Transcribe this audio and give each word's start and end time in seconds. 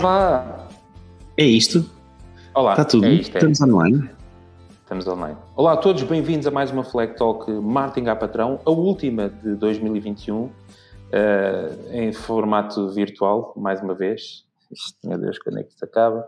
vá. 0.00 0.66
É 1.36 1.44
isto? 1.44 1.84
Olá. 2.54 2.72
Está 2.72 2.84
tudo? 2.86 3.04
É 3.04 3.10
isto, 3.10 3.34
é. 3.36 3.38
Estamos 3.38 3.60
online? 3.60 4.10
Estamos 4.82 5.06
online. 5.06 5.36
Olá 5.54 5.74
a 5.74 5.76
todos, 5.76 6.02
bem-vindos 6.04 6.46
a 6.46 6.50
mais 6.50 6.70
uma 6.70 6.82
Flag 6.82 7.16
Talk 7.16 7.50
Marketing 7.52 8.08
a 8.08 8.16
Patrão, 8.16 8.58
a 8.64 8.70
última 8.70 9.28
de 9.28 9.54
2021, 9.56 10.50
eh, 11.12 11.72
em 11.92 12.12
formato 12.14 12.88
virtual, 12.90 13.52
mais 13.56 13.82
uma 13.82 13.94
vez. 13.94 14.44
Meu 15.04 15.18
Deus, 15.18 15.38
quando 15.38 15.58
é 15.58 15.64
que 15.64 15.70
isto 15.70 15.84
acaba? 15.84 16.26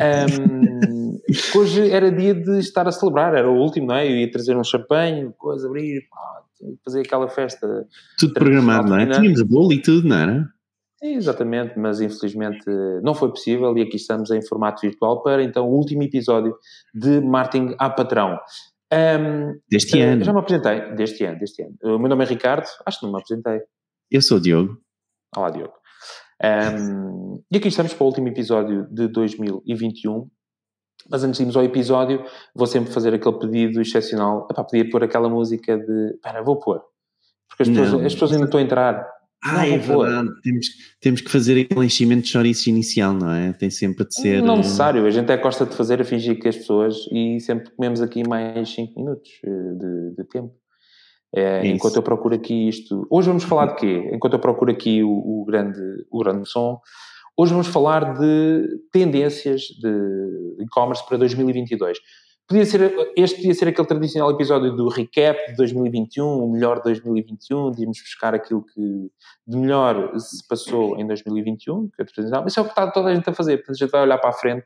Ahm, 0.00 1.18
hoje 1.56 1.90
era 1.90 2.12
dia 2.12 2.34
de 2.34 2.58
estar 2.58 2.86
a 2.86 2.92
celebrar, 2.92 3.34
era 3.34 3.50
o 3.50 3.56
último, 3.56 3.86
não 3.86 3.94
é? 3.94 4.06
Eu 4.06 4.16
ia 4.16 4.30
trazer 4.30 4.54
um 4.54 4.64
champanhe, 4.64 5.32
coisa, 5.38 5.66
abrir, 5.66 6.02
fazer 6.84 7.00
aquela 7.00 7.28
festa. 7.28 7.86
Tudo 8.18 8.34
programado, 8.34 8.90
não 8.90 8.98
é? 8.98 9.06
Tínhamos 9.06 9.40
bolo 9.42 9.72
e 9.72 9.80
tudo, 9.80 10.06
não 10.06 10.16
era? 10.16 10.57
Sim, 10.98 11.14
exatamente, 11.14 11.78
mas 11.78 12.00
infelizmente 12.00 12.64
não 13.02 13.14
foi 13.14 13.30
possível 13.30 13.76
e 13.78 13.82
aqui 13.82 13.96
estamos 13.96 14.30
em 14.30 14.44
formato 14.44 14.82
virtual 14.82 15.22
para 15.22 15.42
então 15.44 15.68
o 15.68 15.72
último 15.72 16.02
episódio 16.02 16.56
de 16.92 17.20
Marketing 17.20 17.76
a 17.78 17.88
Patrão. 17.88 18.38
Ahm, 18.92 19.58
Deste 19.70 20.00
eh, 20.00 20.04
ano. 20.04 20.24
Já 20.24 20.32
me 20.32 20.40
apresentei, 20.40 20.94
deste 20.96 21.24
ano, 21.24 21.38
deste 21.38 21.62
ano. 21.62 21.76
O 21.82 21.98
meu 21.98 22.08
nome 22.08 22.24
é 22.24 22.26
Ricardo, 22.26 22.66
acho 22.84 22.98
que 22.98 23.06
não 23.06 23.12
me 23.12 23.20
apresentei. 23.20 23.60
Eu 24.10 24.20
sou 24.20 24.38
o 24.38 24.40
Diogo. 24.40 24.76
Olá, 25.36 25.50
Diogo. 25.50 25.74
Ahm, 26.42 27.38
e 27.50 27.56
aqui 27.58 27.68
estamos 27.68 27.94
para 27.94 28.04
o 28.04 28.06
último 28.06 28.28
episódio 28.28 28.86
de 28.90 29.06
2021. 29.08 30.28
Mas 31.08 31.22
antes 31.22 31.36
de 31.36 31.44
irmos 31.44 31.56
ao 31.56 31.62
episódio, 31.62 32.24
vou 32.54 32.66
sempre 32.66 32.92
fazer 32.92 33.14
aquele 33.14 33.38
pedido 33.38 33.80
excepcional. 33.80 34.48
Epá, 34.50 34.64
podia 34.64 34.88
pôr 34.90 35.04
aquela 35.04 35.28
música 35.28 35.78
de... 35.78 36.14
Espera, 36.14 36.42
vou 36.42 36.58
pôr. 36.58 36.82
Porque 37.48 37.62
as 37.62 37.68
pessoas, 37.68 38.04
as 38.04 38.12
pessoas 38.12 38.32
ainda 38.32 38.44
estão 38.46 38.58
a 38.58 38.62
entrar. 38.62 39.17
Ah, 39.42 39.66
é 39.66 39.78
verdade. 39.78 40.28
Temos, 40.42 40.66
temos 41.00 41.20
que 41.20 41.30
fazer 41.30 41.60
aquele 41.60 41.86
enchimento 41.86 42.22
de 42.22 42.28
chouriço 42.28 42.68
inicial, 42.68 43.12
não 43.12 43.30
é? 43.30 43.52
Tem 43.52 43.70
sempre 43.70 44.06
de 44.06 44.14
ser. 44.14 44.42
Não 44.42 44.54
eh, 44.54 44.58
necessário, 44.58 45.06
a 45.06 45.10
gente 45.10 45.30
é 45.30 45.36
que 45.36 45.42
gosta 45.42 45.64
de 45.64 45.74
fazer 45.74 46.00
a 46.00 46.04
fingir 46.04 46.40
que 46.40 46.48
as 46.48 46.56
pessoas 46.56 46.96
e 47.12 47.38
sempre 47.40 47.70
comemos 47.70 48.00
aqui 48.00 48.26
mais 48.26 48.68
5 48.70 48.98
minutos 48.98 49.30
eh, 49.44 49.74
de, 49.74 50.16
de 50.16 50.24
tempo. 50.28 50.52
É, 51.34 51.60
Isso. 51.64 51.76
enquanto 51.76 51.96
eu 51.96 52.02
procuro 52.02 52.34
aqui 52.34 52.68
isto. 52.68 53.06
Hoje 53.10 53.28
vamos 53.28 53.44
falar 53.44 53.66
de 53.66 53.76
quê? 53.76 54.10
Enquanto 54.12 54.32
eu 54.32 54.38
procuro 54.38 54.72
aqui 54.72 55.02
o, 55.02 55.10
o 55.10 55.44
grande, 55.44 55.78
o 56.10 56.18
grande 56.18 56.48
som, 56.48 56.80
hoje 57.36 57.52
vamos 57.52 57.68
falar 57.68 58.18
de 58.18 58.66
tendências 58.90 59.62
de 59.62 60.64
e-commerce 60.64 61.06
para 61.06 61.18
2022. 61.18 61.98
Podia 62.48 62.64
ser, 62.64 62.94
este 63.14 63.36
podia 63.36 63.54
ser 63.54 63.68
aquele 63.68 63.86
tradicional 63.86 64.30
episódio 64.30 64.74
do 64.74 64.88
recap 64.88 65.38
de 65.50 65.56
2021, 65.56 66.24
o 66.24 66.50
melhor 66.50 66.78
de 66.78 66.84
2021, 66.84 67.72
de 67.72 67.82
irmos 67.82 68.00
buscar 68.00 68.34
aquilo 68.34 68.64
que 68.64 69.10
de 69.46 69.56
melhor 69.58 70.18
se 70.18 70.48
passou 70.48 70.98
em 70.98 71.06
2021, 71.06 71.90
que 71.90 72.00
é 72.00 72.06
tradicional. 72.06 72.46
Isso 72.46 72.58
é 72.58 72.62
o 72.62 72.64
que 72.64 72.70
está 72.70 72.90
toda 72.90 73.10
a 73.10 73.14
gente 73.14 73.28
a 73.28 73.34
fazer. 73.34 73.58
Portanto, 73.58 73.76
a 73.76 73.78
gente 73.84 73.90
vai 73.90 74.00
olhar 74.00 74.16
para 74.16 74.30
a 74.30 74.32
frente 74.32 74.64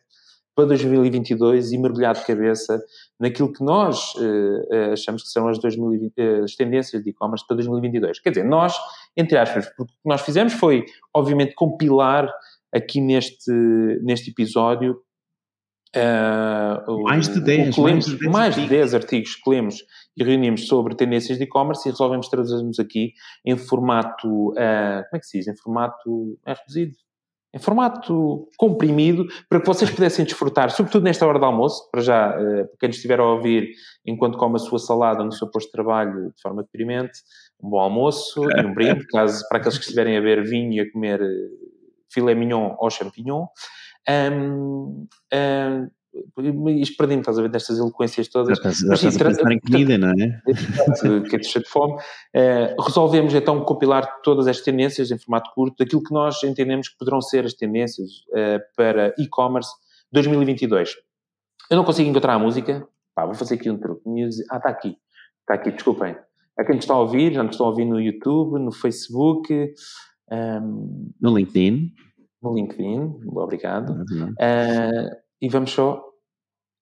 para 0.55 0.67
2022 0.67 1.73
e 1.73 1.79
mergulhar 1.79 2.15
de 2.15 2.25
cabeça 2.25 2.81
naquilo 3.19 3.53
que 3.53 3.65
nós 3.65 4.13
eh, 4.21 4.69
eh, 4.71 4.93
achamos 4.93 5.25
que 5.25 5.31
são 5.31 5.49
as, 5.49 5.59
2020, 5.59 6.13
eh, 6.17 6.41
as 6.45 6.55
tendências 6.55 7.03
de 7.03 7.11
e-commerce 7.11 7.45
para 7.45 7.57
2022. 7.57 8.21
Quer 8.21 8.31
dizer, 8.31 8.45
nós, 8.45 8.77
entre 9.17 9.37
aspas, 9.37 9.67
o 9.77 9.85
que 9.87 9.93
nós 10.05 10.21
fizemos 10.21 10.53
foi, 10.53 10.85
obviamente, 11.13 11.55
compilar 11.55 12.33
aqui 12.73 13.01
neste, 13.01 13.51
neste 14.03 14.31
episódio 14.31 15.01
o- 16.89 17.03
Mais 17.03 17.29
de 17.29 17.39
o 17.39 17.45
10, 17.45 17.75
que 17.75 17.81
lemos- 17.81 18.07
mais 18.07 18.07
de 18.07 18.19
10 18.19 18.33
mais 18.33 18.55
de 18.55 18.61
artigos. 18.61 18.71
10 18.71 18.95
artigos 18.95 19.35
que 19.37 19.51
lemos 19.51 19.77
e 20.17 20.25
reunimos 20.25 20.67
sobre 20.67 20.95
tendências 20.95 21.39
de 21.39 21.45
e-commerce 21.45 21.89
e 21.89 21.93
resolvemos 21.93 22.29
trazermos 22.29 22.79
aqui 22.79 23.13
em 23.45 23.57
formato, 23.57 24.53
eh, 24.57 25.03
como 25.11 25.17
é 25.17 25.21
que 25.21 25.27
se 25.27 25.39
diz? 25.39 25.49
Em 25.49 25.57
formato, 25.57 26.39
é 26.47 26.53
reduzido? 26.55 26.93
Em 27.55 27.59
formato 27.59 28.49
comprimido, 28.57 29.27
para 29.47 29.61
que 29.61 29.67
vocês 29.67 29.91
pudessem 29.91 30.25
desfrutar, 30.25 30.71
sobretudo 30.71 31.03
nesta 31.05 31.27
hora 31.27 31.39
do 31.39 31.45
almoço, 31.45 31.87
para 31.91 32.01
já, 32.01 32.31
eh, 32.41 32.65
para 32.65 32.77
quem 32.81 32.89
estiver 32.89 33.21
a 33.21 33.25
ouvir 33.27 33.69
enquanto 34.07 34.39
come 34.39 34.57
a 34.57 34.59
sua 34.59 34.79
salada 34.79 35.23
no 35.23 35.31
seu 35.33 35.51
posto 35.51 35.67
de 35.67 35.73
trabalho 35.73 36.33
de 36.35 36.41
forma 36.41 36.63
deprimente, 36.63 37.13
um 37.63 37.69
bom 37.69 37.79
almoço 37.79 38.43
e 38.51 38.65
um 38.65 38.73
brinde, 38.73 39.07
caso, 39.09 39.45
para 39.51 39.59
aqueles 39.59 39.77
que 39.77 39.85
estiverem 39.85 40.17
a 40.17 40.21
beber 40.23 40.45
vinho 40.49 40.73
e 40.73 40.81
a 40.81 40.91
comer 40.91 41.21
filé 42.11 42.35
mignon 42.35 42.75
ou 42.79 42.89
champignon. 42.91 43.47
Ahm, 44.09 45.07
ahm, 45.33 45.89
isto 46.81 46.97
perdi-me, 46.97 47.21
estás 47.21 47.39
a 47.39 47.43
ver, 47.43 47.51
destas 47.51 47.79
eloquências 47.79 48.27
Já 48.27 48.33
todas. 48.33 48.59
estás, 48.59 48.79
já 48.79 48.89
Mas 48.89 49.01
sim, 49.01 49.09
estás 49.09 49.39
a 49.39 49.53
em 49.53 49.59
comida, 49.61 49.97
não 49.97 50.11
é? 50.11 50.43
Que 51.29 51.37
é 51.37 51.39
de 51.39 51.69
fome. 51.69 52.01
Eh, 52.35 52.77
resolvemos 52.79 53.33
então 53.35 53.65
compilar 53.65 54.21
todas 54.23 54.47
as 54.47 54.61
tendências 54.61 55.11
em 55.11 55.19
formato 55.19 55.51
curto, 55.55 55.77
daquilo 55.79 56.03
que 56.03 56.13
nós 56.13 56.43
entendemos 56.43 56.89
que 56.89 56.99
poderão 56.99 57.23
ser 57.23 57.47
as 57.47 57.55
tendências 57.55 58.11
eh, 58.35 58.61
para 58.77 59.15
e-commerce 59.19 59.71
2022. 60.13 60.97
Eu 61.71 61.77
não 61.77 61.85
consigo 61.85 62.11
encontrar 62.11 62.35
a 62.35 62.39
música. 62.39 62.87
Pá, 63.15 63.25
vou 63.25 63.35
fazer 63.35 63.55
aqui 63.55 63.71
um 63.71 63.79
truque. 63.79 64.03
Ah, 64.51 64.57
está 64.59 64.69
aqui. 64.69 64.97
Está 65.41 65.55
aqui, 65.55 65.71
desculpem. 65.71 66.15
A 66.59 66.65
quem 66.65 66.75
nos 66.75 66.85
está 66.85 66.95
a 66.95 67.01
ouvir, 67.01 67.33
já 67.33 67.43
nos 67.43 67.53
estão 67.53 67.67
a 67.67 67.71
ouvir 67.71 67.87
no 67.87 67.99
YouTube, 67.99 68.59
no 68.59 68.71
Facebook, 68.71 69.51
ehm, 70.31 71.11
No 71.21 71.37
LinkedIn. 71.37 71.95
No 72.43 72.55
LinkedIn. 72.55 73.19
Obrigado. 73.29 74.05
Eh, 74.39 75.11
e 75.41 75.49
vamos 75.49 75.71
só. 75.71 76.03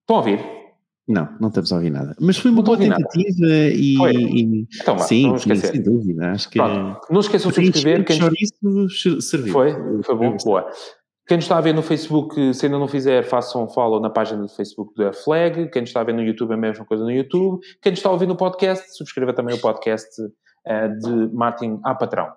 Estão 0.01 0.15
a 0.17 0.19
ouvir? 0.19 0.39
não, 1.07 1.27
não 1.41 1.49
estamos 1.49 1.71
a 1.73 1.75
ouvir 1.75 1.89
nada. 1.89 2.15
Mas 2.21 2.37
foi 2.37 2.51
uma 2.51 2.61
boa 2.61 2.77
nada. 2.77 2.95
tentativa 2.95 3.47
e. 3.75 3.97
Foi. 3.97 4.13
e- 4.13 4.67
Então 4.81 4.97
sim, 4.99 5.37
sim, 5.37 5.55
sem 5.55 5.81
dúvida. 5.81 6.31
Acho 6.31 6.49
que. 6.49 6.57
Pronto, 6.57 7.01
não 7.09 7.19
esqueçam 7.19 7.51
de 7.51 7.55
subscrever. 7.55 8.05
Quem 8.05 8.17
chouriço 8.19 9.21
serviu. 9.21 9.51
Foi, 9.53 9.73
foi 10.03 10.15
bom, 10.15 10.37
boa. 10.43 10.67
Quem 11.27 11.37
nos 11.37 11.45
está 11.45 11.57
a 11.57 11.61
ver 11.61 11.73
no 11.73 11.81
Facebook, 11.81 12.53
se 12.53 12.65
ainda 12.65 12.77
não 12.79 12.87
fizer, 12.87 13.23
façam 13.23 13.63
um 13.63 13.69
follow 13.69 14.01
na 14.01 14.09
página 14.09 14.41
do 14.41 14.49
Facebook 14.49 14.93
da 14.95 15.13
Flag. 15.13 15.69
Quem 15.69 15.81
nos 15.83 15.89
está 15.89 16.01
a 16.01 16.03
ver 16.03 16.13
no 16.13 16.21
YouTube, 16.21 16.51
é 16.51 16.53
a 16.55 16.57
mesma 16.57 16.83
coisa 16.85 17.03
no 17.03 17.11
YouTube. 17.11 17.59
Quem 17.81 17.91
nos 17.91 17.99
está 17.99 18.09
a 18.09 18.11
ouvir 18.11 18.27
no 18.27 18.35
podcast, 18.35 18.97
subscreva 18.97 19.31
também 19.33 19.55
o 19.55 19.61
podcast 19.61 20.09
eh, 20.65 20.87
de 20.89 21.29
Martin 21.33 21.79
a 21.85 21.95
Patrão. 21.95 22.27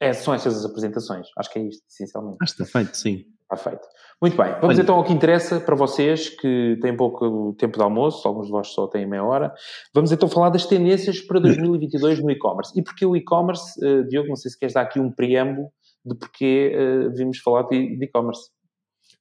É, 0.00 0.12
são 0.12 0.34
estas 0.34 0.58
as 0.58 0.64
apresentações. 0.64 1.26
Acho 1.38 1.52
que 1.52 1.58
é 1.58 1.62
isto, 1.62 1.82
essencialmente. 1.88 2.38
Acho 2.42 2.56
que 2.56 2.62
está 2.62 2.78
feito, 2.78 2.96
sim. 2.96 3.24
Está 3.42 3.70
feito. 3.70 3.86
Muito 4.20 4.36
bem. 4.36 4.52
Vamos 4.54 4.76
Olha. 4.76 4.82
então 4.82 4.96
ao 4.96 5.04
que 5.04 5.12
interessa 5.12 5.60
para 5.60 5.76
vocês, 5.76 6.30
que 6.30 6.78
têm 6.80 6.96
pouco 6.96 7.54
tempo 7.58 7.76
de 7.76 7.84
almoço, 7.84 8.26
alguns 8.26 8.46
de 8.46 8.52
vós 8.52 8.68
só 8.68 8.86
têm 8.86 9.06
meia 9.06 9.22
hora. 9.22 9.52
Vamos 9.94 10.10
então 10.10 10.28
falar 10.28 10.48
das 10.48 10.66
tendências 10.66 11.20
para 11.20 11.38
2022 11.38 12.22
no 12.22 12.30
e-commerce. 12.30 12.72
E 12.78 12.82
porque 12.82 13.04
o 13.04 13.14
e-commerce, 13.14 13.78
eh, 13.84 14.02
Diogo, 14.04 14.28
não 14.28 14.36
sei 14.36 14.50
se 14.50 14.58
queres 14.58 14.74
dar 14.74 14.82
aqui 14.82 14.98
um 14.98 15.12
preâmbulo 15.12 15.68
de 16.04 16.16
porque 16.16 16.72
eh, 16.74 17.08
vimos 17.14 17.38
falar 17.38 17.64
de 17.64 17.76
e-commerce. 17.76 18.50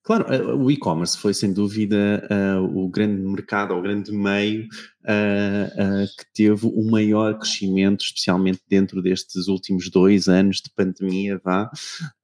Claro, 0.06 0.32
eh, 0.32 0.40
o 0.54 0.70
e-commerce 0.70 1.18
foi 1.18 1.34
sem 1.34 1.52
dúvida 1.52 2.28
eh, 2.30 2.58
o 2.60 2.88
grande 2.88 3.20
mercado, 3.24 3.74
o 3.74 3.82
grande 3.82 4.12
meio 4.12 4.68
eh, 5.08 5.72
eh, 5.76 6.06
que 6.18 6.26
teve 6.34 6.68
o 6.68 6.84
maior 6.92 7.38
crescimento, 7.40 8.04
especialmente 8.04 8.62
dentro 8.70 9.02
destes 9.02 9.48
últimos 9.48 9.90
dois 9.90 10.28
anos 10.28 10.62
de 10.62 10.70
pandemia, 10.76 11.42
vá, 11.44 11.72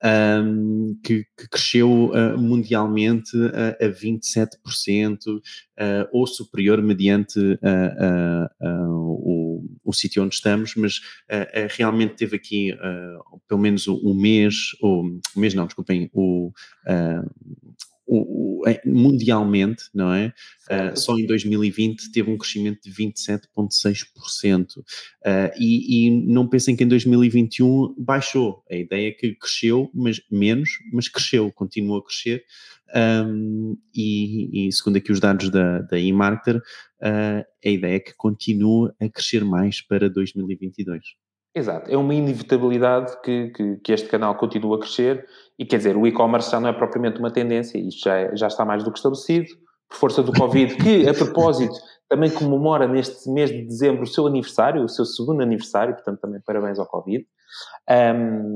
ahm, 0.03 0.95
que, 1.03 1.25
que 1.35 1.49
cresceu 1.49 2.11
mundialmente 2.37 3.35
a 3.79 3.87
27%, 3.87 5.41
eh, 5.77 6.07
ou 6.11 6.27
superior 6.27 6.81
mediante 6.83 7.39
o, 8.89 9.50
o 9.91 9.93
sítio 9.93 10.23
onde 10.23 10.35
estamos, 10.35 10.75
mas 10.75 10.99
eh, 11.29 11.49
eh, 11.53 11.67
realmente 11.69 12.15
teve 12.15 12.35
aqui 12.35 12.71
eh, 12.71 13.17
pelo 13.47 13.61
menos 13.61 13.87
o, 13.87 14.13
mês, 14.13 14.55
ou 14.81 15.03
o 15.35 15.39
mês 15.39 15.53
não, 15.53 15.65
desculpem, 15.65 16.09
o, 16.13 16.51
o- 18.05 18.61
o- 18.63 18.63
mundialmente, 18.85 19.85
não 19.93 20.13
é? 20.13 20.33
Ah, 20.69 20.95
só 20.95 21.17
em 21.17 21.25
2020 21.25 22.11
teve 22.11 22.29
um 22.29 22.37
crescimento 22.37 22.79
de 22.83 22.91
27,6%. 22.91 24.83
Ah, 25.25 25.51
e, 25.57 26.07
e 26.07 26.11
não 26.11 26.47
pensem 26.47 26.75
que 26.75 26.83
em 26.83 26.87
2021 26.87 27.93
baixou. 27.97 28.63
A 28.69 28.75
ideia 28.75 29.09
é 29.09 29.11
que 29.11 29.33
cresceu, 29.35 29.89
mas 29.93 30.21
menos, 30.29 30.69
mas 30.91 31.07
cresceu, 31.07 31.51
continua 31.51 31.99
a 31.99 32.03
crescer. 32.03 32.43
Um, 32.95 33.77
e, 33.95 34.67
e 34.67 34.71
segundo 34.71 34.97
aqui 34.97 35.11
os 35.11 35.19
dados 35.19 35.49
da, 35.49 35.79
da 35.79 35.97
eMarketer, 35.97 36.61
ah, 37.01 37.43
a 37.65 37.69
ideia 37.69 37.95
é 37.95 37.99
que 37.99 38.13
continua 38.15 38.93
a 39.01 39.09
crescer 39.09 39.43
mais 39.43 39.81
para 39.81 40.09
2022. 40.09 41.01
Exato. 41.53 41.91
É 41.91 41.97
uma 41.97 42.13
inevitabilidade 42.13 43.19
que, 43.21 43.49
que, 43.49 43.75
que 43.77 43.91
este 43.91 44.07
canal 44.07 44.35
continue 44.35 44.75
a 44.75 44.79
crescer 44.79 45.25
e, 45.59 45.65
quer 45.65 45.77
dizer, 45.77 45.97
o 45.97 46.07
e-commerce 46.07 46.49
já 46.49 46.59
não 46.59 46.69
é 46.69 46.73
propriamente 46.73 47.19
uma 47.19 47.31
tendência, 47.31 47.77
isto 47.77 48.03
já, 48.05 48.17
é- 48.17 48.35
já 48.35 48.47
está 48.47 48.63
mais 48.63 48.83
do 48.83 48.91
que 48.91 48.97
estabelecido, 48.97 49.47
por 49.89 49.97
força 49.97 50.23
do 50.23 50.31
Covid, 50.31 50.75
que, 50.77 51.07
a 51.07 51.13
propósito, 51.13 51.75
também 52.07 52.29
comemora 52.29 52.87
neste 52.87 53.29
mês 53.29 53.49
de 53.49 53.63
dezembro 53.63 54.03
o 54.03 54.07
seu 54.07 54.25
aniversário, 54.27 54.83
o 54.83 54.87
seu 54.87 55.05
segundo 55.05 55.41
aniversário, 55.41 55.93
portanto, 55.93 56.21
também 56.21 56.39
parabéns 56.45 56.79
ao 56.79 56.85
Covid. 56.85 57.25
Ahm, 57.89 58.55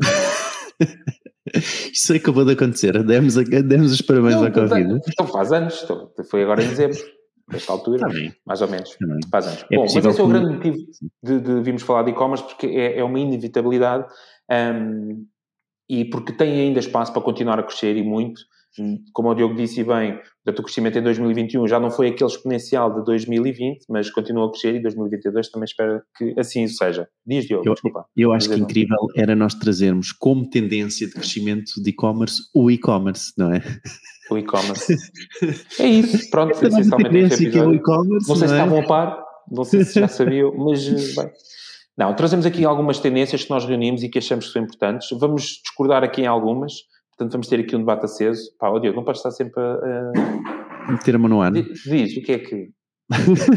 Isso 1.94 2.14
acabou 2.14 2.46
de 2.46 2.54
acontecer. 2.54 3.04
Demos, 3.04 3.38
a- 3.38 3.44
demos 3.44 3.92
os 3.92 4.02
parabéns 4.02 4.36
não, 4.36 4.46
ao 4.46 4.52
Covid. 4.52 5.00
Então 5.08 5.28
faz 5.28 5.52
anos, 5.52 5.82
então, 5.84 6.12
foi 6.30 6.44
agora 6.44 6.64
em 6.64 6.68
dezembro, 6.68 6.98
nesta 7.52 7.72
altura, 7.72 8.08
bem. 8.10 8.34
mais 8.46 8.62
ou 8.62 8.68
menos. 8.68 8.96
Bem. 9.00 9.20
Faz 9.32 9.48
anos. 9.48 9.66
É 9.72 9.76
Bom, 9.76 9.84
mas 9.84 10.06
esse 10.06 10.20
é 10.20 10.24
o 10.24 10.28
grande 10.28 10.56
motivo 10.56 10.78
de, 11.24 11.40
de 11.40 11.62
virmos 11.62 11.84
falar 11.84 12.04
de 12.04 12.12
e-commerce, 12.12 12.44
porque 12.44 12.68
é, 12.68 13.00
é 13.00 13.04
uma 13.04 13.20
inevitabilidade. 13.20 14.06
Ahm, 14.50 15.26
e 15.88 16.06
porque 16.06 16.34
tem 16.34 16.60
ainda 16.62 16.80
espaço 16.80 17.14
para 17.14 17.22
continuar 17.22 17.60
a 17.60 17.64
crescer 17.64 17.96
e 17.96 18.04
muito. 18.04 18.42
Como 19.14 19.30
o 19.30 19.36
Diogo 19.36 19.56
disse 19.56 19.84
bem, 19.84 20.20
o 20.46 20.54
crescimento 20.54 20.98
em 20.98 21.04
2021 21.04 21.68
já 21.68 21.80
não 21.80 21.90
foi 21.90 22.08
aquele 22.08 22.30
exponencial 22.30 22.94
de 22.94 23.06
2020, 23.06 23.86
mas 23.90 24.10
continua 24.10 24.48
a 24.48 24.50
crescer 24.52 24.76
e 24.76 24.82
2022 24.82 25.50
também 25.50 25.66
espero 25.66 26.02
que 26.18 26.34
assim 26.38 26.68
seja. 26.68 27.08
Diz, 27.26 27.46
Diogo, 27.46 27.68
eu, 27.68 27.74
desculpa. 27.74 28.06
Eu 28.16 28.34
acho 28.34 28.50
que 28.50 28.60
incrível 28.60 29.08
era 29.16 29.36
nós 29.36 29.54
trazermos 29.54 30.12
como 30.12 30.50
tendência 30.50 31.08
de 31.08 31.14
crescimento 31.14 31.72
de 31.82 31.90
e-commerce 31.90 32.42
o 32.54 32.70
e-commerce, 32.70 33.32
não 33.38 33.54
é? 33.54 33.62
O 34.30 34.38
e-commerce. 34.38 34.96
é 35.80 35.88
isso, 35.88 36.30
pronto, 36.30 36.52
Essa 36.52 36.68
essencialmente 36.68 37.10
tendência 37.12 37.50
que 37.50 37.58
é 37.58 37.66
o 37.66 37.74
e-commerce. 37.74 38.28
Não 38.28 38.36
sei 38.36 38.48
não 38.48 38.48
se 38.48 38.54
é? 38.54 38.58
estavam 38.58 38.80
a 38.80 38.84
par, 38.84 39.24
não 39.52 39.64
sei 39.64 39.84
se 39.84 40.00
já 40.00 40.08
sabiam, 40.08 40.54
mas 40.58 40.84
bem. 41.16 41.30
Não, 41.98 42.14
trazemos 42.14 42.46
aqui 42.46 42.66
algumas 42.66 43.00
tendências 43.00 43.44
que 43.44 43.50
nós 43.50 43.64
reunimos 43.64 44.04
e 44.04 44.10
que 44.10 44.20
achamos 44.20 44.48
que 44.48 44.54
são 44.54 44.64
importantes. 44.64 45.08
Vamos 45.18 45.62
discordar 45.64 46.04
aqui 46.04 46.22
em 46.22 46.28
algumas, 46.28 46.74
portanto 47.18 47.32
vamos 47.32 47.48
ter 47.48 47.60
aqui 47.60 47.76
um 47.76 47.80
debate 47.80 48.06
aceso. 48.06 48.56
Pá, 48.60 48.70
oh 48.70 48.80
Diogo, 48.80 48.98
não 48.98 49.04
podes 49.04 49.20
estar 49.20 49.32
sempre 49.32 49.62
a... 49.62 50.12
a... 50.88 50.92
Meter 50.92 51.16
a 51.16 51.20
mão 51.20 51.30
no 51.30 51.42
ar. 51.42 51.52
Diz, 51.52 52.18
o 52.18 52.22
que 52.22 52.32
é 52.32 52.40
que... 52.40 52.70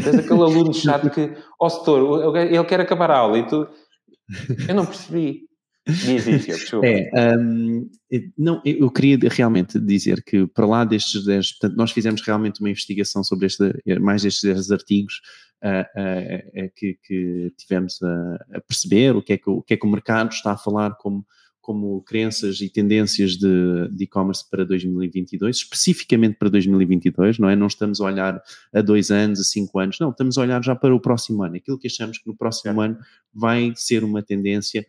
Tens 0.03 0.19
aquele 0.19 0.41
aluno 0.41 0.73
chato 0.73 1.09
que, 1.09 1.33
ó 1.59 1.65
oh, 1.65 1.69
setor, 1.69 2.35
ele 2.37 2.63
quer 2.65 2.79
acabar 2.79 3.11
a 3.11 3.17
aula 3.17 3.39
e 3.39 3.47
tu... 3.47 3.67
Eu 4.67 4.75
não 4.75 4.85
percebi. 4.85 5.49
Diz, 5.89 6.45
desculpa. 6.45 6.87
É, 6.87 7.35
um, 7.37 7.89
não, 8.37 8.61
eu 8.63 8.91
queria 8.91 9.17
realmente 9.29 9.79
dizer 9.79 10.23
que 10.23 10.45
para 10.47 10.65
lá 10.65 10.85
destes 10.85 11.25
10, 11.25 11.51
portanto, 11.53 11.77
nós 11.77 11.91
fizemos 11.91 12.21
realmente 12.21 12.59
uma 12.59 12.69
investigação 12.69 13.23
sobre 13.23 13.47
este, 13.47 13.73
mais 13.99 14.21
destes 14.21 14.43
10 14.43 14.71
artigos 14.71 15.21
uh, 15.63 16.65
uh, 16.65 16.71
que, 16.75 16.97
que, 17.03 17.53
tivemos 17.57 18.01
a, 18.01 18.57
a, 18.57 18.61
perceber 18.61 19.15
o 19.15 19.21
que, 19.21 19.33
é 19.33 19.37
que, 19.37 19.49
o 19.49 19.61
que 19.61 19.73
é 19.73 19.77
que 19.77 19.85
o 19.85 19.89
mercado 19.89 20.31
está 20.31 20.51
a 20.51 20.57
falar 20.57 20.95
como, 20.97 21.25
como 21.61 22.01
crenças 22.01 22.61
e 22.61 22.69
tendências 22.69 23.37
de 23.37 23.89
e-commerce 23.99 24.47
para 24.49 24.65
2022, 24.65 25.57
especificamente 25.57 26.37
para 26.37 26.49
2022, 26.49 27.39
não 27.39 27.49
é? 27.49 27.55
Não 27.55 27.67
estamos 27.67 28.01
a 28.01 28.05
olhar 28.05 28.41
a 28.73 28.81
dois 28.81 29.11
anos, 29.11 29.39
a 29.39 29.43
cinco 29.43 29.79
anos, 29.79 29.97
não, 29.99 30.09
estamos 30.09 30.37
a 30.37 30.41
olhar 30.41 30.63
já 30.63 30.75
para 30.75 30.95
o 30.95 30.99
próximo 30.99 31.43
ano, 31.43 31.55
aquilo 31.57 31.77
que 31.77 31.87
achamos 31.87 32.17
que 32.17 32.27
no 32.27 32.35
próximo 32.35 32.81
ano 32.81 32.97
vai 33.33 33.73
ser 33.75 34.03
uma 34.03 34.23
tendência 34.23 34.85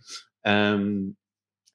um, 0.46 1.12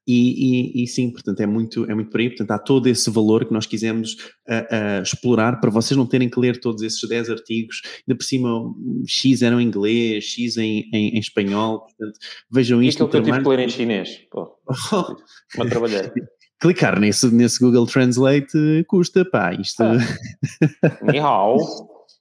e, 0.07 0.77
e, 0.77 0.83
e, 0.83 0.87
sim, 0.87 1.09
portanto, 1.09 1.39
é 1.39 1.47
muito, 1.47 1.89
é 1.89 1.95
muito 1.95 2.11
por 2.11 2.19
aí. 2.19 2.29
Portanto, 2.29 2.51
há 2.51 2.59
todo 2.59 2.87
esse 2.87 3.09
valor 3.09 3.45
que 3.45 3.53
nós 3.53 3.65
quisemos 3.65 4.13
uh, 4.47 4.99
uh, 4.99 5.01
explorar 5.01 5.59
para 5.59 5.71
vocês 5.71 5.97
não 5.97 6.05
terem 6.05 6.29
que 6.29 6.39
ler 6.39 6.59
todos 6.59 6.83
esses 6.83 7.01
10 7.07 7.31
artigos. 7.31 7.81
Ainda 8.07 8.17
por 8.17 8.23
cima, 8.23 8.73
X 9.07 9.41
eram 9.41 9.59
em 9.59 9.65
inglês, 9.65 10.23
X 10.23 10.57
em, 10.57 10.87
em, 10.93 11.15
em 11.15 11.19
espanhol. 11.19 11.79
Portanto, 11.79 12.19
vejam 12.51 12.83
isto. 12.83 12.99
E 13.01 13.05
aquilo 13.05 13.09
que 13.09 13.17
eu 13.17 13.23
tive 13.33 13.43
que 13.43 13.49
ler 13.49 13.59
em 13.59 13.69
chinês. 13.69 14.09
Pô, 14.29 14.55
uma 15.55 15.69
trabalhar. 15.69 16.11
Clicar 16.59 16.99
nesse, 16.99 17.27
nesse 17.33 17.59
Google 17.59 17.85
Translate 17.87 18.85
custa, 18.87 19.25
pá, 19.25 19.53
isto... 19.53 19.83
Ah. 19.83 19.97
Ni 21.11 21.19
hao. 21.19 21.57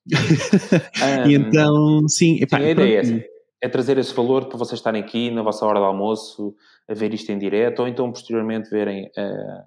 e 1.28 1.34
então, 1.34 2.08
sim... 2.08 2.38
Epá, 2.40 2.58
sim 2.58 2.64
a 2.64 2.70
ideia 2.70 3.33
é 3.64 3.68
trazer 3.68 3.96
esse 3.96 4.14
valor 4.14 4.44
para 4.44 4.58
vocês 4.58 4.78
estarem 4.78 5.02
aqui 5.02 5.30
na 5.30 5.42
vossa 5.42 5.64
hora 5.64 5.80
de 5.80 5.86
almoço 5.86 6.54
a 6.86 6.92
ver 6.92 7.14
isto 7.14 7.32
em 7.32 7.38
direto 7.38 7.80
ou 7.80 7.88
então 7.88 8.12
posteriormente 8.12 8.68
verem 8.68 9.06
uh, 9.06 9.62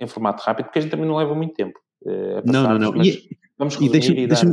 em 0.00 0.06
formato 0.06 0.42
rápido, 0.42 0.66
porque 0.66 0.78
a 0.78 0.82
gente 0.82 0.90
também 0.90 1.06
não 1.06 1.16
leva 1.16 1.34
muito 1.34 1.52
tempo. 1.52 1.78
Uh, 2.02 2.40
não, 2.50 2.78
não, 2.78 2.92
não. 2.92 3.04
E, 3.04 3.36
vamos 3.58 3.74
e 3.78 3.90
deixa-me 3.90 4.26
deixa 4.26 4.46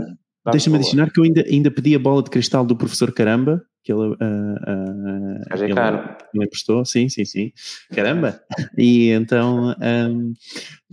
deixa 0.51 0.75
adicionar 0.75 1.09
que 1.11 1.19
eu 1.19 1.23
ainda, 1.23 1.45
ainda 1.47 1.71
pedi 1.71 1.95
a 1.95 1.99
bola 1.99 2.21
de 2.21 2.29
cristal 2.29 2.65
do 2.65 2.75
professor 2.75 3.13
Caramba, 3.13 3.63
que 3.83 3.93
ele, 3.93 4.01
uh, 4.01 4.13
uh, 4.13 5.55
é 5.55 5.63
ele, 5.63 5.73
caro. 5.73 6.17
ele 6.33 6.43
emprestou, 6.43 6.83
sim, 6.83 7.07
sim, 7.07 7.23
sim. 7.23 7.53
Caramba! 7.95 8.41
E 8.77 9.11
então, 9.11 9.73
um, 9.81 10.33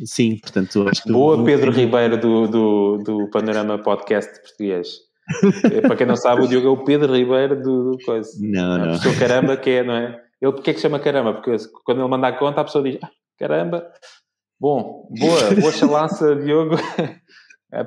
sim, 0.05 0.39
portanto, 0.39 0.89
acho 0.89 1.03
que. 1.03 1.13
Boa, 1.13 1.45
Pedro 1.45 1.73
Ribeiro 1.73 2.21
do, 2.21 2.47
do, 2.47 2.99
do 2.99 3.31
Panorama 3.31 3.79
Podcast 3.83 4.41
Português. 4.43 5.06
Para 5.83 5.97
quem 5.97 6.07
não 6.07 6.17
sabe, 6.17 6.43
o 6.43 6.47
Diogo 6.49 6.67
é 6.67 6.71
o 6.71 6.85
Pedro 6.85 7.15
Ribeiro 7.15 7.61
do, 7.61 7.93
do 7.93 7.99
coisa. 8.05 8.31
Não, 8.41 8.79
não. 8.79 8.85
A 8.85 8.93
pessoa 8.93 9.15
caramba 9.17 9.57
que 9.57 9.71
é, 9.71 9.83
não 9.83 9.95
é? 9.95 10.21
Ele 10.41 10.53
porque 10.53 10.71
é 10.71 10.75
que 10.75 10.81
chama 10.81 10.99
caramba? 10.99 11.35
Porque 11.35 11.57
quando 11.85 12.01
ele 12.01 12.09
manda 12.09 12.29
a 12.29 12.33
conta, 12.33 12.61
a 12.61 12.65
pessoa 12.65 12.85
diz 12.85 12.99
ah, 13.03 13.11
caramba. 13.39 13.91
Bom, 14.61 15.09
boa, 15.19 15.55
boa 15.61 15.73
chalaça, 15.73 16.35
Diogo, 16.37 16.77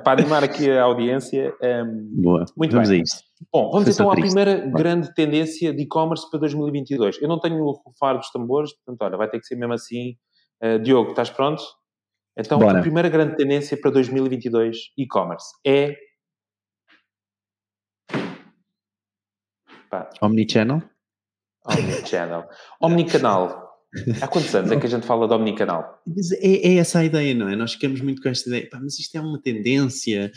para 0.04 0.20
animar 0.20 0.44
aqui 0.44 0.70
a 0.70 0.82
audiência. 0.82 1.54
Um, 1.62 2.22
boa, 2.22 2.44
muito 2.56 2.72
vamos 2.72 2.88
bem. 2.88 3.00
a 3.00 3.02
isto. 3.02 3.22
Bom, 3.52 3.70
vamos 3.70 3.84
Foi 3.84 3.92
então 3.92 4.10
à 4.10 4.14
triste. 4.14 4.34
primeira 4.34 4.60
Vai. 4.60 4.70
grande 4.70 5.14
tendência 5.14 5.72
de 5.72 5.82
e-commerce 5.82 6.28
para 6.30 6.40
2022. 6.40 7.22
Eu 7.22 7.28
não 7.28 7.40
tenho 7.40 7.62
o 7.62 7.72
rufar 7.72 8.16
dos 8.18 8.30
tambores, 8.30 8.72
portanto, 8.74 9.02
olha, 9.02 9.16
vai 9.16 9.28
ter 9.28 9.40
que 9.40 9.46
ser 9.46 9.56
mesmo 9.56 9.72
assim. 9.72 10.14
Uh, 10.62 10.78
Diogo, 10.78 11.10
estás 11.10 11.30
pronto? 11.30 11.62
Então, 12.38 12.58
Bora. 12.58 12.78
a 12.78 12.82
primeira 12.82 13.08
grande 13.08 13.36
tendência 13.36 13.78
para 13.80 13.90
2022 13.90 14.76
e-commerce 14.96 15.48
é 15.66 15.96
Pá, 19.90 20.08
Omnichannel? 20.22 20.82
Omnichannel. 21.66 22.44
Omnicanal. 22.80 23.68
Há 24.22 24.28
quantos 24.28 24.54
anos 24.54 24.70
é 24.70 24.76
que 24.78 24.86
a 24.86 24.88
gente 24.88 25.04
fala 25.04 25.26
de 25.26 25.34
omnicanal? 25.34 26.00
É, 26.40 26.68
é 26.68 26.76
essa 26.76 27.00
a 27.00 27.04
ideia, 27.04 27.34
não 27.34 27.48
é? 27.48 27.56
Nós 27.56 27.72
ficamos 27.72 28.00
muito 28.00 28.22
com 28.22 28.28
esta 28.28 28.48
ideia, 28.48 28.68
pá, 28.70 28.78
mas 28.80 28.96
isto 29.00 29.16
é 29.16 29.20
uma 29.20 29.42
tendência, 29.42 30.30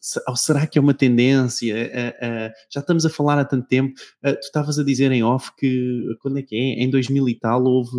se- 0.00 0.20
ou 0.28 0.34
será 0.34 0.66
que 0.66 0.76
é 0.78 0.82
uma 0.82 0.94
tendência? 0.94 1.92
Ah, 2.20 2.26
ah, 2.48 2.52
já 2.68 2.80
estamos 2.80 3.06
a 3.06 3.08
falar 3.08 3.38
há 3.38 3.44
tanto 3.44 3.68
tempo, 3.68 3.94
Ah, 4.20 4.32
tu 4.32 4.40
estavas 4.40 4.80
a 4.80 4.84
dizer 4.84 5.12
em 5.12 5.22
off 5.22 5.52
que, 5.56 6.04
quando 6.20 6.40
é 6.40 6.42
que 6.42 6.56
é? 6.56 6.82
Em 6.82 6.90
2000 6.90 7.28
e 7.28 7.38
tal 7.38 7.62
houve, 7.62 7.92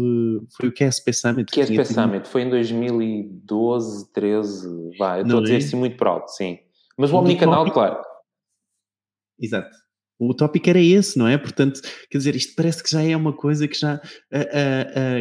foi 0.57 0.67
o 0.67 0.73
QSP 0.73 1.13
Summit. 1.13 1.49
Que 1.53 1.61
é 1.61 1.65
tinha 1.65 1.85
Summit 1.85 2.27
foi 2.27 2.41
em 2.41 2.49
2012, 2.49 4.11
13, 4.11 4.97
vá, 4.99 5.15
eu 5.19 5.21
estou 5.21 5.35
Não 5.35 5.39
a 5.39 5.43
dizer 5.43 5.55
é? 5.55 5.57
assim 5.59 5.77
muito 5.77 5.95
por 5.95 6.07
alto, 6.07 6.27
sim. 6.27 6.59
Mas 6.97 7.09
o 7.09 7.13
Do 7.13 7.19
omnicanal, 7.19 7.71
claro. 7.71 8.01
Exato. 9.39 9.75
O 10.29 10.33
tópico 10.33 10.69
era 10.69 10.79
esse, 10.79 11.17
não 11.17 11.27
é? 11.27 11.37
Portanto, 11.37 11.81
quer 12.09 12.17
dizer, 12.17 12.35
isto 12.35 12.53
parece 12.55 12.83
que 12.83 12.91
já 12.91 13.01
é 13.01 13.15
uma 13.15 13.33
coisa 13.33 13.67
que 13.67 13.77
já, 13.77 13.99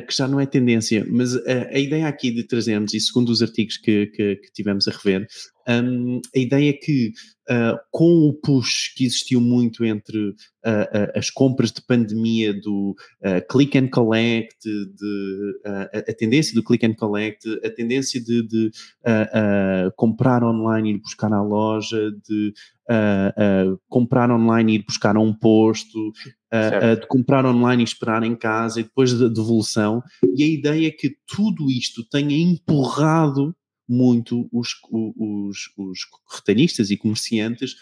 que 0.06 0.14
já 0.14 0.28
não 0.28 0.40
é 0.40 0.46
tendência, 0.46 1.06
mas 1.08 1.34
a 1.46 1.78
ideia 1.78 2.06
aqui 2.06 2.30
de 2.30 2.44
trazermos, 2.44 2.94
e 2.94 3.00
segundo 3.00 3.30
os 3.30 3.42
artigos 3.42 3.76
que, 3.76 4.06
que, 4.06 4.36
que 4.36 4.52
tivemos 4.52 4.86
a 4.88 4.92
rever, 4.92 5.26
hum, 5.68 6.20
a 6.34 6.38
ideia 6.38 6.70
é 6.70 6.72
que 6.72 7.12
ah, 7.48 7.76
com 7.90 8.28
o 8.28 8.32
push 8.32 8.94
que 8.94 9.04
existiu 9.04 9.40
muito 9.40 9.84
entre 9.84 10.34
ah, 10.64 10.88
ah, 10.92 11.18
as 11.18 11.28
compras 11.28 11.72
de 11.72 11.82
pandemia 11.82 12.54
do 12.54 12.94
click 13.50 13.76
and 13.76 13.88
collect, 13.88 14.56
de, 14.64 15.60
a, 15.92 16.14
tendência 16.14 16.54
do 16.54 16.62
click 16.62 16.86
and 16.86 16.94
collect, 16.94 17.46
a 17.64 17.70
tendência 17.70 18.22
de, 18.22 18.46
de, 18.46 18.70
comprar 19.96 20.44
online 20.44 20.92
e 20.92 20.94
ir 20.94 20.98
buscar 20.98 21.32
à 21.32 21.42
loja, 21.42 22.12
de 22.28 22.54
comprar 23.88 24.30
online 24.30 24.72
e 24.72 24.74
ir 24.76 24.84
buscar 24.84 25.16
a 25.16 25.20
um 25.20 25.34
posto, 25.34 26.12
de 27.00 27.06
comprar 27.08 27.44
online 27.44 27.82
e 27.82 27.84
esperar 27.84 28.22
em 28.22 28.36
casa 28.36 28.80
e 28.80 28.84
depois 28.84 29.12
da 29.12 29.28
devolução. 29.28 30.02
E 30.36 30.44
a 30.44 30.46
ideia 30.46 30.88
é 30.88 30.90
que 30.90 31.16
tudo 31.26 31.70
isto 31.70 32.04
tenha 32.08 32.36
empurrado 32.36 33.54
muito 33.88 34.48
os, 34.52 34.68
os, 34.90 35.72
os 35.76 35.98
retalhistas 36.34 36.90
e 36.90 36.96
comerciantes 36.96 37.74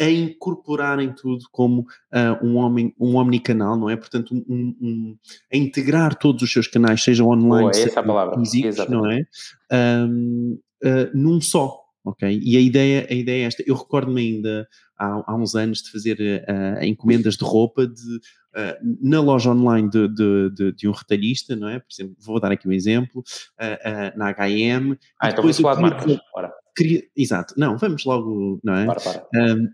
a 0.00 0.08
incorporarem 0.10 1.12
tudo 1.14 1.44
como 1.52 1.86
ah, 2.10 2.40
um, 2.42 2.56
homem, 2.56 2.94
um 2.98 3.16
omnicanal, 3.16 3.76
não 3.76 3.90
é? 3.90 3.96
Portanto, 3.96 4.34
um, 4.34 4.42
um- 4.48 4.76
um- 4.80 5.18
a 5.52 5.56
integrar 5.56 6.14
todos 6.16 6.42
os 6.42 6.50
seus 6.52 6.66
canais, 6.66 7.02
sejam 7.02 7.28
online, 7.28 7.66
é 7.66 7.70
a 7.70 7.74
sejam 7.74 8.04
palavra. 8.04 8.38
físicos, 8.38 8.88
não 8.88 9.10
é? 9.10 9.26
Ahm, 9.70 10.56
ah, 10.82 11.10
num 11.14 11.40
só, 11.40 11.81
ok? 12.04 12.40
E 12.42 12.56
a 12.56 12.60
ideia, 12.60 13.06
a 13.10 13.14
ideia 13.14 13.44
é 13.44 13.46
esta. 13.46 13.62
Eu 13.66 13.74
recordo-me 13.74 14.20
ainda 14.20 14.68
há, 14.98 15.32
há 15.32 15.34
uns 15.36 15.54
anos 15.54 15.82
de 15.82 15.90
fazer 15.90 16.44
ah, 16.48 16.84
encomendas 16.86 17.36
de 17.36 17.44
roupa 17.44 17.86
de, 17.86 18.20
ah, 18.54 18.78
na 19.00 19.20
loja 19.20 19.50
online 19.50 19.88
de, 19.88 20.08
de- 20.08 20.72
de- 20.72 20.88
um 20.88 20.92
retalhista, 20.92 21.54
não 21.56 21.68
é? 21.68 21.78
Por 21.78 21.86
exemplo, 21.92 22.16
vou 22.20 22.40
dar 22.40 22.52
aqui 22.52 22.66
um 22.68 22.72
exemplo, 22.72 23.22
ah, 23.58 24.12
na 24.16 24.28
H&M. 24.30 24.98
Ah, 25.20 25.30
então 25.30 25.42
vamos 25.42 25.58
falar 25.58 25.74
de 25.76 25.82
marcas. 25.82 26.04
queria- 26.04 26.20
Bora, 26.34 26.52
queria- 26.76 27.02
exato, 27.16 27.54
não, 27.56 27.76
vamos 27.78 28.04
logo, 28.04 28.60
não 28.64 28.74
é? 28.74 28.86
bora, 28.86 29.00
bora. 29.04 29.26
Um, 29.34 29.68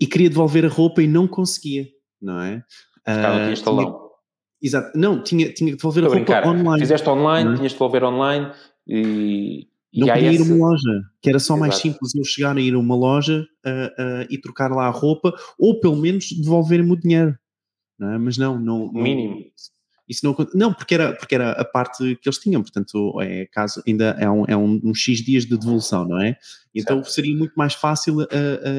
e 0.00 0.06
queria 0.06 0.28
devolver 0.28 0.64
a 0.64 0.68
roupa 0.68 1.02
e 1.02 1.06
não 1.06 1.28
conseguia, 1.28 1.86
não 2.20 2.40
é? 2.40 2.56
Não 2.56 2.62
Ah, 3.06 3.54
talão. 3.62 4.10
exato, 4.62 4.98
não, 4.98 5.22
tinha, 5.22 5.52
tinha 5.52 5.70
que 5.70 5.76
devolver 5.76 6.04
Estou 6.04 6.14
a 6.14 6.16
a 6.16 6.18
roupa 6.18 6.32
brincar. 6.40 6.48
online. 6.60 6.80
Fizeste 6.80 7.08
online, 7.08 7.44
não 7.44 7.52
é? 7.52 7.56
tinhas 7.58 7.72
de 7.72 7.78
devolver 7.78 8.02
online 8.04 8.50
e. 8.88 9.68
Não 9.94 10.08
podia 10.08 10.32
ir 10.32 10.40
a 10.40 10.42
uma 10.42 10.56
loja, 10.56 11.02
que 11.22 11.28
era 11.28 11.38
só 11.38 11.56
mais 11.56 11.74
Exato. 11.74 11.88
simples 11.88 12.14
eu 12.14 12.24
chegar 12.24 12.56
a 12.56 12.60
ir 12.60 12.74
a 12.74 12.78
uma 12.78 12.96
loja 12.96 13.46
ah, 13.64 13.92
ah, 13.98 14.26
e 14.28 14.38
trocar 14.38 14.70
lá 14.70 14.86
a 14.86 14.90
roupa, 14.90 15.32
ou 15.58 15.78
pelo 15.80 15.96
menos 15.96 16.30
devolver-me 16.32 16.90
o 16.90 16.96
dinheiro, 16.96 17.38
não 17.98 18.10
é? 18.12 18.18
Mas 18.18 18.36
não, 18.36 18.58
não, 18.58 18.92
não 18.92 19.02
Mínimo. 19.02 19.44
Isso 20.06 20.20
não, 20.26 20.36
não 20.54 20.74
porque, 20.74 20.94
era, 20.94 21.14
porque 21.14 21.34
era 21.34 21.52
a 21.52 21.64
parte 21.64 22.16
que 22.16 22.28
eles 22.28 22.38
tinham, 22.38 22.60
portanto, 22.62 23.18
é 23.22 23.46
caso 23.46 23.82
ainda 23.86 24.10
é 24.18 24.28
um, 24.28 24.44
é 24.46 24.54
um, 24.56 24.78
um 24.84 24.94
X 24.94 25.22
dias 25.22 25.46
de 25.46 25.56
devolução, 25.56 26.06
não 26.06 26.20
é? 26.20 26.36
Então 26.74 26.96
Certo. 26.98 27.10
seria 27.10 27.34
muito 27.34 27.54
mais 27.54 27.72
fácil 27.72 28.20
ah, 28.20 28.26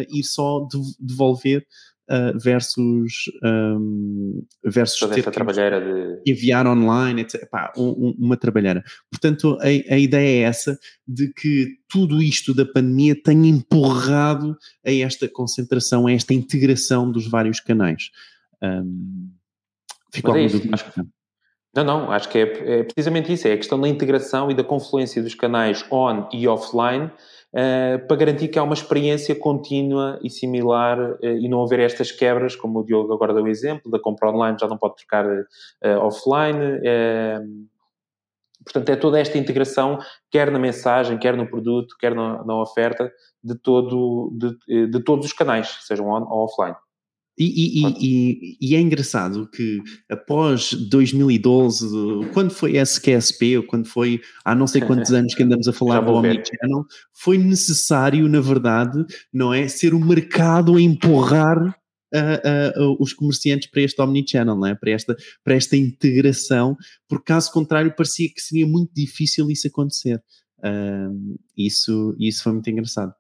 ir 0.10 0.24
só 0.24 0.68
dev- 0.72 0.96
devolver 1.00 1.66
uh, 2.10 2.38
versus, 2.40 3.26
um, 3.44 4.44
versus 4.64 5.00
Toda 5.00 5.18
esta 5.18 5.32
trabalheira 5.32 5.82
de... 5.82 6.32
enviar 6.32 6.68
online, 6.68 7.22
etc. 7.22 7.50
Pá, 7.50 7.72
um, 7.78 8.16
uma 8.18 8.38
trabalheira. 8.38 8.84
Portanto, 9.12 9.58
a, 9.62 9.66
a, 9.66 9.98
ideia 9.98 10.46
é 10.46 10.48
essa 10.48 10.78
de 11.08 11.32
que 11.34 11.78
tudo 11.90 12.22
isto 12.22 12.54
da 12.54 12.66
pandemia 12.66 13.16
tenha 13.22 13.50
empurrado 13.50 14.58
a 14.86 14.92
esta 14.92 15.28
concentração, 15.28 16.08
a 16.08 16.12
esta 16.14 16.34
integração 16.34 17.12
dos 17.12 17.28
vários 17.28 17.60
canais. 17.60 18.10
Um, 18.62 19.30
ficou 20.14 20.32
alguma 20.32 20.50
é 20.50 20.52
dúvida? 20.52 20.78
Não, 21.76 21.84
não, 21.84 22.12
acho 22.12 22.30
que 22.30 22.38
é, 22.38 22.80
é, 22.80 22.84
precisamente 22.84 23.34
isso, 23.34 23.50
é 23.50 23.52
a 23.52 23.58
questão 23.58 23.80
da 23.80 23.90
integração 23.90 24.50
e 24.50 24.54
da 24.54 24.64
confluência 24.64 25.22
dos 25.22 25.36
canais 25.36 25.86
on 25.92 26.30
e 26.32 26.48
offline 26.48 27.12
uh, 27.56 28.08
para 28.08 28.18
garantir 28.18 28.50
que 28.50 28.60
há 28.60 28.64
uma 28.64 28.74
experiência 28.74 29.34
contínua 29.34 30.20
e 30.22 30.30
similar 30.30 31.00
uh, 31.00 31.18
e 31.22 31.48
não 31.48 31.64
haver 31.64 31.80
estas 31.80 32.12
quebras, 32.12 32.56
como 32.56 32.80
o 32.80 32.84
Diogo 32.84 33.14
agora 33.14 33.34
deu 33.34 33.44
o 33.44 33.48
exemplo, 33.48 33.90
da 33.90 34.00
compra 34.00 34.30
online 34.30 34.58
já 34.60 34.68
não 34.68 34.78
pode 34.78 34.98
trocar 34.98 35.26
uh, 35.26 36.00
offline. 36.02 36.82
portanto, 38.64 38.90
é 38.90 38.96
toda 38.96 39.20
esta 39.20 39.38
integração, 39.38 39.98
quer 40.30 40.52
na 40.52 40.60
mensagem, 40.60 41.18
quer 41.18 41.36
no 41.38 41.48
produto, 41.48 41.96
quer 42.00 42.14
na, 42.14 42.44
na 42.44 42.62
oferta, 42.62 43.12
de, 43.44 43.56
todo, 43.56 44.32
de, 44.34 44.88
de 44.88 45.04
todos 45.04 45.26
os 45.26 45.34
canais, 45.34 45.78
sejam 45.82 46.08
on 46.08 46.24
ou 46.30 46.46
offline. 46.46 46.76
E, 47.38 47.82
e, 47.82 47.96
e, 48.00 48.58
e, 48.62 48.76
é 48.76 48.80
engraçado 48.80 49.50
que 49.50 49.82
após 50.10 50.74
2012, 50.74 51.86
quando 52.34 52.52
foi 52.52 52.78
SQSP, 52.78 53.58
ou 53.58 53.64
quando 53.64 53.88
foi 53.88 54.22
há 54.46 54.56
não 54.56 54.66
sei 54.66 54.82
quantos 54.82 55.12
anos 55.14 55.36
que 55.36 55.44
andamos 55.44 55.68
a 55.68 55.74
falar 55.74 56.00
do 56.00 56.14
Omnichannel, 56.14 56.86
foi 57.14 57.38
necessário, 57.38 58.30
na 58.30 58.40
verdade, 58.40 59.06
não 59.34 59.54
é, 59.54 59.68
ser 59.68 59.94
o 59.94 60.00
mercado 60.00 60.78
a 60.78 60.82
empurrar 60.82 61.76
os 63.00 63.12
comerciantes 63.12 63.70
para 63.70 63.82
este 63.82 64.02
Omnichannel, 64.02 64.56
não 64.56 64.68
é? 64.68 64.76
para, 64.76 64.92
esta, 64.92 65.16
para 65.44 65.56
esta 65.56 65.76
integração, 65.76 66.78
porque 67.10 67.26
caso 67.26 67.52
contrário 67.52 67.94
parecia 67.94 68.30
que 68.30 68.40
seria 68.40 68.66
muito 68.66 68.94
difícil 68.94 69.52
isso 69.52 69.68
acontecer. 69.68 70.24
Isso, 71.58 72.16
isso 72.18 72.44
foi 72.44 72.54
muito 72.54 72.70
engraçado. 72.70 73.14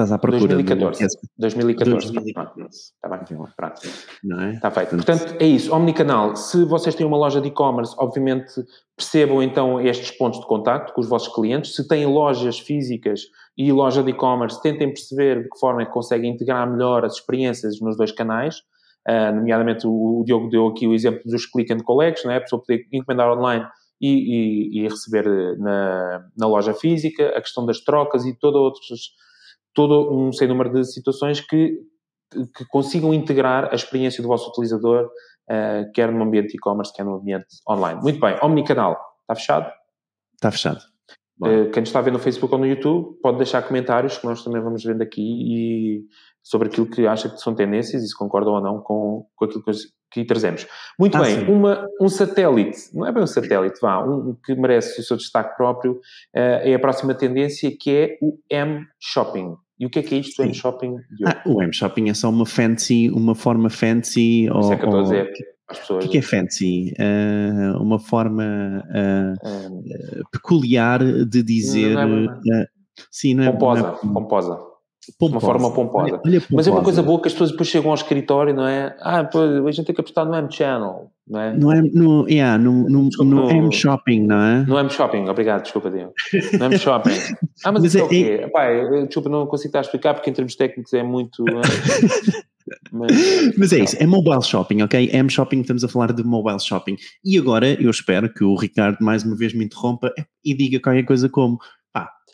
Estás 0.00 0.12
à 0.12 0.18
procura 0.18 0.54
2014. 0.54 1.04
Do... 1.04 1.28
2014. 1.38 2.12
2014. 2.12 2.68
Está 2.70 3.08
bem, 3.08 3.52
pronto. 3.54 3.80
Não 4.24 4.40
é? 4.40 4.54
Está 4.54 4.70
feito. 4.70 4.96
Portanto, 4.96 5.36
é 5.38 5.46
isso. 5.46 5.74
Omnicanal. 5.74 6.36
Se 6.36 6.64
vocês 6.64 6.94
têm 6.94 7.06
uma 7.06 7.18
loja 7.18 7.38
de 7.38 7.48
e-commerce, 7.48 7.94
obviamente 7.98 8.64
percebam 8.96 9.42
então 9.42 9.78
estes 9.78 10.10
pontos 10.12 10.40
de 10.40 10.46
contacto 10.46 10.94
com 10.94 11.02
os 11.02 11.08
vossos 11.08 11.34
clientes. 11.34 11.74
Se 11.74 11.86
têm 11.86 12.06
lojas 12.06 12.58
físicas 12.58 13.20
e 13.58 13.70
loja 13.70 14.02
de 14.02 14.10
e-commerce, 14.10 14.60
tentem 14.62 14.88
perceber 14.88 15.42
de 15.42 15.50
que 15.50 15.58
forma 15.58 15.82
é 15.82 15.84
que 15.84 15.92
conseguem 15.92 16.32
integrar 16.32 16.70
melhor 16.70 17.04
as 17.04 17.16
experiências 17.16 17.78
nos 17.80 17.94
dois 17.94 18.10
canais. 18.10 18.56
Uh, 19.06 19.34
nomeadamente, 19.34 19.86
o, 19.86 20.20
o, 20.20 20.24
Diogo 20.24 20.48
deu 20.48 20.68
aqui 20.68 20.86
o 20.86 20.94
exemplo 20.94 21.20
dos 21.26 21.44
click 21.44 21.70
and 21.72 21.80
collects, 21.80 22.24
não 22.24 22.32
é? 22.32 22.36
A 22.36 22.40
pessoa 22.40 22.62
poder 22.62 22.86
encomendar 22.90 23.30
online 23.30 23.66
e, 24.00 24.08
e, 24.08 24.80
e 24.80 24.88
receber 24.88 25.26
na, 25.58 26.24
na 26.38 26.46
loja 26.46 26.72
física, 26.72 27.28
a 27.36 27.40
questão 27.40 27.66
das 27.66 27.80
trocas 27.80 28.24
e 28.24 28.38
todas 28.38 28.60
outras 28.60 28.88
todo 29.74 30.12
um 30.12 30.32
sem 30.32 30.48
número 30.48 30.72
de 30.72 30.84
situações 30.84 31.40
que, 31.40 31.78
que 32.56 32.64
consigam 32.68 33.14
integrar 33.14 33.70
a 33.70 33.74
experiência 33.74 34.22
do 34.22 34.28
vosso 34.28 34.48
utilizador, 34.50 35.06
uh, 35.06 35.92
quer 35.92 36.12
no 36.12 36.24
ambiente 36.24 36.56
e-commerce, 36.56 36.92
quer 36.92 37.04
no 37.04 37.16
ambiente 37.16 37.46
online. 37.68 38.00
Muito 38.00 38.20
bem, 38.20 38.36
Omnicanal, 38.42 38.98
está 39.22 39.34
fechado? 39.34 39.72
Está 40.34 40.50
fechado. 40.50 40.80
Uh, 41.42 41.70
quem 41.70 41.82
está 41.82 41.98
a 41.98 42.02
ver 42.02 42.10
no 42.10 42.18
Facebook 42.18 42.52
ou 42.52 42.60
no 42.60 42.66
YouTube 42.66 43.18
pode 43.22 43.38
deixar 43.38 43.62
comentários 43.62 44.18
que 44.18 44.26
nós 44.26 44.44
também 44.44 44.60
vamos 44.60 44.84
vendo 44.84 45.02
aqui 45.02 45.22
e 45.22 46.04
sobre 46.42 46.68
aquilo 46.68 46.86
que 46.86 47.06
acha 47.06 47.30
que 47.30 47.38
são 47.38 47.54
tendências 47.54 48.02
e 48.02 48.08
se 48.08 48.16
concordam 48.16 48.54
ou 48.54 48.60
não 48.60 48.80
com, 48.80 49.26
com 49.34 49.44
aquilo 49.44 49.62
que, 49.62 49.70
que 50.10 50.24
trazemos. 50.24 50.66
Muito 50.98 51.16
ah, 51.16 51.20
bem, 51.20 51.48
uma, 51.48 51.86
um 52.00 52.08
satélite, 52.08 52.78
não 52.92 53.06
é 53.06 53.12
bem 53.12 53.22
um 53.22 53.26
satélite, 53.26 53.80
vá, 53.80 54.04
um, 54.04 54.36
que 54.44 54.54
merece 54.54 55.00
o 55.00 55.04
seu 55.04 55.16
destaque 55.16 55.56
próprio, 55.56 55.92
uh, 55.92 55.98
é 56.34 56.74
a 56.74 56.78
próxima 56.78 57.14
tendência 57.14 57.70
que 57.78 57.90
é 57.90 58.18
o 58.20 58.38
M-Shopping. 58.50 59.54
E 59.78 59.86
o 59.86 59.90
que 59.90 60.00
é 60.00 60.02
que 60.02 60.14
é 60.14 60.18
isto 60.18 60.42
do 60.42 60.46
M-Shopping? 60.46 60.96
Ah, 61.26 61.42
o 61.46 61.62
M-Shopping 61.62 62.10
é 62.10 62.14
só 62.14 62.28
uma 62.28 62.44
fancy, 62.44 63.10
uma 63.10 63.34
forma 63.34 63.70
fancy 63.70 64.44
Isso 64.44 64.54
ou, 64.54 64.72
é 64.72 64.76
que 64.76 64.84
eu 64.84 64.88
estou 64.88 65.00
a 65.00 65.02
dizer. 65.04 65.32
O 65.90 66.08
que 66.08 66.18
é 66.18 66.22
fancy? 66.22 66.92
Uh, 66.98 67.80
uma 67.80 67.98
forma 67.98 68.84
uh, 68.90 70.24
peculiar 70.32 70.98
de 70.98 71.42
dizer... 71.42 71.94
Não 71.94 72.24
é, 72.52 72.66
sim, 73.10 73.34
não 73.34 73.44
é... 73.44 73.52
Pomposa, 73.52 73.82
não 73.82 74.10
é, 74.10 74.14
pomposa. 74.14 74.69
Pomposa. 75.18 75.34
Uma 75.34 75.40
forma 75.40 75.70
pomposa. 75.72 76.04
Olha, 76.04 76.20
olha 76.24 76.40
pomposa. 76.40 76.46
Mas 76.56 76.66
é 76.66 76.70
uma 76.70 76.82
coisa 76.82 77.02
boa 77.02 77.20
que 77.20 77.28
as 77.28 77.32
pessoas 77.32 77.50
depois 77.50 77.68
chegam 77.68 77.90
ao 77.90 77.94
escritório, 77.94 78.54
não 78.54 78.66
é? 78.66 78.96
Ah, 79.00 79.24
pois, 79.24 79.66
a 79.66 79.70
gente 79.70 79.86
tem 79.86 79.94
que 79.94 80.00
apostar 80.00 80.26
no 80.26 80.34
M-Channel, 80.34 81.10
não 81.28 81.40
é? 81.40 81.52
No, 81.52 81.72
M, 81.72 81.90
no, 81.94 82.28
yeah, 82.28 82.58
no, 82.58 82.88
no, 82.88 83.08
desculpa, 83.08 83.34
no, 83.34 83.42
no 83.42 83.50
M-Shopping, 83.50 84.26
não 84.26 84.40
é? 84.40 84.64
No 84.66 84.78
M-Shopping, 84.78 85.28
obrigado, 85.28 85.62
desculpa, 85.62 85.90
Diego. 85.90 86.12
No 86.58 86.64
M-Shopping. 86.66 87.10
Ah, 87.62 87.72
mas, 87.72 87.82
mas 87.82 87.94
é, 87.94 88.00
é 88.00 88.02
o 88.02 88.08
quê? 88.08 88.40
É... 88.40 88.48
Pai, 88.48 89.04
desculpa, 89.04 89.28
não 89.28 89.46
consigo 89.46 89.68
estar 89.68 89.80
a 89.80 89.82
explicar 89.82 90.14
porque 90.14 90.30
em 90.30 90.32
termos 90.32 90.56
técnicos 90.56 90.94
é 90.94 91.02
muito... 91.02 91.44
Mas, 92.90 93.10
Mas, 93.58 93.72
é 93.72 93.80
isso, 93.80 93.96
é 93.98 94.06
mobile 94.06 94.42
shopping, 94.42 94.82
ok? 94.82 95.10
M 95.12 95.28
shopping, 95.28 95.60
estamos 95.60 95.84
a 95.84 95.88
falar 95.88 96.12
de 96.12 96.22
mobile 96.22 96.58
shopping. 96.60 96.96
E 97.24 97.36
agora 97.36 97.68
eu 97.80 97.90
espero 97.90 98.32
que 98.32 98.44
o 98.44 98.54
Ricardo 98.54 98.98
mais 99.00 99.24
uma 99.24 99.36
vez 99.36 99.52
me 99.52 99.64
interrompa 99.64 100.12
e 100.44 100.54
diga 100.54 100.80
qualquer 100.80 101.04
coisa 101.04 101.28
como 101.28 101.58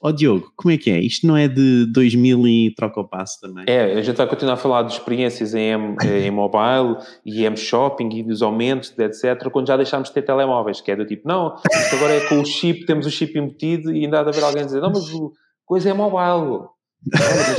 Ó 0.02 0.08
oh, 0.08 0.12
Diogo, 0.12 0.52
como 0.56 0.72
é 0.72 0.78
que 0.78 0.90
é? 0.90 1.00
Isto 1.00 1.26
não 1.26 1.36
é 1.36 1.48
de 1.48 1.86
2000 1.92 2.46
e 2.46 2.74
troca 2.74 3.00
o 3.00 3.08
passo 3.08 3.40
também? 3.40 3.64
É, 3.66 3.94
a 3.94 4.02
gente 4.02 4.16
vai 4.16 4.26
continuar 4.26 4.54
a 4.54 4.58
falar 4.58 4.82
de 4.82 4.92
experiências 4.92 5.54
em, 5.54 5.72
M, 5.72 5.96
em 6.04 6.30
mobile 6.30 6.96
e 7.24 7.44
M 7.44 7.56
shopping 7.56 8.08
e 8.12 8.22
dos 8.22 8.42
aumentos, 8.42 8.92
etc. 8.98 9.48
Quando 9.50 9.68
já 9.68 9.76
deixámos 9.76 10.08
de 10.08 10.14
ter 10.14 10.22
telemóveis, 10.22 10.80
que 10.80 10.90
é 10.90 10.96
do 10.96 11.06
tipo, 11.06 11.26
não, 11.26 11.56
isto 11.72 11.96
agora 11.96 12.14
é 12.14 12.20
com 12.28 12.40
o 12.40 12.44
chip, 12.44 12.84
temos 12.86 13.06
o 13.06 13.10
chip 13.10 13.38
embutido 13.38 13.92
e 13.92 14.04
ainda 14.04 14.20
há 14.20 14.22
de 14.22 14.28
haver 14.30 14.44
alguém 14.44 14.62
a 14.62 14.66
dizer, 14.66 14.80
não, 14.80 14.90
mas 14.90 15.08
o 15.12 15.32
coisa 15.64 15.90
é 15.90 15.92
mobile 15.92 16.66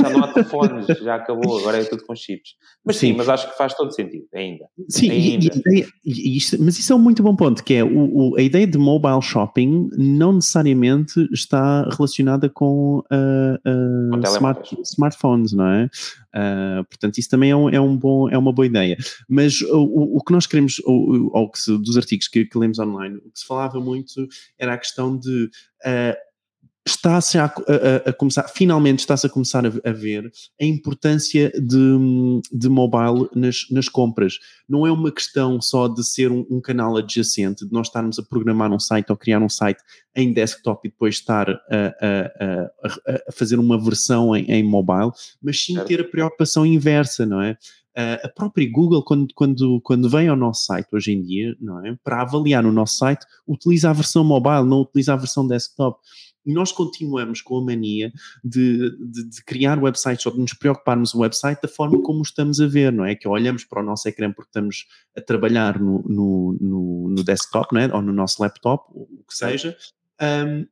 já 0.00 0.10
não 0.10 0.24
há 0.24 0.28
telefones, 0.32 0.86
já 0.86 1.14
acabou, 1.14 1.58
agora 1.58 1.78
é 1.78 1.84
tudo 1.84 2.04
com 2.04 2.14
chips. 2.14 2.54
Mas 2.84 2.96
sim, 2.96 3.08
sim 3.08 3.16
mas 3.16 3.28
acho 3.28 3.50
que 3.50 3.56
faz 3.56 3.74
todo 3.74 3.92
sentido, 3.92 4.26
ainda. 4.34 4.66
Sim, 4.88 5.10
ainda. 5.10 5.46
E, 5.66 5.86
e, 6.04 6.38
e, 6.38 6.40
mas 6.60 6.78
isso 6.78 6.92
é 6.92 6.96
um 6.96 6.98
muito 6.98 7.22
bom 7.22 7.34
ponto, 7.34 7.62
que 7.64 7.74
é 7.74 7.84
o, 7.84 8.32
o, 8.32 8.36
a 8.36 8.42
ideia 8.42 8.66
de 8.66 8.78
mobile 8.78 9.22
shopping 9.22 9.88
não 9.96 10.34
necessariamente 10.34 11.20
está 11.32 11.88
relacionada 11.90 12.48
com, 12.48 12.98
uh, 12.98 14.14
uh, 14.14 14.26
smart, 14.26 14.76
smartphones, 14.84 15.52
não 15.52 15.66
é? 15.66 15.90
Uh, 16.28 16.84
portanto, 16.84 17.18
isso 17.18 17.30
também 17.30 17.50
é, 17.50 17.56
um, 17.56 17.68
é, 17.70 17.80
um 17.80 17.96
bom, 17.96 18.28
é 18.28 18.36
uma 18.36 18.52
boa 18.52 18.66
ideia. 18.66 18.96
Mas 19.28 19.62
o, 19.62 20.16
o 20.16 20.22
que 20.22 20.32
nós 20.32 20.46
queremos, 20.46 20.80
ou, 20.84 21.30
ou 21.32 21.50
que 21.50 21.58
se, 21.58 21.76
dos 21.78 21.96
artigos 21.96 22.28
que, 22.28 22.44
que 22.44 22.58
lemos 22.58 22.78
online, 22.78 23.16
o 23.16 23.30
que 23.30 23.40
se 23.40 23.46
falava 23.46 23.80
muito 23.80 24.26
era 24.58 24.74
a 24.74 24.78
questão 24.78 25.16
de 25.16 25.44
uh, 25.84 26.27
está-se 26.98 27.38
a, 27.38 27.44
a, 27.44 28.10
a, 28.10 28.12
começar, 28.12 28.48
finalmente 28.48 29.00
está-se 29.00 29.26
a 29.26 29.30
começar 29.30 29.64
a, 29.64 29.68
a, 29.68 29.92
ver 29.92 30.30
a 30.60 30.64
importância 30.64 31.50
de, 31.50 32.40
de 32.52 32.68
mobile 32.68 33.28
nas, 33.34 33.66
nas 33.70 33.88
compras. 33.88 34.38
Não 34.68 34.86
é 34.86 34.92
uma 34.92 35.10
questão 35.10 35.60
só 35.60 35.88
de 35.88 36.04
ser 36.04 36.30
um, 36.30 36.44
um, 36.50 36.60
canal 36.60 36.96
adjacente, 36.96 37.66
de 37.66 37.72
nós 37.72 37.86
estarmos 37.86 38.18
a 38.18 38.22
programar 38.22 38.72
um 38.72 38.80
site 38.80 39.10
ou 39.10 39.16
criar 39.16 39.40
um 39.40 39.48
site 39.48 39.80
em 40.14 40.32
desktop 40.32 40.86
e 40.86 40.90
depois 40.90 41.14
estar 41.14 41.48
a, 41.48 42.70
a 43.28 43.32
fazer 43.32 43.58
uma 43.58 43.82
versão 43.82 44.36
em, 44.36 44.44
em 44.50 44.62
mobile, 44.62 45.12
mas 45.40 45.64
sim 45.64 45.78
ter 45.84 46.00
a 46.00 46.04
preocupação 46.04 46.66
inversa, 46.66 47.24
não 47.24 47.40
é? 47.40 47.56
a 48.22 48.28
própria 48.28 48.70
Google, 48.70 49.02
quando, 49.02 49.26
quando, 49.34 49.80
quando 49.80 50.08
vem 50.08 50.28
ao 50.28 50.36
nosso 50.36 50.66
site 50.66 50.86
hoje 50.92 51.12
em 51.12 51.20
dia, 51.20 51.56
não 51.60 51.84
é? 51.84 51.96
para 52.04 52.22
avaliar 52.22 52.62
no 52.62 52.70
nosso 52.70 52.96
site, 52.96 53.26
utiliza 53.46 53.90
a 53.90 53.92
versão 53.92 54.22
mobile, 54.22 54.64
não 54.64 54.82
utiliza 54.82 55.14
a 55.14 55.16
versão 55.16 55.46
desktop. 55.46 55.98
E 56.48 56.52
nós 56.54 56.72
continuamos 56.72 57.42
com 57.42 57.58
a 57.58 57.62
mania 57.62 58.10
de, 58.42 58.90
de, 58.98 59.28
de, 59.28 59.44
criar 59.44 59.78
websites 59.78 60.24
ou 60.24 60.32
de 60.32 60.40
nos 60.40 60.54
preocuparmos 60.54 61.12
o 61.12 61.18
website 61.18 61.60
da 61.60 61.68
forma 61.68 62.00
como 62.00 62.22
estamos 62.22 62.58
a 62.58 62.66
ver, 62.66 62.90
não 62.90 63.04
é? 63.04 63.14
Que 63.14 63.28
olhamos 63.28 63.64
para 63.64 63.82
o 63.82 63.84
nosso 63.84 64.08
ecrã 64.08 64.32
porque 64.32 64.48
estamos 64.48 64.86
a 65.14 65.20
trabalhar 65.20 65.78
no, 65.78 66.02
no, 66.08 66.56
no, 66.58 67.08
no 67.10 67.22
desktop, 67.22 67.74
não 67.74 67.82
é? 67.82 67.94
Ou 67.94 68.00
no 68.00 68.14
nosso 68.14 68.42
laptop, 68.42 68.90
o 68.94 69.22
que 69.28 69.36
seja. 69.36 69.76
Um, 70.20 70.66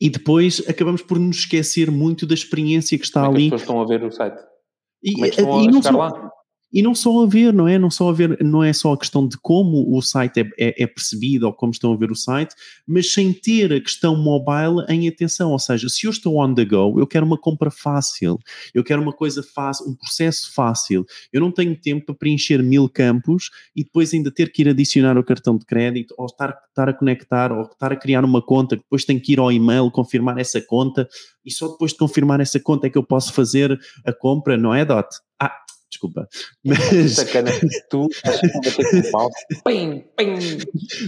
e 0.00 0.08
depois 0.08 0.62
acabamos 0.66 1.02
por 1.02 1.18
nos 1.18 1.40
esquecer 1.40 1.90
muito 1.90 2.26
da 2.26 2.32
experiência 2.32 2.96
que 2.96 3.04
está 3.04 3.24
como 3.24 3.34
ali. 3.34 3.46
É 3.46 3.48
que 3.50 3.54
as 3.56 3.60
pessoas 3.60 3.82
estão 3.82 3.94
a 3.94 3.98
ver 3.98 4.06
o 4.06 4.10
site? 4.10 4.42
Como 5.12 5.26
é 5.26 5.28
que 5.28 5.40
estão 5.40 5.60
e, 5.60 5.68
a 5.68 5.72
chegar 5.72 5.82
só, 5.82 5.98
lá? 5.98 6.30
E 6.74 6.82
não 6.82 6.92
só 6.92 7.22
a 7.22 7.26
ver, 7.26 7.52
não 7.52 7.68
é? 7.68 7.78
Não 7.78 7.88
só 7.88 8.10
a 8.10 8.12
ver, 8.12 8.36
não 8.42 8.64
é 8.64 8.72
só 8.72 8.92
a 8.92 8.98
questão 8.98 9.28
de 9.28 9.38
como 9.38 9.96
o 9.96 10.02
site 10.02 10.40
é, 10.40 10.50
é, 10.58 10.82
é, 10.82 10.86
percebido 10.88 11.46
ou 11.46 11.52
como 11.52 11.70
estão 11.70 11.92
a 11.92 11.96
ver 11.96 12.10
o 12.10 12.16
site, 12.16 12.52
mas 12.84 13.12
sem 13.12 13.32
ter 13.32 13.72
a 13.72 13.80
questão 13.80 14.16
mobile 14.16 14.84
em 14.88 15.06
atenção. 15.06 15.52
Ou 15.52 15.58
seja, 15.60 15.88
se 15.88 16.04
eu 16.04 16.10
estou 16.10 16.44
on 16.44 16.52
the 16.52 16.64
go, 16.64 16.98
eu 16.98 17.06
quero 17.06 17.24
uma 17.24 17.38
compra 17.38 17.70
fácil, 17.70 18.40
eu 18.74 18.82
quero 18.82 19.00
uma 19.00 19.12
coisa 19.12 19.40
fácil, 19.40 19.88
um 19.88 19.94
processo 19.94 20.52
fácil. 20.52 21.06
Eu 21.32 21.40
não 21.40 21.52
tenho 21.52 21.80
tempo 21.80 22.06
para 22.06 22.14
preencher 22.16 22.60
mil 22.60 22.88
campos 22.88 23.50
e 23.76 23.84
depois 23.84 24.12
ainda 24.12 24.32
ter 24.32 24.50
que 24.50 24.62
ir 24.62 24.68
adicionar 24.68 25.16
o 25.16 25.22
cartão 25.22 25.56
de 25.56 25.64
crédito 25.64 26.12
ou 26.18 26.26
estar, 26.26 26.58
estar 26.68 26.88
a 26.88 26.92
conectar 26.92 27.52
ou 27.52 27.62
estar 27.62 27.92
a 27.92 27.96
criar 27.96 28.24
uma 28.24 28.42
conta, 28.42 28.74
depois 28.74 29.04
tenho 29.04 29.20
que 29.20 29.34
ir 29.34 29.38
ao 29.38 29.52
e-mail 29.52 29.92
confirmar 29.92 30.38
essa 30.38 30.60
conta 30.60 31.08
e 31.44 31.52
só 31.52 31.68
depois 31.68 31.92
de 31.92 31.98
confirmar 31.98 32.40
essa 32.40 32.58
conta 32.58 32.88
é 32.88 32.90
que 32.90 32.98
eu 32.98 33.04
posso 33.04 33.32
fazer 33.32 33.78
a 34.04 34.12
compra, 34.12 34.56
não 34.56 34.74
é, 34.74 34.84
Dot? 34.84 35.06
Ah, 35.40 35.54
desculpa. 35.90 36.28
Mas... 36.64 37.12
Sacana, 37.14 37.50
tu 37.88 38.08
estás 38.10 38.38
a 38.38 38.48
bater 38.52 38.90
com 38.90 39.08
o 39.08 39.10
pau. 39.10 39.30
Pim, 39.64 40.04
pim. 40.16 40.34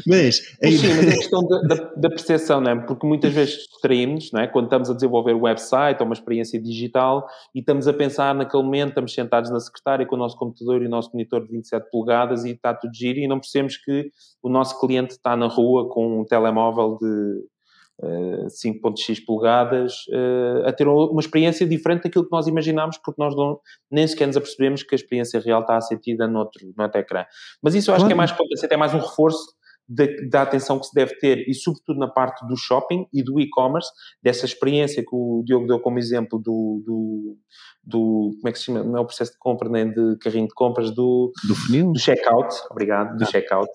Mas, 0.06 0.56
mas 0.62 0.80
sim, 0.80 0.88
mas 0.94 1.06
é 1.06 1.10
a 1.10 1.16
questão 1.16 1.46
da, 1.46 1.60
da, 1.62 1.74
da, 1.96 2.08
percepção, 2.08 2.60
não 2.60 2.70
é? 2.70 2.86
Porque 2.86 3.06
muitas 3.06 3.32
vezes 3.32 3.66
distraímos, 3.66 4.30
não 4.32 4.40
é? 4.40 4.46
Quando 4.46 4.66
estamos 4.66 4.90
a 4.90 4.94
desenvolver 4.94 5.34
o 5.34 5.42
website 5.42 6.00
ou 6.00 6.06
uma 6.06 6.14
experiência 6.14 6.60
digital 6.60 7.26
e 7.54 7.60
estamos 7.60 7.88
a 7.88 7.92
pensar 7.92 8.34
naquele 8.34 8.62
momento, 8.62 8.90
estamos 8.90 9.12
sentados 9.12 9.50
na 9.50 9.60
secretária 9.60 10.06
com 10.06 10.14
o 10.14 10.18
nosso 10.18 10.36
computador 10.36 10.82
e 10.82 10.86
o 10.86 10.90
nosso 10.90 11.10
monitor 11.12 11.44
de 11.44 11.52
27 11.52 11.90
polegadas 11.90 12.44
e 12.44 12.50
está 12.50 12.74
tudo 12.74 12.94
giro 12.94 13.18
e 13.18 13.28
não 13.28 13.38
percebemos 13.40 13.76
que 13.76 14.10
o 14.42 14.48
nosso 14.48 14.80
cliente 14.80 15.12
está 15.12 15.36
na 15.36 15.46
rua 15.46 15.88
com 15.88 16.20
um 16.20 16.24
telemóvel 16.24 16.96
de 17.00 17.55
5.x 18.02 19.20
polegadas, 19.20 20.04
uh, 20.08 20.66
a 20.66 20.72
ter 20.72 20.86
uma 20.86 21.20
experiência 21.20 21.66
diferente 21.66 22.04
daquilo 22.04 22.24
que 22.24 22.32
nós 22.32 22.46
imaginámos, 22.46 22.98
porque 22.98 23.20
nós 23.20 23.34
não, 23.34 23.58
nem 23.90 24.06
sequer 24.06 24.26
nos 24.26 24.36
apercebemos 24.36 24.82
que 24.82 24.94
a 24.94 24.96
experiência 24.96 25.40
real 25.40 25.62
está 25.62 25.76
assentida 25.76 26.26
noutro, 26.26 26.60
noutro 26.76 27.00
ecrã. 27.00 27.24
Mas 27.62 27.74
isso 27.74 27.90
eu 27.90 27.94
acho 27.94 28.02
claro. 28.02 28.08
que 28.08 28.12
é 28.12 28.16
mais, 28.16 28.32
pode 28.32 28.58
ser 28.58 28.66
até 28.66 28.76
mais 28.76 28.92
um 28.92 28.98
reforço 28.98 29.56
da, 29.88 30.04
da, 30.30 30.42
atenção 30.42 30.78
que 30.78 30.86
se 30.86 30.94
deve 30.94 31.16
ter 31.18 31.48
e 31.48 31.54
sobretudo 31.54 31.98
na 31.98 32.08
parte 32.08 32.46
do 32.46 32.56
shopping 32.56 33.06
e 33.12 33.22
do 33.22 33.40
e-commerce, 33.40 33.88
dessa 34.22 34.44
experiência 34.44 35.02
que 35.02 35.14
o 35.14 35.42
Diogo 35.44 35.66
deu 35.66 35.80
como 35.80 35.98
exemplo 35.98 36.38
do, 36.38 36.82
do, 36.84 37.36
do, 37.84 38.30
como 38.36 38.48
é 38.48 38.52
que 38.52 38.58
se 38.58 38.64
chama, 38.64 38.82
não 38.82 38.98
é 38.98 39.00
o 39.00 39.06
processo 39.06 39.32
de 39.32 39.38
compra 39.38 39.68
nem 39.68 39.92
de 39.92 40.16
carrinho 40.18 40.48
de 40.48 40.54
compras, 40.54 40.90
do, 40.90 41.32
do 41.46 41.54
funil? 41.54 41.92
Do 41.92 41.98
checkout, 41.98 42.54
obrigado, 42.70 43.16
do 43.16 43.24
ah. 43.24 43.26
checkout. 43.26 43.70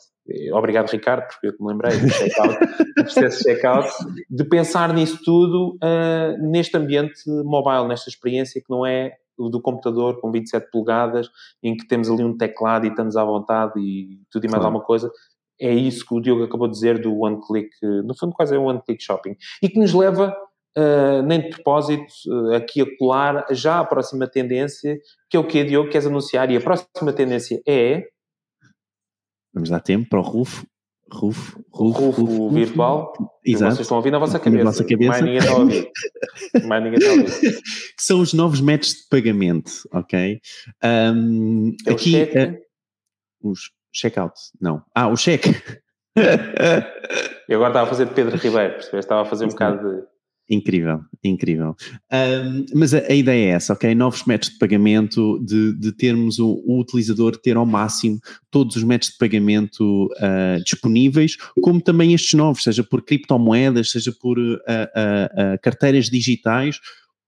Obrigado, 0.54 0.90
Ricardo, 0.90 1.28
porque 1.28 1.48
eu 1.48 1.58
te 1.58 1.64
lembrei 1.64 1.98
do 1.98 2.08
checkout, 2.08 2.58
do 2.96 3.04
processo 3.04 3.38
de 3.38 3.44
checkout, 3.44 3.90
de 4.30 4.44
pensar 4.46 4.94
nisso 4.94 5.20
tudo 5.26 5.78
uh, 5.84 6.50
neste 6.52 6.78
ambiente 6.78 7.22
mobile, 7.44 7.88
nesta 7.88 8.10
experiência 8.10 8.62
que 8.62 8.70
não 8.70 8.86
é 8.86 9.14
o 9.38 9.50
do 9.50 9.62
computador 9.62 10.20
com 10.20 10.32
27 10.32 10.70
polegadas, 10.72 11.28
em 11.64 11.76
que 11.76 11.88
temos 11.88 12.10
ali 12.10 12.24
um 12.24 12.38
teclado 12.38 12.86
e 12.86 12.90
estamos 12.90 13.16
à 13.16 13.24
vontade 13.24 13.80
e 13.80 14.20
tudo 14.30 14.46
e 14.46 14.48
mais 14.48 14.62
claro. 14.62 14.66
alguma 14.66 14.84
coisa, 14.86 15.12
é 15.62 15.72
isso 15.72 16.06
que 16.06 16.16
o 16.16 16.20
Diogo 16.20 16.44
acabou 16.44 16.68
de 16.68 16.74
dizer 16.74 17.00
do 17.00 17.20
One 17.20 17.40
Click, 17.46 17.70
no 18.04 18.18
fundo 18.18 18.34
quase 18.34 18.56
é 18.56 18.60
um 18.60 18.66
One 18.66 18.82
Click 18.84 19.02
Shopping, 19.04 19.38
e 19.62 19.70
que 19.70 19.80
nos 19.80 19.94
leva, 19.94 20.36
uh, 20.76 21.22
nem 21.22 21.40
de 21.40 21.50
propósito, 21.50 22.12
uh, 22.28 22.56
aqui 22.56 22.82
a 22.82 22.98
colar 22.98 23.46
já 23.52 23.80
a 23.80 23.86
próxima 23.86 24.28
tendência, 24.28 24.98
que 25.30 25.38
é 25.38 25.40
o 25.40 25.46
que, 25.46 25.64
Diogo, 25.64 25.90
queres 25.90 26.08
anunciar, 26.08 26.50
e 26.50 26.58
a 26.58 26.62
próxima 26.62 27.14
tendência 27.14 27.62
é... 27.68 28.08
Vamos 29.54 29.70
dar 29.70 29.82
tempo 29.82 30.10
para 30.10 30.20
o 30.20 30.24
Rufo. 30.24 30.66
Rufo, 31.14 31.62
Rufo, 31.70 32.00
Rufo, 32.00 32.22
Rufo 32.22 32.50
virtual. 32.56 33.14
Exato. 33.46 33.76
Vocês 33.76 33.82
estão 33.82 33.98
a 33.98 34.00
ouvir 34.00 34.12
na 34.12 34.20
vossa 34.20 34.40
cabeça. 34.40 34.64
Na 34.64 34.70
nossa 34.70 34.86
cabeça. 34.86 35.10
Mais 35.10 35.22
ninguém 35.22 35.40
está 35.40 35.52
a 35.52 35.58
ouvir. 35.58 35.92
Mais 36.66 36.84
ninguém 36.84 37.00
está 37.00 37.12
a 37.12 37.16
ouvir. 37.16 37.62
que 37.62 38.04
são 38.04 38.22
os 38.22 38.34
novos 38.34 38.62
métodos 38.62 38.94
de 38.94 39.10
pagamento, 39.10 39.72
ok? 39.94 40.40
Um, 40.82 41.76
é 41.86 41.92
aqui, 41.92 42.16
uh, 42.16 43.52
os 43.52 43.72
Checkout, 43.92 44.34
não. 44.60 44.82
Ah, 44.96 45.08
o 45.08 45.16
cheque. 45.16 45.50
Eu 47.48 47.58
agora 47.58 47.70
estava 47.70 47.86
a 47.86 47.90
fazer 47.90 48.06
de 48.06 48.14
Pedro 48.14 48.38
Ribeiro, 48.38 48.74
percebeste? 48.74 48.98
Estava 48.98 49.22
a 49.22 49.26
fazer 49.26 49.46
um 49.46 49.50
bocado 49.50 49.78
de. 49.90 50.12
Incrível, 50.50 51.00
incrível. 51.24 51.76
Um, 52.12 52.66
mas 52.76 52.94
a, 52.94 52.98
a, 52.98 53.14
ideia 53.14 53.52
é 53.52 53.56
essa, 53.56 53.72
ok? 53.72 53.96
Novos 53.96 54.26
métodos 54.26 54.54
de 54.54 54.60
pagamento, 54.60 55.40
de, 55.40 55.74
de 55.80 55.94
termos 55.94 56.40
o, 56.40 56.62
o, 56.66 56.78
utilizador 56.82 57.38
ter 57.38 57.56
ao 57.56 57.66
máximo 57.66 58.20
todos 58.50 58.76
os 58.76 58.84
métodos 58.84 59.14
de 59.14 59.18
pagamento 59.18 60.08
uh, 60.08 60.62
disponíveis, 60.66 61.38
como 61.62 61.80
também 61.80 62.14
estes 62.14 62.34
novos, 62.34 62.64
seja 62.64 62.84
por 62.84 63.02
criptomoedas, 63.02 63.92
seja 63.92 64.12
por 64.12 64.38
uh, 64.38 64.56
uh, 64.58 65.60
carteiras 65.62 66.10
digitais, 66.10 66.82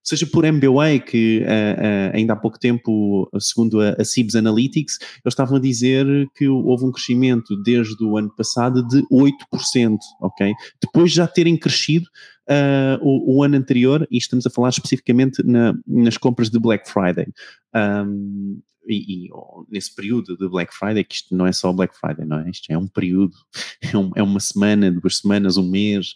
seja 0.04 0.26
por 0.26 0.44
MBWay, 0.44 1.00
que 1.00 1.38
uh, 1.40 1.44
uh, 1.44 2.16
ainda 2.16 2.34
há 2.34 2.36
pouco 2.36 2.58
tempo, 2.58 3.28
segundo 3.40 3.80
a, 3.80 3.96
a 3.98 4.04
CIBS 4.04 4.36
Analytics, 4.36 4.98
eles 5.00 5.32
estavam 5.32 5.56
a 5.56 5.60
dizer 5.60 6.06
que 6.36 6.46
houve 6.46 6.84
um 6.84 6.92
crescimento 6.92 7.56
desde 7.62 8.04
o 8.04 8.18
ano 8.18 8.30
passado 8.36 8.86
de 8.86 9.02
8%, 9.10 9.96
ok? 10.20 10.52
Depois 10.80 11.10
de 11.10 11.16
já 11.16 11.26
terem 11.26 11.56
crescido 11.56 12.06
uh, 12.48 13.02
o, 13.02 13.38
o, 13.38 13.42
ano 13.42 13.56
anterior, 13.56 14.06
e 14.10 14.18
estamos 14.18 14.46
a 14.46 14.50
falar 14.50 14.68
especificamente 14.68 15.42
na, 15.42 15.74
nas 15.86 16.18
compras 16.18 16.50
de 16.50 16.58
Black 16.58 16.88
Friday. 16.90 17.26
Um, 17.74 18.60
e, 18.86 19.24
e 19.24 19.32
oh, 19.32 19.64
nesse 19.70 19.94
período 19.94 20.36
de 20.36 20.46
Black 20.46 20.74
Friday, 20.74 21.02
que 21.02 21.14
isto 21.14 21.34
não 21.34 21.46
é 21.46 21.52
só 21.52 21.72
Black 21.72 21.98
Friday, 21.98 22.26
não 22.26 22.40
é? 22.40 22.50
Isto 22.50 22.70
é 22.70 22.76
um 22.76 22.86
período, 22.86 23.34
é, 23.80 23.96
um, 23.96 24.10
é 24.14 24.22
uma 24.22 24.40
semana, 24.40 24.90
duas 24.90 25.16
semanas, 25.16 25.56
um 25.56 25.66
mês, 25.66 26.14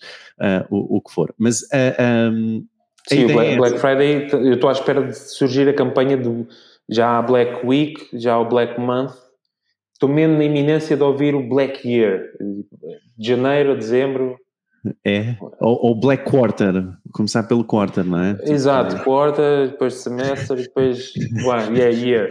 o, 0.68 0.98
o, 0.98 1.00
que 1.00 1.10
for. 1.10 1.34
Mas 1.38 1.62
um, 2.30 2.66
Sim, 3.08 3.24
o 3.24 3.32
Black, 3.32 3.50
é 3.50 3.56
Black, 3.56 3.78
Friday, 3.78 4.28
eu 4.32 4.54
estou 4.54 4.68
à 4.68 4.72
espera 4.72 5.02
de 5.02 5.14
surgir 5.14 5.68
a 5.68 5.74
campanha 5.74 6.16
do 6.16 6.46
já 6.88 7.18
há 7.18 7.22
Black 7.22 7.66
Week, 7.66 8.08
já 8.14 8.34
há 8.34 8.40
o 8.40 8.48
Black 8.48 8.80
Month. 8.80 9.12
Estou 9.92 10.08
mesmo 10.08 10.36
na 10.36 10.44
iminência 10.44 10.96
de 10.96 11.02
ouvir 11.02 11.34
o 11.34 11.48
Black 11.48 11.86
Year, 11.86 12.22
de 13.16 13.28
janeiro 13.28 13.72
a 13.72 13.74
dezembro. 13.74 14.36
É, 15.04 15.36
ou, 15.60 15.86
ou 15.86 16.00
Black 16.00 16.30
Quarter, 16.30 16.72
começar 17.12 17.42
pelo 17.42 17.64
quarter, 17.64 18.04
não 18.04 18.22
é? 18.22 18.38
Exato, 18.44 18.94
tipo, 18.94 19.04
quarter, 19.04 19.70
depois 19.70 19.94
semestre, 19.94 20.62
depois, 20.62 21.12
well, 21.44 21.74
yeah, 21.74 21.88
year. 21.88 22.30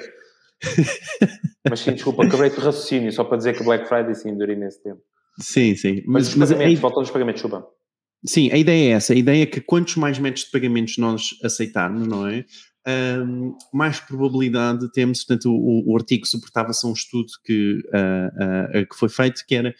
Mas 1.69 1.81
sim, 1.81 1.91
desculpa, 1.91 2.25
acabei 2.25 2.49
de 2.49 2.55
raciocínio, 2.55 3.11
só 3.11 3.23
para 3.23 3.37
dizer 3.37 3.57
que 3.57 3.63
Black 3.63 3.87
Friday 3.87 4.15
sim 4.15 4.35
dura 4.35 4.53
imenso 4.53 4.81
tempo. 4.81 5.01
Sim, 5.39 5.75
sim. 5.75 6.03
Mas, 6.07 6.35
mas 6.35 6.49
os 6.49 6.55
pagamentos, 6.55 6.79
voltando 6.79 6.99
aos 6.99 7.11
pagamentos, 7.11 7.41
desculpa. 7.41 7.67
Sim, 8.25 8.51
a 8.51 8.57
ideia 8.57 8.89
é 8.89 8.91
essa. 8.93 9.13
A 9.13 9.15
ideia 9.15 9.43
é 9.43 9.45
que 9.45 9.61
quantos 9.61 9.95
mais 9.95 10.17
métodos 10.19 10.45
de 10.45 10.51
pagamentos 10.51 10.97
nós 10.97 11.29
aceitarmos, 11.43 12.07
não 12.07 12.27
é? 12.27 12.45
Um, 12.87 13.53
mais 13.73 13.99
probabilidade 13.99 14.89
temos, 14.93 15.25
portanto, 15.25 15.51
o, 15.51 15.91
o 15.91 15.97
artigo 15.97 16.25
suportava-se 16.25 16.85
a 16.85 16.89
um 16.89 16.93
estudo 16.93 17.27
que, 17.43 17.79
uh, 17.87 18.79
uh, 18.79 18.87
que 18.87 18.95
foi 18.95 19.09
feito, 19.09 19.43
que 19.45 19.55
era 19.55 19.75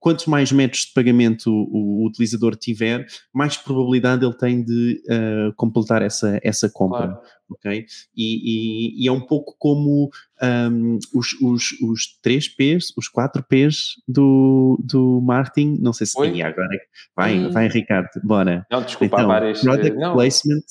quantos 0.00 0.26
mais 0.26 0.50
métodos 0.50 0.86
de 0.86 0.92
pagamento 0.92 1.48
o, 1.48 2.02
o 2.02 2.06
utilizador 2.08 2.56
tiver, 2.56 3.06
mais 3.32 3.56
probabilidade 3.56 4.24
ele 4.24 4.36
tem 4.36 4.64
de 4.64 5.00
uh, 5.06 5.54
completar 5.54 6.02
essa, 6.02 6.40
essa 6.42 6.68
compra. 6.68 7.06
Claro. 7.06 7.20
Ok? 7.50 7.84
E, 8.16 8.96
e, 8.96 9.04
e, 9.04 9.08
é 9.08 9.12
um 9.12 9.20
pouco 9.20 9.56
como 9.58 10.08
um, 10.40 10.98
os, 11.12 11.32
os, 11.40 11.72
os 11.82 12.18
3 12.22 12.48
P's, 12.48 12.92
os 12.96 13.08
4 13.08 13.42
P's 13.42 13.94
do, 14.06 14.80
do 14.84 15.20
marketing. 15.20 15.76
Não 15.80 15.92
sei 15.92 16.06
se. 16.06 16.16
Oi? 16.16 16.40
agora 16.42 16.68
vai, 17.16 17.36
hum. 17.36 17.50
vai, 17.50 17.66
Ricardo, 17.66 18.08
bora. 18.22 18.64
Não, 18.70 18.82
desculpa, 18.82 19.16
então, 19.16 19.26
várias. 19.26 19.62
Product 19.62 19.98
não. 19.98 20.12
placement 20.12 20.62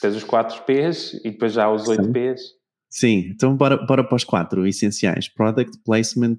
Tens 0.00 0.16
os 0.16 0.24
4 0.24 0.62
P's 0.64 1.14
e 1.24 1.30
depois 1.30 1.52
já 1.52 1.70
os 1.70 1.88
8 1.88 2.10
P's. 2.12 2.58
Sim, 2.90 3.30
então 3.30 3.54
bora, 3.54 3.76
bora 3.76 4.02
para 4.02 4.16
os 4.16 4.24
quatro 4.24 4.66
essenciais. 4.66 5.28
Product, 5.28 5.78
placement, 5.84 6.38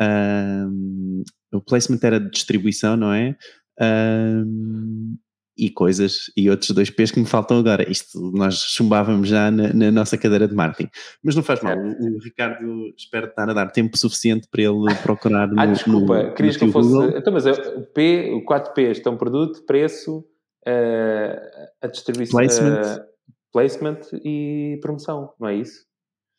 um, 0.00 1.22
o 1.52 1.60
placement 1.60 1.98
era 2.02 2.20
de 2.20 2.30
distribuição, 2.30 2.96
não 2.96 3.12
é? 3.12 3.36
Um, 3.80 5.16
e 5.58 5.68
coisas, 5.68 6.30
e 6.34 6.48
outros 6.48 6.70
dois 6.70 6.88
P's 6.88 7.10
que 7.10 7.20
me 7.20 7.26
faltam 7.26 7.58
agora. 7.58 7.90
Isto 7.90 8.32
nós 8.32 8.54
chumbávamos 8.54 9.28
já 9.28 9.50
na, 9.50 9.72
na 9.74 9.90
nossa 9.90 10.16
cadeira 10.16 10.48
de 10.48 10.54
marketing. 10.54 10.90
Mas 11.22 11.34
não 11.34 11.42
faz 11.42 11.60
mal, 11.60 11.76
o, 11.76 12.16
o, 12.16 12.18
Ricardo 12.18 12.94
espero 12.96 13.26
estar 13.26 13.50
a 13.50 13.52
dar 13.52 13.70
tempo 13.70 13.96
suficiente 13.98 14.48
para 14.50 14.62
ele 14.62 14.94
procurar 15.02 15.48
no 15.48 15.60
Ah, 15.60 15.66
desculpa, 15.66 16.22
no, 16.22 16.34
querias 16.34 16.54
no 16.54 16.60
que 16.60 16.64
eu 16.66 16.72
fosse... 16.72 17.18
Então, 17.18 17.32
mas 17.32 17.44
o 17.44 17.82
P, 17.92 18.32
o 18.32 18.44
4 18.44 18.72
P's 18.72 18.98
estão 18.98 19.18
produto, 19.18 19.62
preço, 19.66 20.24
uh, 20.66 21.68
a 21.82 21.86
distribuição, 21.86 22.38
placement. 22.38 22.98
Uh, 22.98 23.04
placement 23.52 24.00
e 24.24 24.78
promoção, 24.80 25.32
não 25.38 25.48
é 25.48 25.56
isso? 25.56 25.88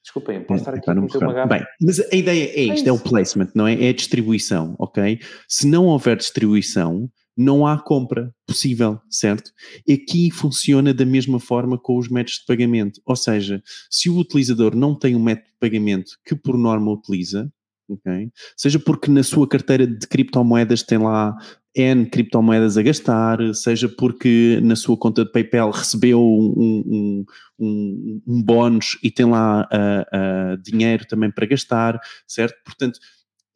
Desculpem, 0.03 0.43
posso 0.43 0.62
estar 0.62 0.73
aqui 0.73 0.89
a 0.89 0.95
meter 0.95 1.17
uma 1.23 1.45
Bem, 1.45 1.63
mas 1.79 1.99
a 1.99 2.15
ideia 2.15 2.45
é, 2.45 2.60
é 2.62 2.73
isto, 2.73 2.88
é, 2.88 2.89
é 2.89 2.91
o 2.91 2.99
placement, 2.99 3.49
não 3.53 3.67
é? 3.67 3.86
É 3.86 3.89
a 3.89 3.93
distribuição, 3.93 4.75
ok? 4.79 5.19
Se 5.47 5.67
não 5.67 5.86
houver 5.86 6.17
distribuição, 6.17 7.07
não 7.38 7.67
há 7.67 7.79
compra 7.79 8.34
possível, 8.45 8.99
certo? 9.10 9.51
Aqui 9.89 10.31
funciona 10.31 10.93
da 10.93 11.05
mesma 11.05 11.39
forma 11.39 11.77
com 11.77 11.97
os 11.97 12.10
métodos 12.10 12.39
de 12.39 12.45
pagamento. 12.45 13.01
Ou 13.05 13.15
seja, 13.15 13.62
se 13.89 14.10
o 14.10 14.17
utilizador 14.17 14.75
não 14.75 14.97
tem 14.97 15.15
um 15.15 15.21
método 15.21 15.49
de 15.49 15.57
pagamento 15.60 16.17
que 16.25 16.36
por 16.36 16.57
norma 16.57 16.91
utiliza, 16.91 17.51
ok? 17.88 18.31
Seja 18.57 18.79
porque 18.79 19.12
na 19.12 19.23
sua 19.23 19.47
carteira 19.47 19.86
de 19.86 20.07
criptomoedas 20.07 20.84
tem 20.84 20.97
lá 20.97 21.36
N 21.75 22.05
criptomoedas 22.05 22.77
a 22.77 22.81
gastar, 22.81 23.39
seja 23.53 23.88
porque 23.88 24.60
na 24.62 24.75
sua 24.75 24.97
conta 24.97 25.23
de 25.23 25.31
PayPal 25.31 25.71
recebeu 25.71 26.21
um, 26.21 26.53
um, 26.57 27.25
um, 27.60 28.21
um 28.27 28.43
bónus 28.43 28.97
e 29.01 29.10
tem 29.10 29.25
lá 29.25 29.67
uh, 29.71 30.55
uh, 30.55 30.57
dinheiro 30.62 31.05
também 31.07 31.31
para 31.31 31.45
gastar, 31.45 31.99
certo? 32.27 32.55
Portanto, 32.65 32.99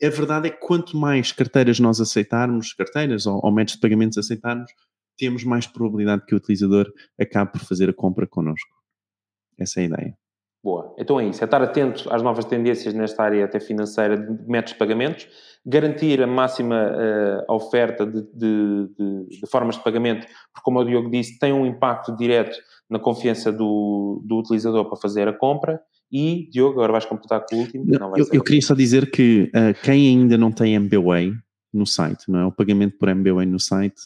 a 0.02 0.10
verdade 0.10 0.48
é 0.48 0.52
que 0.52 0.60
quanto 0.60 0.96
mais 0.96 1.32
carteiras 1.32 1.80
nós 1.80 2.00
aceitarmos, 2.00 2.74
carteiras 2.74 3.26
ou, 3.26 3.40
ou 3.44 3.52
métodos 3.52 3.76
de 3.76 3.82
pagamentos 3.82 4.18
aceitarmos, 4.18 4.72
temos 5.18 5.44
mais 5.44 5.68
probabilidade 5.68 6.26
que 6.26 6.34
o 6.34 6.38
utilizador 6.38 6.92
acabe 7.20 7.54
por 7.54 7.62
fazer 7.62 7.90
a 7.90 7.94
compra 7.94 8.28
connosco. 8.28 8.76
Essa 9.58 9.82
é 9.82 9.84
a 9.84 9.86
ideia. 9.88 10.25
Boa. 10.66 10.96
Então 10.98 11.20
é 11.20 11.28
isso. 11.28 11.44
É 11.44 11.46
estar 11.46 11.62
atento 11.62 12.12
às 12.12 12.24
novas 12.24 12.44
tendências 12.44 12.92
nesta 12.92 13.22
área 13.22 13.46
até 13.46 13.60
financeira 13.60 14.18
de 14.18 14.50
métodos 14.50 14.74
de 14.74 14.80
pagamentos, 14.80 15.28
garantir 15.64 16.24
a 16.24 16.26
máxima 16.26 16.90
uh, 17.48 17.54
oferta 17.54 18.04
de, 18.04 18.24
de, 18.34 18.90
de, 18.98 19.40
de, 19.42 19.48
formas 19.48 19.76
de 19.76 19.84
pagamento, 19.84 20.26
porque, 20.26 20.64
como 20.64 20.80
o 20.80 20.84
Diogo 20.84 21.12
disse, 21.12 21.38
tem 21.38 21.54
um 21.54 21.68
impacto 21.68 22.18
direto 22.18 22.58
na 22.90 22.98
confiança 22.98 23.52
do, 23.52 24.24
do 24.26 24.40
utilizador 24.40 24.86
para 24.86 24.98
fazer 24.98 25.28
a 25.28 25.34
compra. 25.34 25.80
E, 26.12 26.50
Diogo, 26.52 26.80
agora 26.80 26.94
vais 26.94 27.06
completar 27.06 27.46
com 27.48 27.58
o 27.58 27.60
último. 27.60 27.86
Eu, 28.18 28.26
eu, 28.34 28.44
queria 28.44 28.62
só 28.64 28.74
dizer 28.74 29.12
que 29.12 29.52
uh, 29.54 29.80
quem 29.84 30.08
ainda 30.08 30.36
não 30.36 30.52
tem 30.52 30.74
MBWay 30.74 31.32
no 31.72 31.86
site, 31.86 32.24
não 32.28 32.40
é? 32.40 32.46
O 32.48 32.52
pagamento 32.52 32.98
por 32.98 33.08
MBWay 33.08 33.46
no 33.46 33.60
site 33.60 34.02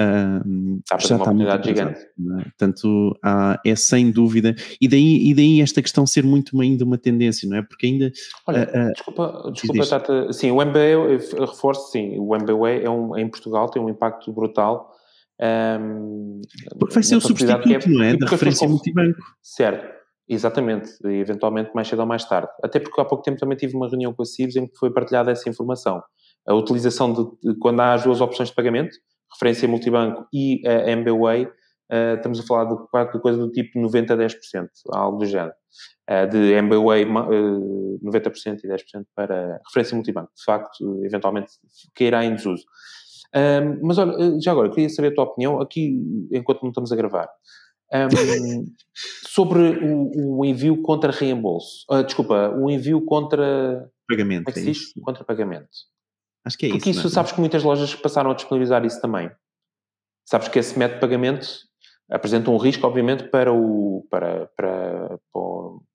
Uh, 0.00 0.80
já 0.90 1.16
está 1.16 1.32
muito 1.32 1.64
gigante. 1.64 2.00
É? 2.00 2.42
Portanto, 2.42 3.16
há, 3.22 3.60
é 3.64 3.76
sem 3.76 4.10
dúvida, 4.10 4.54
e 4.80 4.88
daí, 4.88 5.30
e 5.30 5.34
daí 5.34 5.60
esta 5.60 5.80
questão 5.80 6.04
ser 6.06 6.24
muito 6.24 6.60
ainda 6.60 6.84
uma 6.84 6.98
tendência, 6.98 7.48
não 7.48 7.58
é? 7.58 7.62
Porque 7.62 7.86
ainda. 7.86 8.10
Olha, 8.46 8.68
uh, 8.68 8.92
desculpa, 8.92 9.50
desculpa 9.52 9.86
Tata, 9.86 10.32
sim, 10.32 10.50
o 10.50 10.56
MBA, 10.56 11.46
reforço, 11.46 11.92
sim, 11.92 12.18
o 12.18 12.34
MBA 12.34 12.70
é 12.82 12.90
um, 12.90 13.16
em 13.16 13.28
Portugal 13.28 13.70
tem 13.70 13.80
um 13.80 13.88
impacto 13.88 14.32
brutal. 14.32 14.90
Um, 15.40 16.40
porque 16.78 16.94
vai 16.94 17.02
ser 17.02 17.16
o 17.16 17.20
substituto, 17.20 17.68
é, 17.68 17.88
não 17.88 18.02
é? 18.02 18.16
Da 18.16 18.26
referência 18.26 18.68
multibanco. 18.68 19.18
Certo. 19.42 19.94
Exatamente, 20.26 20.90
e 21.04 21.20
eventualmente 21.20 21.70
mais 21.74 21.86
cedo 21.86 21.98
ou 22.00 22.06
mais 22.06 22.24
tarde. 22.24 22.48
Até 22.62 22.80
porque 22.80 22.98
há 22.98 23.04
pouco 23.04 23.22
tempo 23.22 23.38
também 23.38 23.58
tive 23.58 23.76
uma 23.76 23.88
reunião 23.88 24.12
com 24.14 24.22
a 24.22 24.24
CIBS 24.24 24.56
em 24.56 24.66
que 24.66 24.76
foi 24.78 24.90
partilhada 24.90 25.30
essa 25.30 25.48
informação. 25.50 26.02
A 26.46 26.54
utilização 26.54 27.12
de, 27.12 27.52
de 27.52 27.58
quando 27.58 27.80
há 27.80 27.92
as 27.92 28.04
duas 28.04 28.22
opções 28.22 28.48
de 28.48 28.54
pagamento, 28.54 28.96
referência 29.32 29.68
multibanco 29.68 30.26
e 30.32 30.62
a 30.66 30.90
MBWay, 30.90 31.44
uh, 31.46 32.16
estamos 32.16 32.40
a 32.40 32.42
falar 32.42 32.64
de, 32.66 33.12
de 33.12 33.20
coisa 33.20 33.38
do 33.38 33.50
tipo 33.50 33.78
90% 33.78 34.10
a 34.10 34.16
10%, 34.16 34.68
algo 34.92 35.18
do 35.18 35.26
género. 35.26 35.54
Uh, 36.08 36.28
de 36.28 36.52
MBWay 36.52 37.04
uh, 37.04 37.98
90% 38.04 38.60
e 38.62 38.68
10% 38.68 39.04
para 39.14 39.60
referência 39.66 39.94
multibanco. 39.94 40.30
De 40.36 40.44
facto, 40.44 41.04
eventualmente 41.04 41.52
cairá 41.94 42.24
em 42.24 42.34
desuso. 42.34 42.64
Um, 43.34 43.86
mas 43.86 43.98
olha, 43.98 44.12
eh, 44.12 44.40
já 44.40 44.52
agora, 44.52 44.70
queria 44.70 44.88
saber 44.88 45.08
a 45.08 45.14
tua 45.14 45.24
opinião, 45.24 45.60
aqui, 45.60 46.00
enquanto 46.30 46.62
não 46.62 46.68
estamos 46.68 46.92
a 46.92 46.96
gravar, 46.96 47.28
um, 47.92 48.64
sobre 49.26 49.60
o, 49.84 50.38
o, 50.38 50.44
envio 50.44 50.80
contra 50.82 51.10
reembolso. 51.10 51.84
Uh, 51.90 52.04
desculpa, 52.04 52.50
o 52.50 52.70
envio 52.70 53.04
contra... 53.04 53.90
Pagamento. 54.08 54.48
É 54.48 54.52
diz? 54.52 54.92
Contra 55.02 55.24
pagamento. 55.24 55.68
Acho 56.44 56.58
que 56.58 56.66
é 56.66 56.68
Porque 56.70 56.90
isso. 56.90 57.00
Porque 57.00 57.08
isso, 57.08 57.14
sabes 57.14 57.32
que 57.32 57.40
muitas 57.40 57.62
lojas 57.62 57.94
passaram 57.94 58.30
a 58.30 58.34
disponibilizar 58.34 58.84
isso 58.84 59.00
também. 59.00 59.30
Sabes 60.26 60.48
que 60.48 60.58
esse 60.58 60.78
método 60.78 60.96
de 60.96 61.00
pagamento 61.00 61.48
apresenta 62.10 62.50
um 62.50 62.56
risco, 62.56 62.86
obviamente, 62.86 63.24
para 63.24 63.52
o, 63.52 64.06
para, 64.10 64.46
para, 64.56 65.18
para 65.32 65.40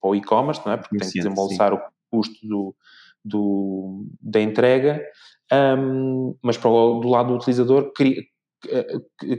o, 0.04 0.16
e-commerce, 0.16 0.62
não 0.66 0.74
é? 0.74 0.78
Porque 0.78 0.98
tem 0.98 1.08
que 1.08 1.20
desembolsar 1.20 1.72
sim. 1.72 1.78
o 1.78 1.82
custo 2.10 2.48
do, 2.48 2.76
do, 3.24 4.06
da 4.22 4.42
entrega, 4.42 5.04
um, 5.52 6.36
mas 6.42 6.58
para 6.58 6.70
o, 6.70 7.00
do 7.00 7.10
lado 7.10 7.30
do 7.30 7.36
utilizador 7.36 7.92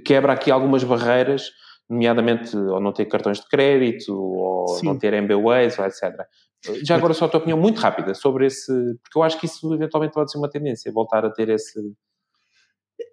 quebra 0.04 0.32
aqui 0.32 0.50
algumas 0.50 0.84
barreiras, 0.84 1.50
nomeadamente 1.88 2.56
ou 2.56 2.80
não 2.80 2.92
ter 2.92 3.06
cartões 3.06 3.40
de 3.40 3.48
crédito, 3.48 4.14
ou 4.14 4.68
sim. 4.68 4.86
não 4.86 4.98
ter 4.98 5.12
MBWays, 5.14 5.78
etc. 5.78 6.24
Já 6.84 6.96
agora 6.96 7.14
só 7.14 7.24
a 7.24 7.28
tua 7.28 7.38
opinião 7.38 7.58
muito 7.58 7.78
rápida 7.80 8.14
sobre 8.14 8.46
esse, 8.46 8.72
porque 9.02 9.18
eu 9.18 9.22
acho 9.22 9.38
que 9.40 9.46
isso 9.46 9.72
eventualmente 9.74 10.12
pode 10.12 10.30
ser 10.30 10.38
uma 10.38 10.50
tendência, 10.50 10.92
voltar 10.92 11.24
a 11.24 11.30
ter 11.30 11.48
esse... 11.48 11.94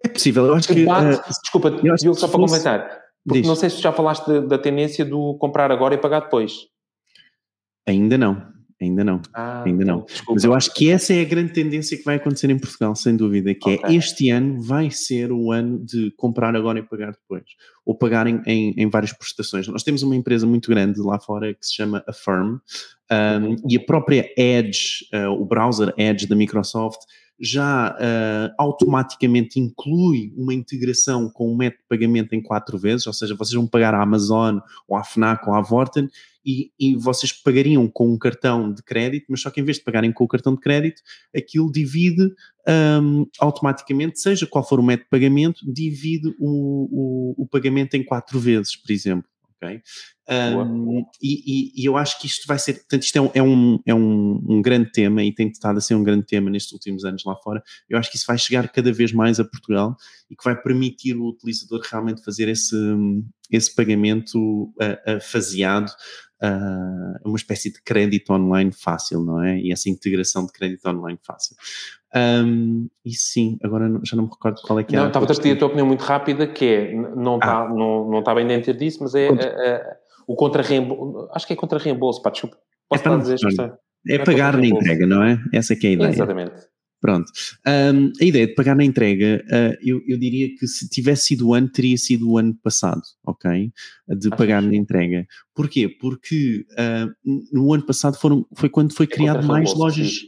É 0.04 0.08
possível, 0.08 0.46
eu 0.46 0.54
acho 0.54 0.68
que... 0.68 0.84
uh, 0.84 1.28
desculpa, 1.42 1.70
Diogo, 1.70 2.14
só 2.14 2.28
fosse... 2.28 2.30
para 2.30 2.46
comentar, 2.46 3.02
porque 3.24 3.40
Diz. 3.40 3.48
não 3.48 3.56
sei 3.56 3.70
se 3.70 3.80
já 3.80 3.90
falaste 3.90 4.26
da, 4.26 4.40
da 4.40 4.58
tendência 4.58 5.04
do 5.04 5.34
comprar 5.38 5.72
agora 5.72 5.94
e 5.94 5.98
pagar 5.98 6.20
depois. 6.20 6.68
Ainda 7.86 8.18
não. 8.18 8.57
Ainda 8.80 9.02
não, 9.02 9.20
ah, 9.34 9.64
ainda 9.64 9.84
não. 9.84 10.04
Desculpa. 10.04 10.34
Mas 10.34 10.44
eu 10.44 10.54
acho 10.54 10.72
que 10.72 10.88
essa 10.88 11.12
é 11.12 11.20
a 11.20 11.24
grande 11.24 11.52
tendência 11.52 11.96
que 11.98 12.04
vai 12.04 12.14
acontecer 12.14 12.48
em 12.48 12.58
Portugal, 12.58 12.94
sem 12.94 13.16
dúvida, 13.16 13.52
que 13.52 13.70
é 13.70 13.74
okay. 13.74 13.94
é 13.94 13.98
este 13.98 14.30
ano 14.30 14.62
vai 14.62 14.88
ser 14.90 15.32
o 15.32 15.50
ano 15.50 15.84
de 15.84 16.12
comprar 16.16 16.54
agora 16.54 16.78
e 16.78 16.82
pagar 16.82 17.10
depois, 17.10 17.42
ou 17.84 17.96
pagar 17.96 18.28
em, 18.28 18.40
em, 18.46 18.74
em 18.76 18.88
várias 18.88 19.12
prestações. 19.12 19.66
Nós 19.66 19.82
temos 19.82 20.04
uma 20.04 20.14
empresa 20.14 20.46
muito 20.46 20.70
grande 20.70 21.00
lá 21.00 21.18
fora 21.18 21.52
que 21.52 21.66
se 21.66 21.74
chama 21.74 22.04
Affirm, 22.06 22.58
um, 23.10 23.46
uhum. 23.46 23.56
e 23.68 23.76
a 23.76 23.80
própria 23.80 24.30
Edge, 24.36 25.06
uh, 25.12 25.30
o 25.30 25.44
browser 25.44 25.92
Edge 25.96 26.26
da 26.26 26.36
Microsoft, 26.36 27.00
já 27.40 27.92
uh, 27.92 28.54
automaticamente 28.58 29.60
inclui 29.60 30.32
uma 30.36 30.52
integração 30.52 31.30
com 31.30 31.52
o 31.52 31.56
método 31.56 31.82
de 31.82 31.88
pagamento 31.88 32.34
em 32.34 32.42
quatro 32.42 32.76
vezes, 32.76 33.06
ou 33.06 33.12
seja, 33.12 33.34
vocês 33.34 33.54
vão 33.54 33.66
pagar 33.66 33.94
à 33.94 34.02
Amazon, 34.02 34.58
ou 34.88 34.96
à 34.96 35.04
FNAC, 35.04 35.48
ou 35.48 35.54
à 35.54 35.60
Vorten, 35.60 36.08
e, 36.44 36.72
e, 36.80 36.96
vocês 36.96 37.30
pagariam 37.30 37.86
com 37.88 38.10
um 38.10 38.16
cartão 38.16 38.72
de 38.72 38.82
crédito, 38.82 39.26
mas 39.28 39.42
só 39.42 39.50
que 39.50 39.60
em 39.60 39.64
vez 39.64 39.76
de 39.76 39.84
pagarem 39.84 40.10
com 40.10 40.24
o 40.24 40.28
cartão 40.28 40.54
de 40.54 40.60
crédito, 40.60 41.02
aquilo 41.36 41.70
divide 41.70 42.32
um, 43.02 43.26
automaticamente, 43.38 44.18
seja 44.18 44.46
qual 44.46 44.66
for 44.66 44.80
o 44.80 44.82
método 44.82 45.04
de 45.04 45.10
pagamento, 45.10 45.60
divide 45.70 46.34
o, 46.38 47.34
o, 47.38 47.42
o 47.42 47.46
pagamento 47.46 47.94
em 47.94 48.02
quatro 48.02 48.40
vezes, 48.40 48.74
por 48.74 48.90
exemplo. 48.90 49.28
Okay? 49.60 49.82
Um, 50.30 51.04
e, 51.20 51.72
e, 51.72 51.82
e, 51.82 51.84
eu 51.84 51.96
acho 51.96 52.20
que 52.20 52.26
isto 52.26 52.46
vai 52.46 52.58
ser, 52.58 52.74
portanto, 52.74 53.02
isto 53.02 53.16
é, 53.16 53.20
um, 53.20 53.30
é, 53.34 53.42
um, 53.42 53.78
é 53.86 53.94
um, 53.94 54.44
um, 54.48 54.62
grande 54.62 54.92
tema 54.92 55.24
e 55.24 55.34
tem 55.34 55.48
estado 55.48 55.78
a 55.78 55.80
ser 55.80 55.96
um 55.96 56.04
grande 56.04 56.26
tema 56.26 56.48
nestes 56.48 56.72
últimos 56.72 57.04
anos 57.04 57.24
lá 57.24 57.34
fora. 57.36 57.62
Eu 57.88 57.98
acho 57.98 58.08
que 58.10 58.16
isso 58.16 58.26
vai 58.26 58.38
chegar 58.38 58.68
cada 58.68 58.92
vez 58.92 59.12
mais 59.12 59.40
a 59.40 59.44
Portugal 59.44 59.96
e 60.30 60.36
que 60.36 60.44
vai 60.44 60.54
permitir 60.54 61.16
o 61.16 61.28
utilizador 61.28 61.80
realmente 61.90 62.22
fazer 62.22 62.48
esse, 62.48 62.76
esse 63.50 63.74
pagamento 63.74 64.38
uh, 64.38 65.16
uh, 65.16 65.20
faseado 65.20 65.90
uh, 66.42 67.28
uma 67.28 67.36
espécie 67.36 67.72
de 67.72 67.82
crédito 67.82 68.32
online 68.32 68.72
fácil, 68.72 69.24
não 69.24 69.42
é? 69.42 69.58
E 69.58 69.72
essa 69.72 69.88
integração 69.88 70.46
de 70.46 70.52
crédito 70.52 70.86
online 70.88 71.18
fácil. 71.26 71.56
Um, 72.14 72.88
e 73.04 73.12
sim, 73.12 73.58
agora 73.62 73.86
já 74.02 74.16
não 74.16 74.24
me 74.24 74.30
recordo 74.30 74.60
qual 74.62 74.78
é 74.78 74.84
que 74.84 74.96
é. 74.96 74.98
Não, 74.98 75.08
estava 75.08 75.26
a 75.26 75.28
pedir 75.28 75.52
a 75.52 75.56
tua 75.56 75.68
opinião 75.68 75.86
muito 75.86 76.02
rápida, 76.02 76.46
que 76.46 76.64
é, 76.64 76.94
não 76.94 77.36
está 77.36 77.64
ah. 77.64 77.68
não, 77.68 78.10
não 78.10 78.22
tá 78.22 78.34
bem 78.34 78.46
dentro 78.46 78.72
disso, 78.72 78.98
mas 79.02 79.14
é 79.14 79.28
o 80.28 80.36
contra-reembolso, 80.36 81.28
acho 81.32 81.46
que 81.46 81.54
é 81.54 81.56
contra-reembolso, 81.56 82.20
pá, 82.20 82.30
desculpa, 82.30 82.58
posso 82.88 83.08
é, 83.08 83.18
dizer 83.18 83.38
É, 84.06 84.14
é 84.14 84.18
pagar 84.18 84.56
na 84.56 84.66
entrega, 84.66 85.06
não 85.06 85.22
é? 85.22 85.38
Essa 85.54 85.72
é, 85.72 85.76
é 85.82 85.86
a 85.86 85.90
ideia. 85.90 86.10
Exatamente. 86.10 86.68
Pronto. 87.00 87.30
Um, 87.66 88.12
a 88.20 88.24
ideia 88.24 88.46
de 88.46 88.54
pagar 88.54 88.74
na 88.74 88.84
entrega, 88.84 89.42
uh, 89.46 89.76
eu, 89.80 90.02
eu, 90.06 90.18
diria 90.18 90.48
que 90.54 90.66
se 90.66 90.88
tivesse 90.88 91.26
sido 91.26 91.48
o 91.48 91.54
ano, 91.54 91.70
teria 91.70 91.96
sido 91.96 92.28
o 92.28 92.36
ano 92.36 92.54
passado, 92.62 93.00
ok? 93.24 93.72
De 94.08 94.30
pagar 94.30 94.60
na 94.60 94.74
entrega. 94.74 95.24
Porquê? 95.54 95.88
Porque 95.88 96.66
uh, 96.72 97.08
no 97.52 97.72
ano 97.72 97.86
passado 97.86 98.18
foram, 98.18 98.44
foi 98.56 98.68
quando 98.68 98.92
foi 98.92 99.06
é 99.06 99.08
criado 99.08 99.46
mais 99.46 99.72
lojas. 99.74 100.10
Sim. 100.12 100.26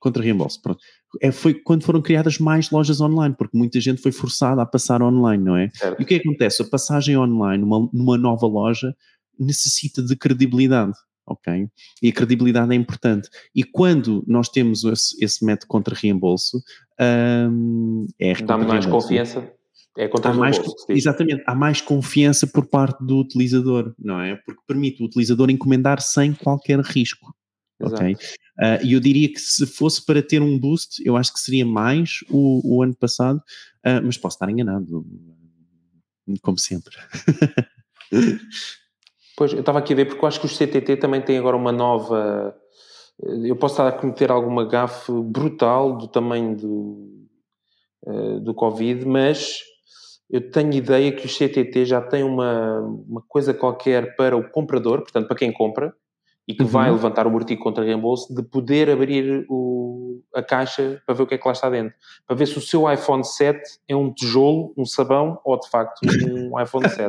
Contra 0.00 0.20
reembolso, 0.20 0.60
pronto. 0.60 0.80
É, 1.20 1.30
foi 1.30 1.54
quando 1.54 1.84
foram 1.84 2.00
criadas 2.00 2.38
mais 2.38 2.70
lojas 2.70 3.00
online, 3.00 3.34
porque 3.36 3.56
muita 3.56 3.80
gente 3.80 4.00
foi 4.00 4.12
forçada 4.12 4.62
a 4.62 4.66
passar 4.66 5.02
online, 5.02 5.42
não 5.42 5.56
é? 5.56 5.70
Certo. 5.74 6.00
E 6.00 6.04
o 6.04 6.06
que 6.06 6.14
acontece? 6.14 6.62
A 6.62 6.64
passagem 6.64 7.16
online 7.16 7.62
numa, 7.62 7.88
numa 7.92 8.16
nova 8.16 8.46
loja 8.46 8.94
necessita 9.38 10.02
de 10.02 10.16
credibilidade 10.16 10.92
ok? 11.26 11.68
E 12.02 12.08
a 12.08 12.12
credibilidade 12.12 12.72
é 12.72 12.74
importante. 12.74 13.28
E 13.54 13.64
quando 13.64 14.24
nós 14.26 14.48
temos 14.48 14.84
esse, 14.84 15.24
esse 15.24 15.44
método 15.44 15.68
contra 15.68 15.94
reembolso, 15.94 16.62
um, 17.50 18.06
é 18.20 18.34
Dá 18.34 18.58
mais 18.58 18.86
confiança. 18.86 19.50
É 19.96 20.08
contra 20.08 20.30
há 20.30 20.34
mais, 20.34 20.58
Exatamente, 20.88 21.42
há 21.46 21.54
mais 21.54 21.80
confiança 21.80 22.46
por 22.46 22.66
parte 22.66 23.04
do 23.04 23.18
utilizador, 23.18 23.94
não 23.98 24.20
é? 24.20 24.36
Porque 24.36 24.60
permite 24.66 25.02
o 25.02 25.06
utilizador 25.06 25.50
encomendar 25.50 26.00
sem 26.00 26.32
qualquer 26.32 26.80
risco. 26.80 27.34
Exato. 27.86 28.02
Ok? 28.02 28.14
Uh, 28.14 28.84
e 28.84 28.92
eu 28.92 29.00
diria 29.00 29.32
que 29.32 29.40
se 29.40 29.66
fosse 29.66 30.04
para 30.04 30.22
ter 30.22 30.42
um 30.42 30.58
boost, 30.58 31.02
eu 31.04 31.16
acho 31.16 31.32
que 31.32 31.40
seria 31.40 31.64
mais 31.64 32.18
o, 32.30 32.76
o 32.76 32.82
ano 32.82 32.94
passado, 32.94 33.38
uh, 33.38 34.04
mas 34.04 34.16
posso 34.16 34.36
estar 34.36 34.50
enganado, 34.50 35.04
como 36.42 36.58
sempre. 36.58 36.94
Pois, 39.34 39.52
eu 39.52 39.60
estava 39.60 39.78
aqui 39.78 39.94
a 39.94 39.96
ver, 39.96 40.04
porque 40.04 40.22
eu 40.22 40.28
acho 40.28 40.38
que 40.38 40.46
os 40.46 40.56
CTT 40.56 40.98
também 40.98 41.22
têm 41.22 41.38
agora 41.38 41.56
uma 41.56 41.72
nova. 41.72 42.54
Eu 43.44 43.56
posso 43.56 43.74
estar 43.74 43.88
a 43.88 43.92
cometer 43.92 44.30
alguma 44.30 44.66
gafe 44.66 45.10
brutal 45.10 45.96
do 45.96 46.06
tamanho 46.06 46.54
do, 46.54 47.26
uh, 48.04 48.40
do 48.40 48.54
Covid, 48.54 49.06
mas 49.06 49.58
eu 50.30 50.50
tenho 50.50 50.72
ideia 50.74 51.12
que 51.12 51.26
os 51.26 51.36
CTT 51.36 51.86
já 51.86 52.00
têm 52.00 52.22
uma, 52.22 52.78
uma 52.80 53.22
coisa 53.22 53.52
qualquer 53.54 54.16
para 54.16 54.36
o 54.36 54.48
comprador, 54.50 55.00
portanto, 55.00 55.26
para 55.26 55.36
quem 55.36 55.52
compra, 55.52 55.94
e 56.52 56.54
que 56.54 56.64
uhum. 56.64 56.68
vai 56.68 56.90
levantar 56.90 57.26
o 57.26 57.34
artigo 57.34 57.62
contra 57.62 57.82
reembolso, 57.82 58.34
de 58.34 58.42
poder 58.42 58.90
abrir 58.90 59.46
o, 59.48 60.20
a 60.34 60.42
caixa 60.42 61.02
para 61.06 61.14
ver 61.14 61.22
o 61.22 61.26
que 61.26 61.34
é 61.34 61.38
que 61.38 61.46
lá 61.46 61.52
está 61.52 61.70
dentro. 61.70 61.94
Para 62.26 62.36
ver 62.36 62.46
se 62.46 62.58
o 62.58 62.60
seu 62.60 62.92
iPhone 62.92 63.24
7 63.24 63.58
é 63.88 63.96
um 63.96 64.12
tijolo, 64.12 64.74
um 64.76 64.84
sabão 64.84 65.40
ou 65.46 65.58
de 65.58 65.66
facto 65.70 65.98
um 66.28 66.52
iPhone 66.60 66.86
7. 66.86 67.08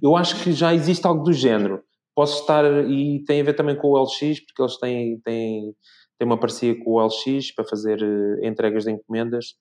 Eu 0.00 0.14
acho 0.14 0.40
que 0.44 0.52
já 0.52 0.72
existe 0.72 1.04
algo 1.04 1.24
do 1.24 1.32
género. 1.32 1.82
Posso 2.14 2.40
estar, 2.40 2.64
e 2.88 3.24
tem 3.26 3.40
a 3.40 3.44
ver 3.44 3.54
também 3.54 3.74
com 3.74 3.88
o 3.88 4.00
LX, 4.00 4.40
porque 4.46 4.62
eles 4.62 4.76
têm, 4.78 5.18
têm, 5.24 5.74
têm 6.16 6.26
uma 6.26 6.38
parceria 6.38 6.78
com 6.78 6.92
o 6.92 7.04
LX 7.04 7.50
para 7.56 7.64
fazer 7.64 8.00
uh, 8.00 8.46
entregas 8.46 8.84
de 8.84 8.92
encomendas. 8.92 9.56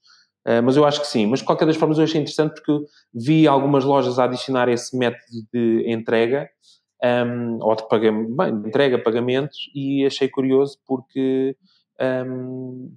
Uh, 0.47 0.61
mas 0.63 0.77
eu 0.77 0.85
acho 0.85 1.01
que 1.01 1.07
sim. 1.07 1.25
Mas 1.25 1.39
de 1.39 1.45
qualquer 1.45 1.65
das 1.65 1.75
formas 1.75 1.97
eu 1.97 2.03
achei 2.03 2.21
interessante 2.21 2.53
porque 2.53 2.85
vi 3.11 3.47
algumas 3.47 3.83
lojas 3.83 4.19
a 4.19 4.25
adicionar 4.25 4.69
esse 4.69 4.95
método 4.95 5.23
de 5.51 5.85
entrega 5.87 6.47
um, 7.03 7.59
ou 7.61 7.75
de, 7.75 7.87
pagamento, 7.87 8.35
bem, 8.35 8.61
de 8.61 8.67
entrega 8.67 8.97
pagamentos, 8.97 9.69
e 9.73 10.05
achei 10.05 10.27
curioso 10.27 10.77
porque 10.85 11.55
um, 12.25 12.93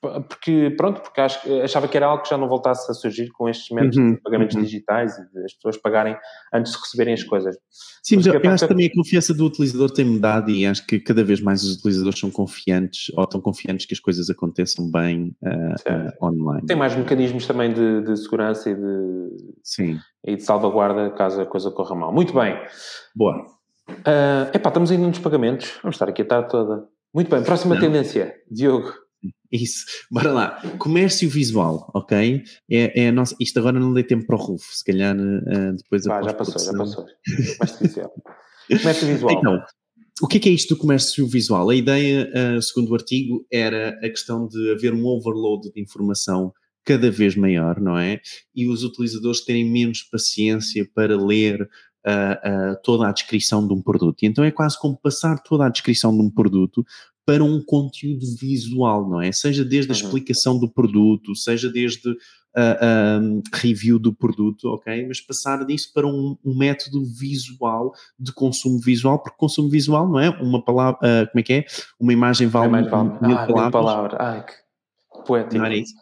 porque, 0.00 0.74
pronto, 0.76 1.02
porque 1.02 1.20
achava 1.20 1.86
que 1.86 1.96
era 1.96 2.06
algo 2.06 2.22
que 2.22 2.30
já 2.30 2.38
não 2.38 2.48
voltasse 2.48 2.90
a 2.90 2.94
surgir 2.94 3.30
com 3.32 3.48
estes 3.48 3.70
métodos 3.70 3.98
uhum, 3.98 4.14
de 4.14 4.20
pagamentos 4.20 4.56
uhum. 4.56 4.62
digitais 4.62 5.18
e 5.18 5.30
de 5.30 5.44
as 5.44 5.52
pessoas 5.52 5.76
pagarem 5.76 6.16
antes 6.52 6.72
de 6.72 6.78
receberem 6.78 7.12
as 7.12 7.22
coisas. 7.22 7.56
Sim, 8.02 8.16
mas 8.16 8.26
eu, 8.26 8.34
eu 8.34 8.50
acho 8.50 8.64
que 8.64 8.68
também 8.68 8.86
a 8.86 8.92
confiança 8.92 9.34
do 9.34 9.44
utilizador 9.44 9.90
tem 9.90 10.04
mudado 10.04 10.50
e 10.50 10.66
acho 10.66 10.86
que 10.86 10.98
cada 10.98 11.22
vez 11.22 11.40
mais 11.40 11.62
os 11.62 11.76
utilizadores 11.76 12.18
são 12.18 12.30
confiantes 12.30 13.12
ou 13.14 13.24
estão 13.24 13.40
confiantes 13.40 13.84
que 13.84 13.92
as 13.92 14.00
coisas 14.00 14.30
aconteçam 14.30 14.90
bem 14.90 15.36
uh, 15.42 16.24
uh, 16.24 16.26
online. 16.26 16.66
Tem 16.66 16.76
mais 16.76 16.96
mecanismos 16.96 17.46
também 17.46 17.72
de, 17.72 18.02
de 18.02 18.16
segurança 18.16 18.70
e 18.70 18.74
de, 18.74 19.28
Sim. 19.62 19.98
e 20.24 20.36
de 20.36 20.42
salvaguarda 20.42 21.10
caso 21.10 21.42
a 21.42 21.46
coisa 21.46 21.70
corra 21.70 21.94
mal. 21.94 22.12
Muito 22.12 22.32
bem. 22.32 22.56
Boa. 23.14 23.46
Uh, 23.88 24.48
epá, 24.54 24.70
estamos 24.70 24.90
ainda 24.90 25.06
nos 25.06 25.18
pagamentos. 25.18 25.78
Vamos 25.82 25.96
estar 25.96 26.08
aqui 26.08 26.22
a 26.22 26.26
tarde 26.26 26.48
toda. 26.48 26.84
Muito 27.14 27.30
bem, 27.30 27.42
próxima 27.42 27.74
não. 27.74 27.82
tendência, 27.82 28.34
Diogo. 28.50 29.01
Isso, 29.52 29.84
bora 30.10 30.32
lá. 30.32 30.62
Comércio 30.78 31.28
visual, 31.28 31.90
ok? 31.94 32.42
É, 32.70 33.02
é 33.04 33.08
a 33.08 33.12
nossa. 33.12 33.36
Isto 33.38 33.58
agora 33.58 33.78
não 33.78 33.92
dei 33.92 34.02
tempo 34.02 34.26
para 34.26 34.36
o 34.36 34.38
Rufo, 34.38 34.74
se 34.74 34.84
calhar 34.84 35.16
uh, 35.16 35.76
depois 35.76 36.04
Pá, 36.04 36.22
já 36.22 36.32
passou, 36.32 36.58
já 36.58 36.72
passou. 36.72 37.06
comércio 38.78 39.08
visual. 39.08 39.38
Então, 39.38 39.62
o 40.22 40.26
que 40.26 40.36
é, 40.36 40.40
que 40.40 40.48
é 40.48 40.52
isto 40.52 40.74
do 40.74 40.80
comércio 40.80 41.26
visual? 41.26 41.68
A 41.68 41.74
ideia, 41.74 42.30
uh, 42.34 42.62
segundo 42.62 42.90
o 42.90 42.94
artigo, 42.94 43.46
era 43.50 43.90
a 44.02 44.08
questão 44.08 44.46
de 44.46 44.72
haver 44.72 44.94
um 44.94 45.04
overload 45.04 45.72
de 45.72 45.80
informação 45.80 46.52
cada 46.84 47.10
vez 47.10 47.36
maior, 47.36 47.80
não 47.80 47.98
é? 47.98 48.20
E 48.54 48.68
os 48.68 48.82
utilizadores 48.82 49.44
terem 49.44 49.70
menos 49.70 50.02
paciência 50.02 50.88
para 50.94 51.16
ler 51.16 51.68
Uh, 52.04 52.72
uh, 52.72 52.76
toda 52.82 53.08
a 53.08 53.12
descrição 53.12 53.64
de 53.64 53.72
um 53.72 53.80
produto. 53.80 54.24
E 54.24 54.26
então 54.26 54.42
é 54.42 54.50
quase 54.50 54.76
como 54.76 54.98
passar 55.00 55.40
toda 55.40 55.66
a 55.66 55.68
descrição 55.68 56.12
de 56.12 56.20
um 56.20 56.28
produto 56.28 56.84
para 57.24 57.44
um 57.44 57.62
conteúdo 57.62 58.26
visual, 58.38 59.08
não 59.08 59.20
é? 59.20 59.30
Seja 59.32 59.64
desde 59.64 59.92
a 59.92 59.94
uhum. 59.94 60.00
explicação 60.00 60.58
do 60.58 60.68
produto, 60.68 61.34
seja 61.36 61.70
desde 61.70 62.16
a, 62.54 63.20
review 63.54 63.98
do 63.98 64.12
produto, 64.12 64.68
ok? 64.68 65.06
Mas 65.06 65.20
passar 65.20 65.64
disso 65.64 65.90
para 65.92 66.06
um, 66.06 66.36
um, 66.44 66.56
método 66.56 67.04
visual 67.04 67.92
de 68.18 68.32
consumo 68.32 68.78
visual, 68.78 69.18
porque 69.18 69.36
consumo 69.38 69.70
visual 69.70 70.08
não 70.08 70.20
é 70.20 70.30
uma 70.30 70.62
palavra, 70.62 70.98
uh, 70.98 71.30
como 71.30 71.40
é 71.40 71.42
que 71.42 71.52
é? 71.52 71.64
Uma 71.98 72.12
imagem 72.12 72.48
vale, 72.48 72.76
é 72.76 72.88
vale. 72.88 73.10
mil 73.22 73.38
ah, 73.38 73.46
palavras. 73.46 73.72
palavra. 73.72 74.16
Ai, 74.20 74.44
que 74.44 75.26
poético. 75.26 75.58
Não 75.58 75.64
era 75.64 75.76
isso? 75.76 75.94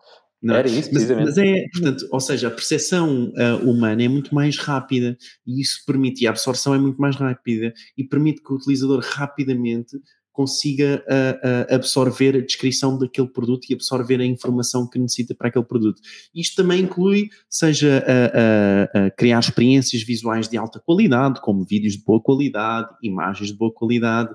Não. 0.43 0.55
Era 0.55 0.69
isso, 0.69 0.89
precisamente. 0.89 1.27
Mas, 1.27 1.37
mas, 1.37 1.47
é, 1.47 1.65
portanto, 1.71 2.09
ou 2.11 2.21
seja, 2.21 2.49
a 2.49 2.51
percepção 2.51 3.31
uh, 3.37 3.71
humana 3.71 4.03
é 4.03 4.09
muito 4.09 4.35
mais 4.35 4.57
rápida 4.57 5.17
e 5.47 5.61
isso 5.61 5.83
permite, 5.87 6.25
e 6.25 6.27
a 6.27 6.31
absorção 6.31 6.75
é 6.75 6.79
muito 6.79 6.99
mais 6.99 7.15
rápida 7.15 7.75
e 7.97 8.05
permite 8.05 8.43
que 8.43 8.51
o 8.51 8.57
utilizador 8.57 9.01
rapidamente 9.05 9.99
consiga 10.33 11.03
uh, 11.07 11.73
uh, 11.73 11.75
absorver 11.75 12.37
a 12.37 12.41
descrição 12.41 12.99
daquele 12.99 13.29
produto 13.29 13.67
e 13.69 13.75
absorver 13.75 14.21
a 14.21 14.25
informação 14.25 14.89
que 14.89 14.99
necessita 14.99 15.35
para 15.35 15.49
aquele 15.49 15.65
produto. 15.65 16.01
Isto 16.35 16.63
também 16.63 16.83
inclui, 16.83 17.29
seja 17.49 18.05
uh, 18.07 19.11
criar 19.17 19.41
experiências 19.41 20.03
visuais 20.03 20.49
de 20.49 20.57
alta 20.57 20.81
qualidade, 20.81 21.41
como 21.41 21.65
vídeos 21.65 21.95
de 21.95 22.05
boa 22.05 22.21
qualidade, 22.21 22.89
imagens 23.03 23.49
de 23.49 23.57
boa 23.57 23.73
qualidade. 23.73 24.31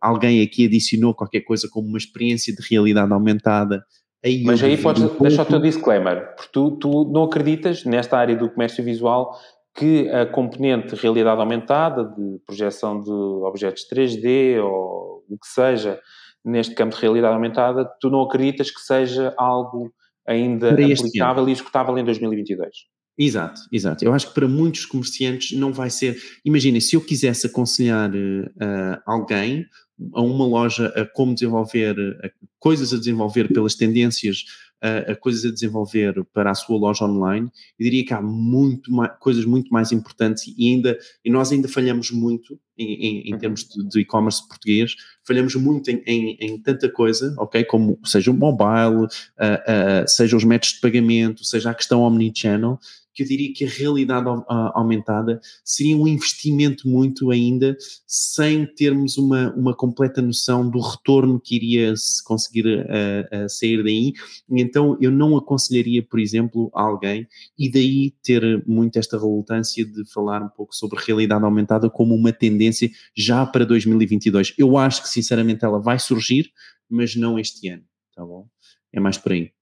alguém 0.00 0.42
aqui 0.42 0.66
adicionou 0.66 1.14
qualquer 1.14 1.40
coisa 1.40 1.68
como 1.70 1.88
uma 1.88 1.98
experiência 1.98 2.54
de 2.54 2.62
realidade 2.68 3.12
aumentada. 3.12 3.84
Aí 4.24 4.44
Mas 4.44 4.62
aí 4.62 4.76
podes 4.76 5.02
um 5.02 5.18
deixar 5.18 5.42
o 5.42 5.46
teu 5.46 5.60
disclaimer, 5.60 6.34
porque 6.36 6.50
tu, 6.52 6.70
tu 6.72 7.10
não 7.12 7.24
acreditas 7.24 7.84
nesta 7.84 8.16
área 8.16 8.36
do 8.36 8.48
comércio 8.48 8.84
visual 8.84 9.36
que 9.74 10.08
a 10.10 10.26
componente 10.26 10.94
de 10.94 11.00
realidade 11.00 11.40
aumentada, 11.40 12.04
de 12.04 12.38
projeção 12.46 13.00
de 13.00 13.10
objetos 13.10 13.86
3D 13.90 14.62
ou 14.62 15.24
o 15.28 15.38
que 15.38 15.46
seja, 15.46 15.98
neste 16.44 16.74
campo 16.74 16.94
de 16.94 17.00
realidade 17.00 17.34
aumentada, 17.34 17.88
tu 18.00 18.10
não 18.10 18.22
acreditas 18.22 18.70
que 18.70 18.80
seja 18.80 19.34
algo 19.38 19.92
ainda 20.26 20.70
aplicável 20.70 21.48
e 21.48 21.52
executável 21.52 21.96
em 21.96 22.04
2022? 22.04 22.70
Exato, 23.18 23.60
exato. 23.70 24.04
Eu 24.04 24.12
acho 24.12 24.28
que 24.28 24.34
para 24.34 24.48
muitos 24.48 24.86
comerciantes 24.86 25.56
não 25.56 25.72
vai 25.72 25.90
ser. 25.90 26.16
Imaginem, 26.44 26.80
se 26.80 26.96
eu 26.96 27.00
quisesse 27.00 27.46
aconselhar 27.46 28.10
uh, 28.10 29.00
alguém 29.06 29.66
a 30.14 30.22
uma 30.22 30.46
loja 30.46 30.88
a 30.96 31.06
como 31.06 31.34
desenvolver, 31.34 31.94
a 32.24 32.30
coisas 32.58 32.92
a 32.92 32.98
desenvolver 32.98 33.52
pelas 33.52 33.74
tendências 33.74 34.44
a, 34.82 35.12
a, 35.12 35.16
coisas 35.16 35.44
a 35.44 35.54
desenvolver 35.54 36.24
para 36.32 36.50
a 36.50 36.54
sua 36.54 36.76
loja 36.76 37.04
online, 37.04 37.48
eu 37.78 37.84
diria 37.84 38.04
que 38.04 38.12
há 38.12 38.20
muito 38.20 38.92
mais, 38.92 39.12
coisas 39.20 39.44
muito 39.44 39.72
mais 39.72 39.92
importantes 39.92 40.52
e 40.58 40.72
ainda 40.72 40.98
e 41.24 41.30
nós 41.30 41.52
ainda 41.52 41.68
falhamos 41.68 42.10
muito 42.10 42.58
em, 42.76 42.92
em, 42.94 43.28
em 43.28 43.32
uhum. 43.32 43.38
termos 43.38 43.64
de 43.64 44.00
e-commerce 44.00 44.46
português, 44.48 44.94
falhamos 45.24 45.54
muito 45.54 45.90
em, 45.90 46.02
em, 46.06 46.36
em, 46.40 46.58
tanta 46.58 46.88
coisa, 46.88 47.34
ok? 47.38 47.64
Como 47.64 47.98
seja 48.04 48.30
o 48.30 48.34
mobile, 48.34 49.04
uh, 49.04 49.06
uh, 49.06 50.08
seja 50.08 50.36
os 50.36 50.44
métodos 50.44 50.74
de 50.74 50.80
pagamento, 50.80 51.44
seja 51.44 51.70
a 51.70 51.74
questão 51.74 52.00
omnichannel, 52.00 52.78
que 53.14 53.22
eu 53.22 53.26
diria 53.26 53.52
que 53.52 53.64
a 53.64 53.68
realidade 53.68 54.26
aumentada 54.74 55.40
seria 55.64 55.96
um 55.96 56.06
investimento 56.06 56.88
muito 56.88 57.30
ainda, 57.30 57.76
sem 58.06 58.66
termos 58.66 59.16
uma, 59.16 59.52
uma 59.54 59.74
completa 59.74 60.22
noção 60.22 60.68
do 60.68 60.80
retorno 60.80 61.40
que 61.40 61.56
iria 61.56 61.94
se 61.96 62.22
conseguir 62.24 62.66
uh, 62.66 63.44
uh, 63.44 63.48
sair 63.48 63.82
daí. 63.82 64.12
Então 64.50 64.96
eu 65.00 65.10
não 65.10 65.36
aconselharia, 65.36 66.02
por 66.02 66.18
exemplo, 66.18 66.70
a 66.74 66.82
alguém, 66.82 67.26
e 67.58 67.70
daí 67.70 68.12
ter 68.22 68.64
muito 68.66 68.98
esta 68.98 69.18
relutância 69.18 69.84
de 69.84 70.04
falar 70.12 70.42
um 70.42 70.48
pouco 70.48 70.74
sobre 70.74 71.02
realidade 71.04 71.44
aumentada 71.44 71.90
como 71.90 72.14
uma 72.14 72.32
tendência 72.32 72.90
já 73.16 73.44
para 73.44 73.64
2022. 73.64 74.54
Eu 74.58 74.76
acho 74.76 75.02
que 75.02 75.08
sinceramente 75.08 75.64
ela 75.64 75.80
vai 75.80 75.98
surgir, 75.98 76.50
mas 76.88 77.16
não 77.16 77.38
este 77.38 77.68
ano, 77.68 77.84
tá 78.14 78.24
bom? 78.24 78.46
É 78.92 79.00
mais 79.00 79.16
por 79.16 79.32
aí. 79.32 79.52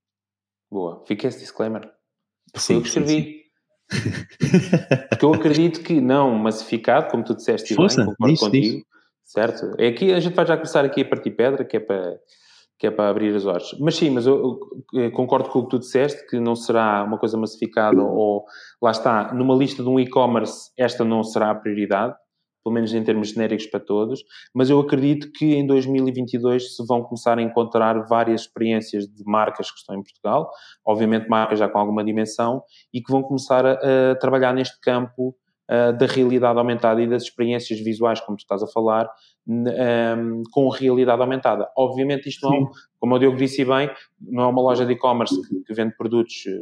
Boa, 0.71 1.05
fica 1.07 1.27
esse 1.27 1.41
disclaimer. 1.41 1.91
Sim, 2.57 2.75
eu 2.75 2.83
que 2.83 2.89
escrevi. 2.89 3.40
Porque 5.09 5.25
eu 5.25 5.35
acredito 5.35 5.83
que 5.83 6.01
não 6.01 6.35
massificado, 6.35 7.11
como 7.11 7.25
tu 7.25 7.35
disseste, 7.35 7.75
Força, 7.75 8.05
bem, 8.05 8.15
concordo 8.15 8.33
diz, 8.33 8.41
contigo, 8.41 8.87
certo? 9.25 9.75
É 9.79 9.89
aqui, 9.89 10.13
a 10.13 10.21
gente 10.21 10.35
vai 10.35 10.47
já 10.47 10.57
começar 10.57 10.85
aqui 10.85 11.03
a 11.03 11.09
partir 11.09 11.31
pedra, 11.33 11.65
que 11.65 11.77
é 11.77 11.81
para, 11.81 12.19
que 12.79 12.87
é 12.87 12.91
para 12.91 13.11
abrir 13.11 13.35
os 13.35 13.45
olhos. 13.47 13.77
Mas 13.79 13.97
sim, 13.97 14.11
mas 14.11 14.27
eu, 14.27 14.59
eu, 14.95 15.11
concordo 15.13 15.51
com 15.51 15.61
o 15.61 15.65
que 15.65 15.71
tu 15.71 15.79
disseste, 15.79 16.27
que 16.27 16.39
não 16.39 16.55
será 16.55 17.05
uma 17.05 17.19
coisa 17.19 17.37
massificada 17.37 18.03
ou, 18.03 18.45
lá 18.81 18.91
está, 18.91 19.35
numa 19.35 19.55
lista 19.55 19.83
de 19.83 19.89
um 19.89 19.99
e-commerce, 19.99 20.71
esta 20.79 21.05
não 21.05 21.23
será 21.23 21.51
a 21.51 21.55
prioridade, 21.55 22.15
pelo 22.63 22.75
menos 22.75 22.93
em 22.93 23.03
termos 23.03 23.31
genéricos 23.31 23.67
para 23.67 23.81
todos, 23.81 24.23
mas 24.55 24.71
eu 24.71 24.79
acredito 24.81 25.31
que 25.33 25.55
em 25.55 25.67
2022 25.67 26.77
se 26.77 26.87
vão 26.87 27.03
começar 27.03 27.39
a 27.39 27.43
encontrar 27.43 28.07
várias 28.07 28.43
experiências 28.43 29.07
de 29.07 29.25
marcas 29.25 29.71
que 29.71 29.79
estão 29.79 29.97
em 29.97 30.03
Portugal, 30.03 30.51
obviamente 30.85 31.29
marcas 31.29 31.59
já 31.59 31.69
com 31.69 31.79
alguma 31.79 32.05
dimensão, 32.05 32.63
e 32.93 33.01
que 33.03 33.11
vão 33.11 33.23
começar 33.23 33.65
a, 33.65 33.73
a 34.13 34.15
trabalhar 34.17 34.53
neste 34.53 34.79
campo 34.81 35.35
uh, 35.71 35.97
da 35.97 36.07
realidade 36.07 36.59
aumentada 36.59 37.01
e 37.01 37.09
das 37.09 37.23
experiências 37.23 37.81
visuais, 37.81 38.21
como 38.21 38.37
tu 38.37 38.41
estás 38.41 38.63
a 38.63 38.67
falar, 38.67 39.09
um, 39.47 40.43
com 40.53 40.69
realidade 40.69 41.21
aumentada. 41.21 41.69
Obviamente 41.77 42.29
isto 42.29 42.49
não, 42.49 42.71
como 42.99 43.15
o 43.15 43.19
Diogo 43.19 43.37
disse 43.37 43.65
bem, 43.65 43.91
não 44.21 44.45
é 44.45 44.47
uma 44.47 44.63
loja 44.63 44.85
de 44.85 44.93
e-commerce 44.93 45.41
que, 45.49 45.63
que 45.63 45.75
vende 45.75 45.97
produtos 45.97 46.45
eh, 46.47 46.61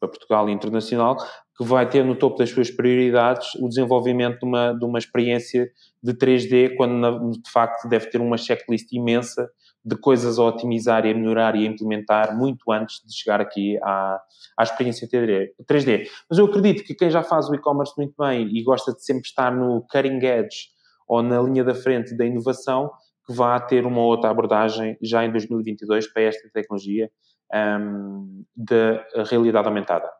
para 0.00 0.08
Portugal 0.08 0.48
e 0.48 0.52
internacional, 0.52 1.16
que 1.56 1.64
vai 1.64 1.88
ter 1.88 2.04
no 2.04 2.14
topo 2.14 2.36
das 2.36 2.50
suas 2.50 2.70
prioridades 2.70 3.54
o 3.56 3.68
desenvolvimento 3.68 4.40
de 4.40 4.44
uma, 4.44 4.72
de 4.72 4.84
uma 4.84 4.98
experiência 4.98 5.70
de 6.02 6.12
3D, 6.12 6.76
quando 6.76 7.30
de 7.30 7.50
facto 7.50 7.88
deve 7.88 8.10
ter 8.10 8.20
uma 8.20 8.36
checklist 8.36 8.92
imensa 8.92 9.48
de 9.84 9.96
coisas 9.96 10.38
a 10.38 10.44
otimizar 10.44 11.06
e 11.06 11.12
a 11.12 11.14
melhorar 11.14 11.54
e 11.56 11.66
a 11.66 11.70
implementar 11.70 12.36
muito 12.36 12.70
antes 12.72 13.00
de 13.06 13.16
chegar 13.16 13.40
aqui 13.40 13.78
à, 13.82 14.20
à 14.58 14.62
experiência 14.62 15.08
3D. 15.08 16.08
Mas 16.28 16.38
eu 16.38 16.46
acredito 16.46 16.84
que 16.84 16.94
quem 16.94 17.08
já 17.08 17.22
faz 17.22 17.48
o 17.48 17.54
e-commerce 17.54 17.94
muito 17.96 18.14
bem 18.18 18.48
e 18.48 18.62
gosta 18.62 18.92
de 18.92 19.02
sempre 19.04 19.22
estar 19.22 19.50
no 19.50 19.86
cutting 19.90 20.18
edge 20.26 20.68
ou 21.08 21.22
na 21.22 21.40
linha 21.40 21.62
da 21.62 21.74
frente 21.74 22.16
da 22.16 22.26
inovação, 22.26 22.90
que 23.24 23.32
vá 23.32 23.58
ter 23.60 23.86
uma 23.86 24.00
outra 24.02 24.28
abordagem 24.28 24.98
já 25.00 25.24
em 25.24 25.30
2022 25.30 26.12
para 26.12 26.22
esta 26.22 26.48
tecnologia 26.52 27.08
um, 27.80 28.44
da 28.56 29.04
realidade 29.30 29.68
aumentada. 29.68 30.10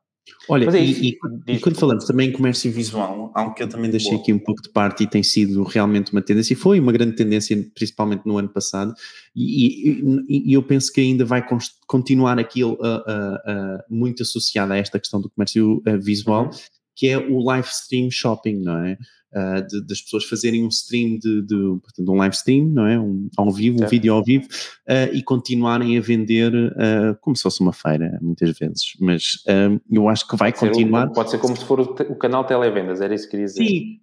Olha, 0.49 0.69
é 0.77 0.85
e, 0.85 1.11
e, 1.11 1.19
e, 1.47 1.59
quando 1.59 1.77
falamos 1.77 2.05
também 2.05 2.29
em 2.29 2.33
comércio 2.33 2.71
visual, 2.71 3.33
algo 3.35 3.55
que 3.55 3.63
eu 3.63 3.69
também 3.69 3.91
deixei 3.91 4.13
Boa. 4.13 4.23
aqui 4.23 4.33
um 4.33 4.39
pouco 4.39 4.63
de 4.63 4.69
parte 4.69 5.05
e 5.05 5.07
tem 5.07 5.23
sido 5.23 5.63
realmente 5.63 6.13
uma 6.13 6.23
tendência, 6.23 6.53
e 6.53 6.57
foi 6.57 6.79
uma 6.81 6.93
grande 6.93 7.17
tendência, 7.17 7.57
principalmente 7.75 8.23
no 8.27 8.39
ano 8.39 8.49
passado, 8.49 8.95
e, 9.35 10.03
e 10.29 10.53
eu 10.53 10.63
penso 10.63 10.93
que 10.93 11.01
ainda 11.01 11.25
vai 11.25 11.45
continuar 11.87 12.39
aqui 12.39 12.65
uh, 12.65 12.73
uh, 12.73 12.75
uh, 12.75 13.83
muito 13.89 14.23
associada 14.23 14.75
a 14.75 14.77
esta 14.77 14.99
questão 14.99 15.21
do 15.21 15.31
comércio 15.31 15.83
visual, 16.01 16.45
uhum. 16.45 16.51
Que 16.97 17.09
é 17.09 17.19
o 17.19 17.39
live 17.45 17.69
stream 17.69 18.11
shopping, 18.11 18.63
não 18.63 18.79
é? 18.85 18.99
uh, 19.37 19.67
de, 19.67 19.87
das 19.87 20.01
pessoas 20.01 20.25
fazerem 20.25 20.65
um 20.65 20.69
stream 20.69 21.19
de, 21.19 21.43
de, 21.43 21.79
portanto, 21.83 22.11
um 22.11 22.17
live 22.17 22.35
stream, 22.35 22.67
não 22.67 22.87
é? 22.87 22.99
Um, 22.99 23.29
ao 23.37 23.53
vivo, 23.53 23.83
um 23.83 23.87
vídeo 23.87 24.13
ao 24.13 24.25
vivo, 24.25 24.47
uh, 24.47 25.13
e 25.15 25.23
continuarem 25.23 25.97
a 25.99 26.01
vender 26.01 26.53
uh, 26.55 27.17
como 27.21 27.37
se 27.37 27.43
fosse 27.43 27.61
uma 27.61 27.73
feira, 27.73 28.19
muitas 28.23 28.59
vezes. 28.59 28.95
Mas 29.01 29.45
eu 29.91 30.09
acho 30.09 30.27
que 30.27 30.37
vai 30.37 30.53
pode 30.53 30.73
continuar. 30.73 31.09
Pode 31.11 31.31
ser 31.31 31.39
como 31.39 31.57
se 31.57 31.65
for 31.65 31.81
o, 31.81 31.85
o 31.85 32.17
canal 32.17 32.45
Televendas, 32.45 33.01
era 33.01 33.15
isso 33.15 33.25
que 33.25 33.33
queria 33.33 33.47
dizer. 33.47 33.65
Sim, 33.65 34.01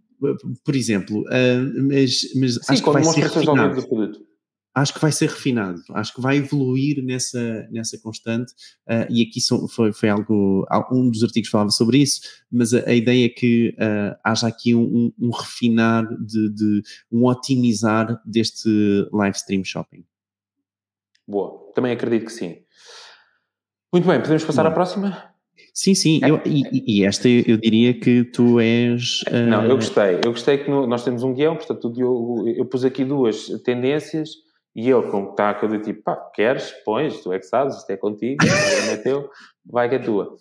por 0.64 0.76
exemplo, 0.76 1.24
mas, 1.88 2.22
mas 2.36 2.54
Sim, 2.54 2.60
acho 2.70 2.84
que 2.84 2.90
vai 2.92 3.04
ser 3.04 3.24
refinado. 3.24 4.28
Acho 4.76 4.92
que 4.96 5.00
vai 5.00 5.12
ser 5.12 5.30
refinado, 5.30 5.80
acho 5.92 6.16
que 6.16 6.22
vai 6.22 6.38
evoluir 6.38 7.04
nessa, 7.04 7.68
nessa 7.70 7.96
constante, 8.02 8.54
uh, 8.88 9.06
e 9.08 9.22
aqui 9.22 9.40
são, 9.40 9.68
foi, 9.68 9.94
foi 9.94 10.10
algo, 10.10 10.66
um 10.92 11.12
dos 11.12 11.24
artigos 11.24 11.50
falava 11.52 11.70
sobre 11.70 12.00
isso, 12.00 12.22
mas 12.52 12.74
a, 12.74 12.90
a 12.90 12.94
ideia 12.94 13.28
é 13.28 13.30
que 13.30 13.76
uh, 13.78 14.18
haja 14.24 14.48
aqui 14.48 14.74
um, 14.74 15.14
um, 15.20 15.30
refinar, 15.30 16.08
de, 16.20 16.50
de, 16.50 16.82
um 17.12 17.26
otimizar 17.26 18.20
deste 18.26 18.68
live 19.12 19.38
stream 19.38 19.64
shopping. 19.64 20.04
Boa, 21.28 21.72
também 21.76 21.92
acredito 21.92 22.26
que 22.26 22.34
sim. 22.34 22.58
Muito 23.94 24.08
bem, 24.08 24.20
podemos 24.20 24.44
passar 24.44 24.64
Bom. 24.64 24.70
à 24.70 24.72
próxima? 24.72 25.34
Sim, 25.72 25.94
sim, 25.94 26.20
eu, 26.24 26.42
e, 26.46 27.00
e, 27.00 27.06
esta 27.06 27.30
eu 27.30 27.58
diria 27.58 27.94
que 27.94 28.24
tu 28.24 28.60
és. 28.60 29.22
Uh... 29.28 29.50
Não, 29.50 29.66
eu 29.66 29.76
gostei. 29.76 30.16
Eu 30.24 30.32
gostei 30.32 30.58
que 30.58 30.70
no, 30.70 30.88
nós 30.88 31.04
temos 31.04 31.22
um 31.22 31.34
guião, 31.34 31.56
portanto, 31.56 31.94
eu, 31.96 32.44
eu 32.58 32.66
pus 32.66 32.84
aqui 32.84 33.06
duas 33.06 33.48
tendências 33.64 34.30
e 34.76 34.90
ele, 34.90 35.04
como 35.10 35.32
está 35.32 35.52
aquele 35.52 35.80
tipo, 35.80 36.04
pá, 36.04 36.16
queres, 36.34 36.72
pões, 36.84 37.22
tu 37.22 37.32
é 37.32 37.40
que 37.40 37.46
sabes, 37.46 37.78
isto 37.78 37.90
é 37.90 37.98
contigo, 37.98 38.44
é 38.92 38.98
teu, 38.98 39.30
vai 39.66 39.88
que 39.88 39.96
é 39.96 40.00
tua. 40.00 40.36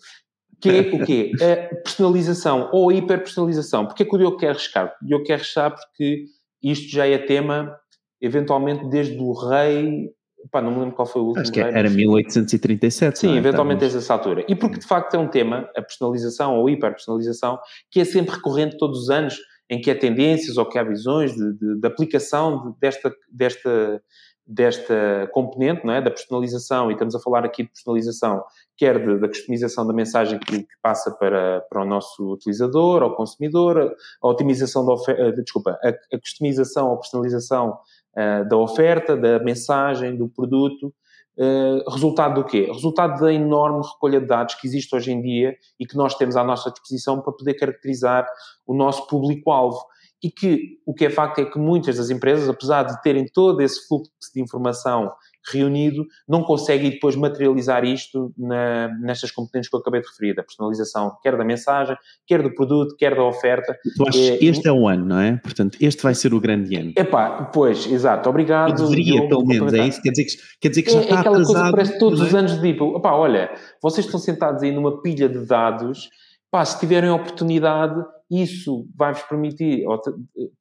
Que 0.59 0.69
é 0.69 0.81
o 0.95 1.05
quê? 1.05 1.31
A 1.41 1.75
personalização 1.75 2.69
ou 2.71 2.89
a 2.89 2.93
hiperpersonalização. 2.93 3.85
Porquê 3.85 4.05
que 4.05 4.15
o 4.15 4.17
Diogo 4.17 4.37
quer 4.37 4.49
arriscar? 4.49 4.95
O 5.01 5.05
Diogo 5.05 5.25
quer 5.25 5.33
arriscar 5.33 5.75
porque 5.75 6.25
isto 6.61 6.89
já 6.89 7.05
é 7.05 7.17
tema, 7.17 7.77
eventualmente, 8.21 8.87
desde 8.89 9.17
o 9.17 9.33
rei 9.33 10.09
Pá, 10.51 10.61
não 10.61 10.71
me 10.71 10.79
lembro 10.79 10.95
qual 10.95 11.05
foi 11.05 11.21
o 11.21 11.25
último. 11.25 11.41
Acho 11.41 11.51
que 11.51 11.59
era 11.59 11.83
mas... 11.83 11.95
1837. 11.95 13.19
Sim, 13.19 13.33
é? 13.33 13.37
eventualmente 13.37 13.79
desde 13.79 13.99
essa 13.99 14.13
altura. 14.13 14.45
E 14.47 14.55
porque 14.55 14.77
de 14.77 14.85
facto 14.85 15.13
é 15.15 15.17
um 15.17 15.27
tema, 15.27 15.69
a 15.75 15.81
personalização 15.81 16.57
ou 16.57 16.69
hiperpersonalização, 16.69 17.59
que 17.89 18.01
é 18.01 18.05
sempre 18.05 18.35
recorrente 18.35 18.77
todos 18.77 19.03
os 19.03 19.09
anos 19.09 19.37
em 19.69 19.81
que 19.81 19.89
há 19.89 19.97
tendências 19.97 20.57
ou 20.57 20.65
que 20.65 20.77
há 20.77 20.83
visões 20.83 21.33
de, 21.33 21.53
de, 21.53 21.79
de 21.79 21.87
aplicação 21.87 22.75
desta, 22.79 23.13
desta, 23.31 24.01
desta 24.45 25.29
componente, 25.31 25.85
não 25.85 25.93
é? 25.93 26.01
da 26.01 26.11
personalização, 26.11 26.89
e 26.89 26.93
estamos 26.93 27.15
a 27.15 27.19
falar 27.19 27.45
aqui 27.45 27.63
de 27.63 27.69
personalização, 27.69 28.43
quer 28.77 28.99
de, 28.99 29.19
da 29.19 29.27
customização 29.27 29.87
da 29.87 29.93
mensagem 29.93 30.37
que, 30.39 30.59
que, 30.59 30.75
passa 30.81 31.11
para, 31.11 31.61
para 31.69 31.81
o 31.81 31.85
nosso 31.85 32.33
utilizador, 32.33 33.03
ao 33.03 33.15
consumidor, 33.15 33.95
a 34.21 34.27
otimização 34.27 34.85
da 34.85 34.93
oferta, 34.93 35.21
eh, 35.21 35.31
desculpa, 35.31 35.79
a, 35.81 35.89
a 35.89 36.19
customização 36.19 36.89
ou 36.89 36.99
personalização 36.99 37.77
uh, 38.17 38.47
da 38.47 38.57
oferta, 38.57 39.15
da 39.15 39.39
mensagem, 39.39 40.15
do 40.17 40.27
produto, 40.27 40.93
Uh, 41.35 41.89
resultado 41.89 42.35
do 42.35 42.47
quê? 42.47 42.69
Resultado 42.71 43.19
da 43.19 43.33
enorme 43.33 43.83
recolha 43.85 44.21
de 44.21 44.27
dados 44.27 44.53
que 44.55 44.67
existe 44.67 44.95
hoje 44.95 45.11
em 45.11 45.21
dia 45.21 45.55
e 45.79 45.85
que 45.85 45.97
nós 45.97 46.13
temos 46.15 46.35
à 46.35 46.43
nossa 46.43 46.69
disposição 46.69 47.21
para 47.21 47.33
poder 47.33 47.55
caracterizar 47.55 48.27
o 48.67 48.73
nosso 48.73 49.07
público-alvo. 49.07 49.83
E 50.21 50.29
que 50.29 50.79
o 50.85 50.93
que 50.93 51.05
é 51.05 51.09
facto 51.09 51.39
é 51.39 51.45
que 51.45 51.57
muitas 51.59 51.97
das 51.97 52.09
empresas, 52.09 52.47
apesar 52.47 52.83
de 52.83 53.01
terem 53.01 53.25
todo 53.25 53.61
esse 53.61 53.87
fluxo 53.87 54.11
de 54.33 54.41
informação 54.41 55.11
reunido, 55.51 56.05
não 56.27 56.43
consegue 56.43 56.89
depois 56.89 57.15
materializar 57.15 57.83
isto 57.83 58.33
na, 58.37 58.87
nestas 58.99 59.31
componentes 59.31 59.69
que 59.69 59.75
eu 59.75 59.79
acabei 59.79 60.01
de 60.01 60.07
referir, 60.07 60.33
da 60.33 60.43
personalização, 60.43 61.17
quer 61.21 61.37
da 61.37 61.43
mensagem, 61.43 61.95
quer 62.25 62.41
do 62.41 62.53
produto, 62.53 62.95
quer 62.97 63.15
da 63.15 63.23
oferta. 63.23 63.77
Tu 63.95 64.07
achas 64.07 64.21
é, 64.21 64.37
que 64.37 64.45
este 64.45 64.67
é 64.67 64.71
o 64.71 64.87
ano, 64.87 65.05
não 65.05 65.19
é? 65.19 65.37
Portanto, 65.37 65.77
este 65.81 66.01
vai 66.01 66.15
ser 66.15 66.33
o 66.33 66.39
grande 66.39 66.75
ano. 66.75 66.93
Epá, 66.95 67.49
pois, 67.53 67.85
exato, 67.91 68.29
obrigado. 68.29 68.69
Eu 68.69 68.89
deveria, 68.89 69.27
pelo 69.27 69.45
menos, 69.45 69.73
é 69.73 69.87
isso? 69.87 70.01
Quer 70.01 70.11
dizer 70.11 70.25
que, 70.25 70.37
quer 70.61 70.69
dizer 70.69 70.81
que 70.83 70.91
já 70.91 70.99
é, 70.99 71.01
está 71.03 71.15
é 71.15 71.19
aquela 71.19 71.37
atrasado, 71.37 71.53
coisa 71.53 71.69
que 71.69 71.75
parece 71.75 71.99
todos 71.99 72.21
os 72.21 72.33
é? 72.33 72.37
anos 72.37 72.55
de 72.59 72.61
tipo, 72.61 72.97
epá, 72.97 73.13
olha, 73.13 73.51
vocês 73.81 74.05
estão 74.05 74.19
sentados 74.19 74.63
aí 74.63 74.71
numa 74.71 75.01
pilha 75.01 75.27
de 75.27 75.45
dados, 75.45 76.09
pá, 76.49 76.63
se 76.63 76.79
tiverem 76.79 77.09
oportunidade, 77.09 78.01
isso 78.29 78.87
vai-vos 78.95 79.23
permitir, 79.23 79.83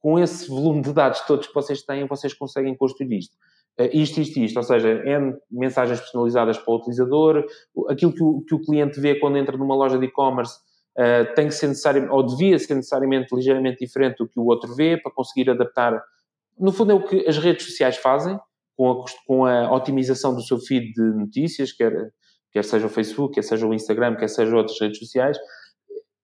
com 0.01 0.18
esse 0.18 0.49
volume 0.49 0.83
de 0.83 0.92
dados 0.92 1.21
todos 1.21 1.47
que 1.47 1.55
vocês 1.55 1.83
têm, 1.83 2.07
vocês 2.07 2.35
conseguem 2.35 2.75
construir 2.77 3.18
isto. 3.18 3.35
Eh, 3.78 3.90
isto, 3.96 4.20
isto, 4.20 4.38
isto, 4.38 4.56
ou 4.56 4.62
seja, 4.62 5.02
N 5.04 5.35
mensagens 5.50 6.00
personalizadas 6.00 6.58
para 6.58 6.72
o 6.72 6.76
utilizador, 6.76 7.44
aquilo 7.88 8.12
que 8.12 8.22
o, 8.22 8.40
que 8.42 8.54
o 8.54 8.61
cliente 8.61 9.00
vê 9.00 9.18
quando 9.18 9.38
entra 9.38 9.56
numa 9.56 9.74
loja 9.74 9.98
de 9.98 10.06
e-commerce 10.06 10.58
uh, 10.98 11.35
tem 11.35 11.48
que 11.48 11.54
ser 11.54 11.68
necessário, 11.68 12.12
ou 12.12 12.24
devia 12.24 12.58
ser 12.58 12.74
necessariamente 12.74 13.35
ligeiramente 13.35 13.78
diferente 13.78 14.18
do 14.18 14.28
que 14.28 14.38
o 14.38 14.44
outro 14.44 14.74
vê, 14.74 14.96
para 14.96 15.11
conseguir 15.11 15.50
adaptar. 15.50 16.02
No 16.58 16.70
fundo, 16.70 16.92
é 16.92 16.94
o 16.94 17.06
que 17.06 17.26
as 17.26 17.38
redes 17.38 17.66
sociais 17.66 17.96
fazem, 17.96 18.38
com 18.76 18.90
a, 18.90 19.04
com 19.26 19.46
a 19.46 19.74
otimização 19.74 20.35
do 20.35 20.42
seu 20.42 20.58
feed 20.58 20.92
de 20.92 21.02
notícias, 21.02 21.72
quer, 21.72 22.12
quer 22.52 22.64
seja 22.64 22.87
o 22.87 22.90
Facebook, 22.90 23.35
quer 23.35 23.42
seja 23.42 23.66
o 23.66 23.72
Instagram, 23.72 24.16
quer 24.16 24.28
seja 24.28 24.54
outras 24.54 24.78
redes 24.78 24.98
sociais, 24.98 25.38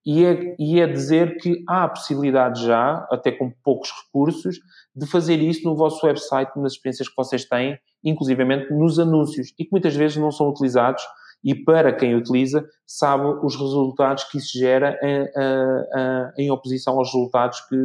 e 0.05 0.25
é, 0.25 0.55
e 0.57 0.79
é 0.79 0.87
dizer 0.87 1.37
que 1.37 1.63
há 1.67 1.83
a 1.83 1.89
possibilidade 1.89 2.65
já, 2.65 3.07
até 3.11 3.31
com 3.31 3.51
poucos 3.63 3.91
recursos, 4.05 4.57
de 4.95 5.05
fazer 5.05 5.39
isso 5.39 5.63
no 5.63 5.75
vosso 5.75 6.05
website, 6.05 6.51
nas 6.57 6.73
experiências 6.73 7.07
que 7.07 7.15
vocês 7.15 7.45
têm, 7.45 7.77
inclusivamente 8.03 8.73
nos 8.73 8.97
anúncios, 8.97 9.53
e 9.59 9.65
que 9.65 9.71
muitas 9.71 9.95
vezes 9.95 10.17
não 10.17 10.31
são 10.31 10.49
utilizados, 10.49 11.03
e 11.43 11.55
para 11.55 11.93
quem 11.93 12.15
utiliza, 12.15 12.65
sabe 12.85 13.25
os 13.43 13.55
resultados 13.55 14.25
que 14.25 14.37
isso 14.37 14.57
gera 14.57 14.97
em, 15.01 16.43
em 16.43 16.51
oposição 16.51 16.97
aos 16.97 17.13
resultados 17.13 17.61
que 17.61 17.75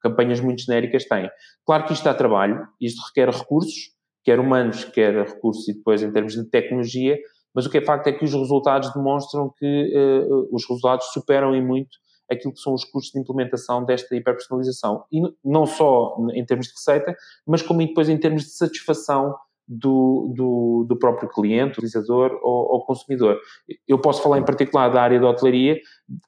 campanhas 0.00 0.40
muito 0.40 0.62
genéricas 0.62 1.04
têm. 1.04 1.30
Claro 1.64 1.84
que 1.84 1.92
isto 1.92 2.04
dá 2.04 2.14
trabalho, 2.14 2.66
isto 2.80 3.02
requer 3.06 3.30
recursos, 3.30 3.92
quer 4.24 4.40
humanos, 4.40 4.84
quer 4.84 5.14
recursos 5.26 5.68
e 5.68 5.74
depois 5.74 6.02
em 6.02 6.10
termos 6.10 6.34
de 6.34 6.44
tecnologia, 6.44 7.18
mas 7.54 7.66
o 7.66 7.70
que 7.70 7.78
é 7.78 7.84
facto 7.84 8.06
é 8.06 8.12
que 8.12 8.24
os 8.24 8.32
resultados 8.32 8.92
demonstram 8.92 9.52
que 9.58 9.92
uh, 9.94 10.48
os 10.54 10.66
resultados 10.68 11.06
superam 11.12 11.54
em 11.54 11.64
muito 11.64 11.98
aquilo 12.30 12.54
que 12.54 12.60
são 12.60 12.72
os 12.72 12.84
custos 12.84 13.12
de 13.12 13.20
implementação 13.20 13.84
desta 13.84 14.16
hiperpersonalização. 14.16 15.04
E 15.12 15.20
não 15.44 15.66
só 15.66 16.16
em 16.32 16.44
termos 16.44 16.66
de 16.66 16.72
receita, 16.72 17.14
mas 17.46 17.62
como 17.62 17.86
depois 17.86 18.08
em 18.08 18.16
termos 18.18 18.44
de 18.44 18.50
satisfação 18.50 19.34
do, 19.68 20.32
do, 20.34 20.86
do 20.88 20.98
próprio 20.98 21.28
cliente, 21.28 21.78
utilizador 21.78 22.32
ou, 22.42 22.72
ou, 22.72 22.84
consumidor. 22.84 23.38
Eu 23.86 23.98
posso 23.98 24.22
falar 24.22 24.38
em 24.38 24.44
particular 24.44 24.88
da 24.88 25.00
área 25.00 25.20
da 25.20 25.28
hotelaria, 25.28 25.78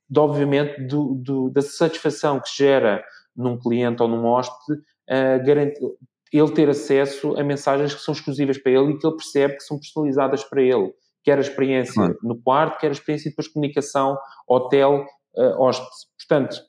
de, 0.08 0.20
obviamente 0.20 0.80
do, 0.86 1.14
do, 1.14 1.50
da 1.50 1.60
satisfação 1.60 2.40
que 2.40 2.48
gera 2.56 3.04
num 3.36 3.58
cliente 3.58 4.02
ou 4.02 4.08
num 4.08 4.24
hóspede 4.26 4.80
uh, 5.10 5.96
ele 6.32 6.50
ter 6.52 6.68
acesso 6.68 7.36
a 7.36 7.44
mensagens 7.44 7.94
que 7.94 8.00
são 8.00 8.12
exclusivas 8.12 8.58
para 8.58 8.72
ele 8.72 8.92
e 8.92 8.98
que 8.98 9.06
ele 9.06 9.16
percebe 9.16 9.56
que 9.56 9.62
são 9.62 9.78
personalizadas 9.78 10.44
para 10.44 10.62
ele 10.62 10.92
quer 11.24 11.38
a 11.38 11.40
experiência 11.40 11.94
claro. 11.94 12.18
no 12.22 12.36
quarto, 12.36 12.78
quer 12.78 12.88
a 12.88 12.92
experiência 12.92 13.30
depois 13.30 13.48
de 13.48 13.54
comunicação, 13.54 14.16
hotel, 14.46 15.04
uh. 15.36 15.70
Portanto, 16.18 16.60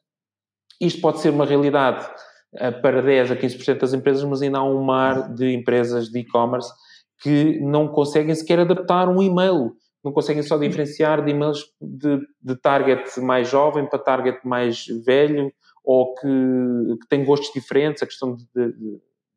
isto 0.80 1.02
pode 1.02 1.20
ser 1.20 1.30
uma 1.30 1.46
realidade 1.46 2.06
uh, 2.56 2.82
para 2.82 3.02
10 3.02 3.32
a 3.32 3.36
15% 3.36 3.80
das 3.80 3.94
empresas, 3.94 4.24
mas 4.24 4.42
ainda 4.42 4.60
há 4.60 4.64
um 4.64 4.82
mar 4.82 5.34
de 5.34 5.54
empresas 5.54 6.10
de 6.10 6.20
e-commerce 6.20 6.72
que 7.22 7.60
não 7.60 7.88
conseguem 7.88 8.34
sequer 8.34 8.60
adaptar 8.60 9.08
um 9.10 9.22
e-mail, 9.22 9.74
não 10.04 10.12
conseguem 10.12 10.44
só 10.44 10.58
diferenciar 10.58 11.24
de 11.24 11.32
e-mails 11.32 11.66
de, 11.82 12.20
de 12.42 12.56
target 12.56 13.20
mais 13.20 13.50
jovem 13.50 13.88
para 13.88 14.00
target 14.00 14.40
mais 14.46 14.86
velho, 15.06 15.52
ou 15.84 16.16
que, 16.16 16.28
que 17.02 17.08
tem 17.10 17.24
gostos 17.24 17.52
diferentes, 17.54 18.02
a 18.02 18.06
questão 18.06 18.36
de, 18.36 18.46
de, 18.56 18.74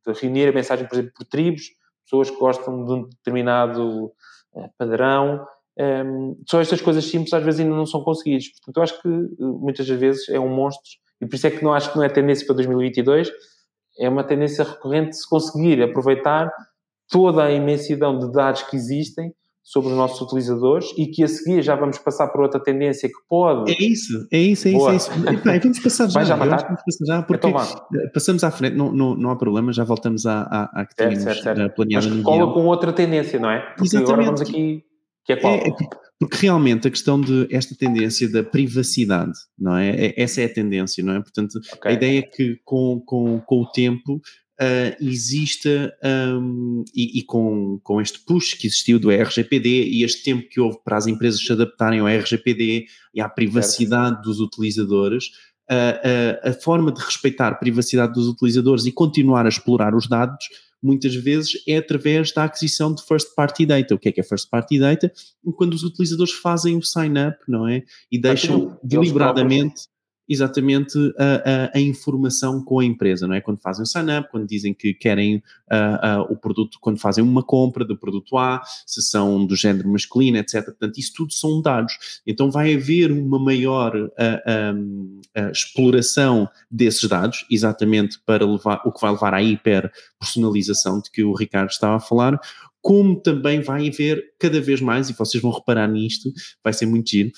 de 0.06 0.20
reunir 0.20 0.48
a 0.48 0.52
mensagem, 0.52 0.86
por 0.86 0.94
exemplo, 0.94 1.12
por 1.14 1.24
tribos, 1.26 1.62
pessoas 2.04 2.30
que 2.30 2.38
gostam 2.38 2.84
de 2.84 2.92
um 2.92 3.08
determinado 3.08 4.12
padrão. 4.78 5.46
Um, 5.78 5.82
ehm, 5.82 6.34
só 6.48 6.60
estas 6.60 6.80
coisas 6.80 7.04
simples 7.04 7.32
às 7.32 7.42
vezes 7.42 7.60
ainda 7.60 7.74
não 7.74 7.86
são 7.86 8.02
conseguidas. 8.02 8.48
Portanto, 8.48 8.76
eu 8.76 8.82
acho 8.82 9.02
que 9.02 9.08
eh, 9.08 9.44
muitas 9.44 9.88
vezes 9.88 10.28
é 10.28 10.40
um 10.40 10.48
monstro 10.48 10.90
e 11.20 11.26
por 11.26 11.34
isso 11.34 11.46
é 11.46 11.50
que 11.50 11.64
não 11.64 11.72
acho 11.74 11.90
que 11.90 11.96
não 11.96 12.04
é 12.04 12.08
tendência 12.08 12.46
para 12.46 12.56
2022, 12.56 13.30
é 13.98 14.08
uma 14.08 14.22
tendência 14.22 14.64
recorrente 14.64 15.16
se 15.16 15.28
conseguir 15.28 15.82
aproveitar 15.82 16.52
toda 17.10 17.44
a 17.44 17.50
imensidão 17.50 18.18
de 18.18 18.30
dados 18.32 18.62
que 18.62 18.76
existem 18.76 19.34
sobre 19.68 19.90
os 19.90 19.96
nossos 19.98 20.18
utilizadores 20.22 20.94
e 20.96 21.06
que 21.08 21.22
a 21.22 21.28
seguir 21.28 21.60
já 21.60 21.76
vamos 21.76 21.98
passar 21.98 22.28
para 22.28 22.40
outra 22.40 22.58
tendência 22.58 23.06
que 23.06 23.18
pode. 23.28 23.70
É 23.70 23.76
isso, 23.78 24.26
é 24.32 24.38
isso, 24.38 24.66
é 24.66 24.70
isso. 24.70 24.88
É 24.88 24.96
isso. 24.96 25.10
E, 25.28 25.58
vamos 25.60 25.78
passar 25.80 26.08
já. 26.08 26.24
já 26.24 26.36
vamos 26.36 26.62
passar 26.62 27.04
já 27.06 27.22
porque 27.22 27.46
então, 27.46 27.62
passamos 28.14 28.44
à 28.44 28.50
frente, 28.50 28.76
não, 28.76 28.90
não, 28.90 29.14
não 29.14 29.30
há 29.30 29.36
problema, 29.36 29.70
já 29.70 29.84
voltamos 29.84 30.24
à, 30.24 30.40
à, 30.40 30.80
à 30.80 30.86
que 30.86 30.94
tínhamos 30.94 31.22
certo, 31.22 31.42
certo, 31.42 31.58
certo. 31.58 31.74
planeado. 31.74 32.08
Mas 32.08 32.22
cola 32.22 32.50
com 32.54 32.64
outra 32.64 32.94
tendência, 32.94 33.38
não 33.38 33.50
é? 33.50 33.60
Porque 33.60 33.88
Exatamente. 33.88 34.10
agora 34.10 34.24
vamos 34.24 34.40
aqui. 34.40 34.82
Que 35.26 35.32
é 35.34 35.36
qual? 35.36 35.54
É, 35.54 35.70
porque 36.18 36.36
realmente 36.40 36.88
a 36.88 36.90
questão 36.90 37.20
de 37.20 37.46
esta 37.50 37.74
tendência 37.76 38.26
da 38.32 38.42
privacidade, 38.42 39.32
não 39.58 39.76
é? 39.76 39.90
é 39.90 40.22
essa 40.22 40.40
é 40.40 40.46
a 40.46 40.52
tendência, 40.52 41.04
não 41.04 41.12
é? 41.12 41.20
Portanto, 41.20 41.58
okay. 41.74 41.90
a 41.90 41.94
ideia 41.94 42.20
é 42.20 42.22
que 42.22 42.58
com, 42.64 43.02
com, 43.04 43.38
com 43.40 43.60
o 43.60 43.70
tempo 43.70 44.18
uh, 44.60 45.04
exista, 45.04 45.92
um, 46.04 46.84
e, 46.94 47.20
e, 47.20 47.22
com, 47.24 47.78
com 47.82 48.00
este 48.00 48.20
push 48.20 48.54
que 48.54 48.66
existiu 48.66 48.98
do 48.98 49.10
RGPD 49.10 49.84
e 49.88 50.02
este 50.02 50.22
tempo 50.22 50.48
que 50.48 50.60
houve 50.60 50.78
para 50.84 50.96
as 50.96 51.06
empresas 51.06 51.40
se 51.40 51.52
adaptarem 51.52 52.00
ao 52.00 52.08
RGPD 52.08 52.86
e 53.14 53.20
à 53.20 53.28
privacidade 53.28 54.16
certo. 54.16 54.24
dos 54.24 54.40
utilizadores, 54.40 55.26
uh, 55.70 56.48
uh, 56.48 56.50
a 56.50 56.52
forma 56.52 56.92
de 56.92 57.00
respeitar 57.00 57.48
a 57.48 57.54
privacidade 57.54 58.12
dos 58.12 58.26
utilizadores 58.26 58.86
e 58.86 58.92
continuar 58.92 59.46
a 59.46 59.48
explorar 59.48 59.94
os 59.94 60.08
dados 60.08 60.46
muitas 60.82 61.14
vezes 61.14 61.52
é 61.66 61.76
através 61.76 62.32
da 62.32 62.44
aquisição 62.44 62.94
de 62.94 63.02
first 63.02 63.34
party 63.34 63.66
data. 63.66 63.94
O 63.94 63.98
que 63.98 64.08
é 64.08 64.12
que 64.12 64.20
é 64.20 64.24
first 64.24 64.48
party 64.48 64.78
data? 64.78 65.12
Quando 65.56 65.74
os 65.74 65.82
utilizadores 65.82 66.32
fazem 66.32 66.76
o 66.76 66.82
sign 66.82 67.18
up, 67.18 67.36
não 67.48 67.66
é? 67.66 67.82
E 68.10 68.18
deixam 68.18 68.78
deliberadamente 68.82 69.88
exatamente 70.28 70.98
a, 71.16 71.70
a, 71.74 71.78
a, 71.78 71.80
informação 71.80 72.62
com 72.62 72.80
a 72.80 72.84
empresa, 72.84 73.26
não 73.26 73.34
é? 73.34 73.40
Quando 73.40 73.60
fazem 73.60 73.82
o 73.82 73.86
sign-up, 73.86 74.30
quando 74.30 74.46
dizem 74.46 74.74
que 74.74 74.92
querem 74.92 75.36
uh, 75.36 76.20
uh, 76.20 76.32
o 76.32 76.36
produto, 76.36 76.78
quando 76.80 76.98
fazem 76.98 77.24
uma 77.24 77.42
compra 77.42 77.84
do 77.84 77.96
produto 77.96 78.36
A, 78.36 78.62
se 78.86 79.00
são 79.00 79.44
do 79.46 79.56
género 79.56 79.88
masculino, 79.90 80.36
etc. 80.36 80.64
Portanto, 80.64 80.98
isso 80.98 81.12
tudo 81.16 81.32
são 81.32 81.62
dados. 81.62 82.20
Então 82.26 82.50
vai 82.50 82.74
haver 82.74 83.10
uma 83.10 83.38
maior 83.38 83.96
uh, 83.96 85.50
exploração 85.50 86.48
desses 86.70 87.08
dados, 87.08 87.46
exatamente 87.50 88.18
para 88.26 88.44
levar, 88.44 88.82
o 88.84 88.92
que 88.92 89.00
vai 89.00 89.12
levar 89.12 89.34
à 89.34 89.42
hiper-personalização 89.42 91.00
de 91.00 91.10
que 91.10 91.24
o 91.24 91.32
Ricardo 91.32 91.70
estava 91.70 91.96
a 91.96 92.00
falar, 92.00 92.38
como 92.80 93.20
também 93.20 93.60
vai 93.60 93.88
haver 93.88 94.32
cada 94.38 94.60
vez 94.60 94.80
mais, 94.80 95.10
e 95.10 95.12
vocês 95.12 95.42
vão 95.42 95.50
reparar 95.50 95.88
nisto, 95.88 96.32
vai 96.62 96.72
ser 96.72 96.86
muito 96.86 97.10
giro, 97.10 97.30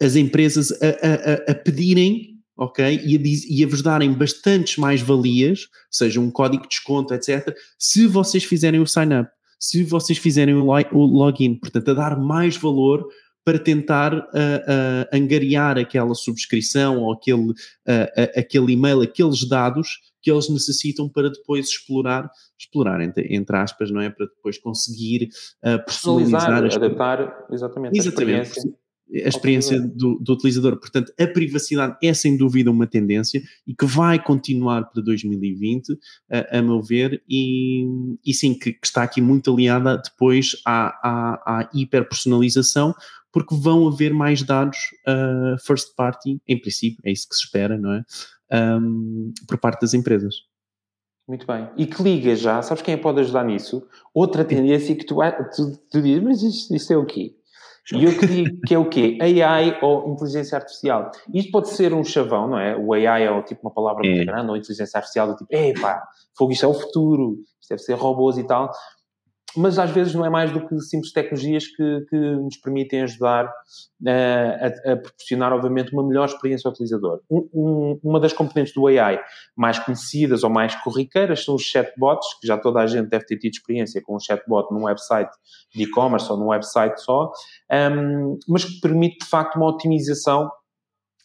as 0.00 0.16
empresas 0.16 0.72
a, 0.72 1.50
a, 1.50 1.52
a 1.52 1.54
pedirem 1.54 2.30
ok? 2.60 2.84
E 3.02 3.16
a, 3.16 3.20
e 3.48 3.64
a 3.64 3.66
vos 3.66 3.80
darem 3.80 4.12
bastantes 4.12 4.76
mais 4.76 5.00
valias, 5.00 5.66
seja 5.90 6.20
um 6.20 6.30
código 6.30 6.64
de 6.64 6.68
desconto, 6.68 7.14
etc., 7.14 7.56
se 7.78 8.06
vocês 8.06 8.44
fizerem 8.44 8.80
o 8.80 8.86
sign-up, 8.86 9.30
se 9.58 9.82
vocês 9.82 10.18
fizerem 10.18 10.54
o, 10.54 10.66
o, 10.66 11.06
login, 11.06 11.54
portanto, 11.54 11.90
a 11.90 11.94
dar 11.94 12.18
mais 12.18 12.58
valor 12.58 13.06
para 13.42 13.58
tentar 13.58 14.14
uh, 14.14 14.18
uh, 14.20 15.08
angariar 15.16 15.78
aquela 15.78 16.14
subscrição 16.14 16.98
ou 16.98 17.12
aquele, 17.12 17.50
uh, 17.50 18.36
aquele 18.36 18.74
e-mail, 18.74 19.00
aqueles 19.00 19.48
dados 19.48 19.98
que 20.22 20.30
eles 20.30 20.50
necessitam 20.50 21.08
para 21.08 21.30
depois 21.30 21.68
explorar, 21.68 22.30
explorar 22.58 23.00
entre, 23.00 23.34
entre 23.34 23.56
aspas, 23.56 23.90
não 23.90 24.02
é? 24.02 24.10
Para 24.10 24.26
depois 24.26 24.58
conseguir 24.58 25.30
personalizar, 25.86 26.62
adaptar 26.62 27.46
exatamente, 27.50 27.98
exatamente 27.98 28.50
a 29.12 29.28
experiência 29.28 29.80
do, 29.80 30.18
do, 30.20 30.32
utilizador. 30.32 30.76
Portanto, 30.78 31.12
a 31.18 31.26
privacidade 31.26 31.96
é 32.02 32.14
sem 32.14 32.36
dúvida 32.36 32.70
uma 32.70 32.86
tendência 32.86 33.42
e 33.66 33.74
que 33.74 33.84
vai 33.84 34.22
continuar 34.22 34.84
para 34.84 35.02
2020, 35.02 35.98
a, 36.30 36.58
a 36.58 36.62
meu 36.62 36.80
ver, 36.80 37.22
e, 37.28 37.86
e 38.24 38.32
sim, 38.32 38.54
que, 38.54 38.72
que, 38.72 38.86
está 38.86 39.02
aqui 39.02 39.20
muito 39.20 39.52
aliada 39.52 39.96
depois 39.96 40.56
à, 40.64 40.88
à, 41.02 41.60
à 41.60 41.70
hiperpersonalização, 41.74 42.94
porque 43.32 43.54
vão 43.54 43.88
haver 43.88 44.12
mais 44.12 44.42
dados 44.42 44.78
uh, 45.06 45.58
first 45.64 45.94
party, 45.96 46.40
em 46.46 46.60
princípio, 46.60 47.00
é 47.04 47.12
isso 47.12 47.28
que 47.28 47.36
se 47.36 47.44
espera, 47.44 47.76
não 47.78 47.92
é? 47.92 48.02
Um, 48.52 49.32
por 49.46 49.58
parte 49.58 49.80
das 49.82 49.94
empresas. 49.94 50.34
Muito 51.28 51.46
bem. 51.46 51.68
E 51.76 51.86
que 51.86 52.02
liga 52.02 52.34
já, 52.34 52.60
sabes 52.60 52.82
quem 52.82 52.98
pode 52.98 53.20
ajudar 53.20 53.44
nisso? 53.44 53.86
Outra 54.12 54.44
tendência 54.44 54.96
que 54.96 55.04
tu, 55.04 55.16
tu, 55.54 55.78
tu 55.88 56.02
dizes, 56.02 56.22
mas 56.24 56.42
isto, 56.42 56.74
isto 56.74 56.92
é 56.92 56.96
o 56.96 57.06
quê? 57.06 57.36
E 57.92 58.04
eu 58.04 58.16
que 58.18 58.26
digo 58.26 58.60
que 58.66 58.74
é 58.74 58.78
o 58.78 58.88
quê? 58.88 59.18
AI 59.20 59.78
ou 59.82 60.12
inteligência 60.12 60.56
artificial. 60.56 61.10
Isto 61.34 61.50
pode 61.50 61.70
ser 61.70 61.92
um 61.92 62.04
chavão, 62.04 62.48
não 62.48 62.58
é? 62.58 62.76
O 62.76 62.92
AI 62.92 63.24
é 63.24 63.42
tipo 63.42 63.62
uma 63.62 63.72
palavra 63.72 64.02
muito 64.04 64.22
é. 64.22 64.24
grande, 64.24 64.50
ou 64.50 64.56
inteligência 64.56 64.98
artificial 64.98 65.28
do 65.28 65.36
tipo, 65.36 65.54
epá, 65.54 66.02
fogo, 66.36 66.52
isto 66.52 66.66
é 66.66 66.68
o 66.68 66.74
futuro, 66.74 67.38
isto 67.60 67.70
deve 67.70 67.82
ser 67.82 67.94
robôs 67.94 68.38
e 68.38 68.44
tal 68.44 68.70
mas 69.56 69.78
às 69.78 69.90
vezes 69.90 70.14
não 70.14 70.24
é 70.24 70.30
mais 70.30 70.52
do 70.52 70.66
que 70.66 70.78
simples 70.80 71.12
tecnologias 71.12 71.66
que, 71.66 72.06
que 72.08 72.16
nos 72.16 72.56
permitem 72.56 73.02
ajudar 73.02 73.46
uh, 73.46 73.48
a, 74.08 74.92
a, 74.92 74.96
proporcionar, 74.96 75.52
obviamente, 75.52 75.92
uma 75.92 76.06
melhor 76.06 76.26
experiência 76.26 76.68
ao 76.68 76.72
utilizador. 76.72 77.20
Um, 77.30 77.48
um, 77.52 78.00
uma 78.02 78.20
das 78.20 78.32
componentes 78.32 78.72
do 78.74 78.86
AI 78.86 79.20
mais 79.56 79.78
conhecidas 79.78 80.44
ou 80.44 80.50
mais 80.50 80.74
corriqueiras 80.76 81.44
são 81.44 81.54
os 81.54 81.62
chatbots, 81.62 82.26
que 82.40 82.46
já 82.46 82.56
toda 82.56 82.80
a 82.80 82.86
gente 82.86 83.08
deve 83.08 83.24
ter 83.26 83.38
tido 83.38 83.52
experiência 83.52 84.00
com 84.02 84.16
um 84.16 84.20
chatbot 84.20 84.72
num 84.72 84.84
website 84.84 85.30
de 85.74 85.84
e-commerce 85.84 86.30
ou 86.30 86.38
num 86.38 86.48
website 86.48 87.00
só, 87.00 87.30
um, 87.92 88.38
mas 88.48 88.64
que 88.64 88.80
permite, 88.80 89.18
de 89.18 89.26
facto, 89.26 89.56
uma 89.56 89.66
otimização 89.66 90.50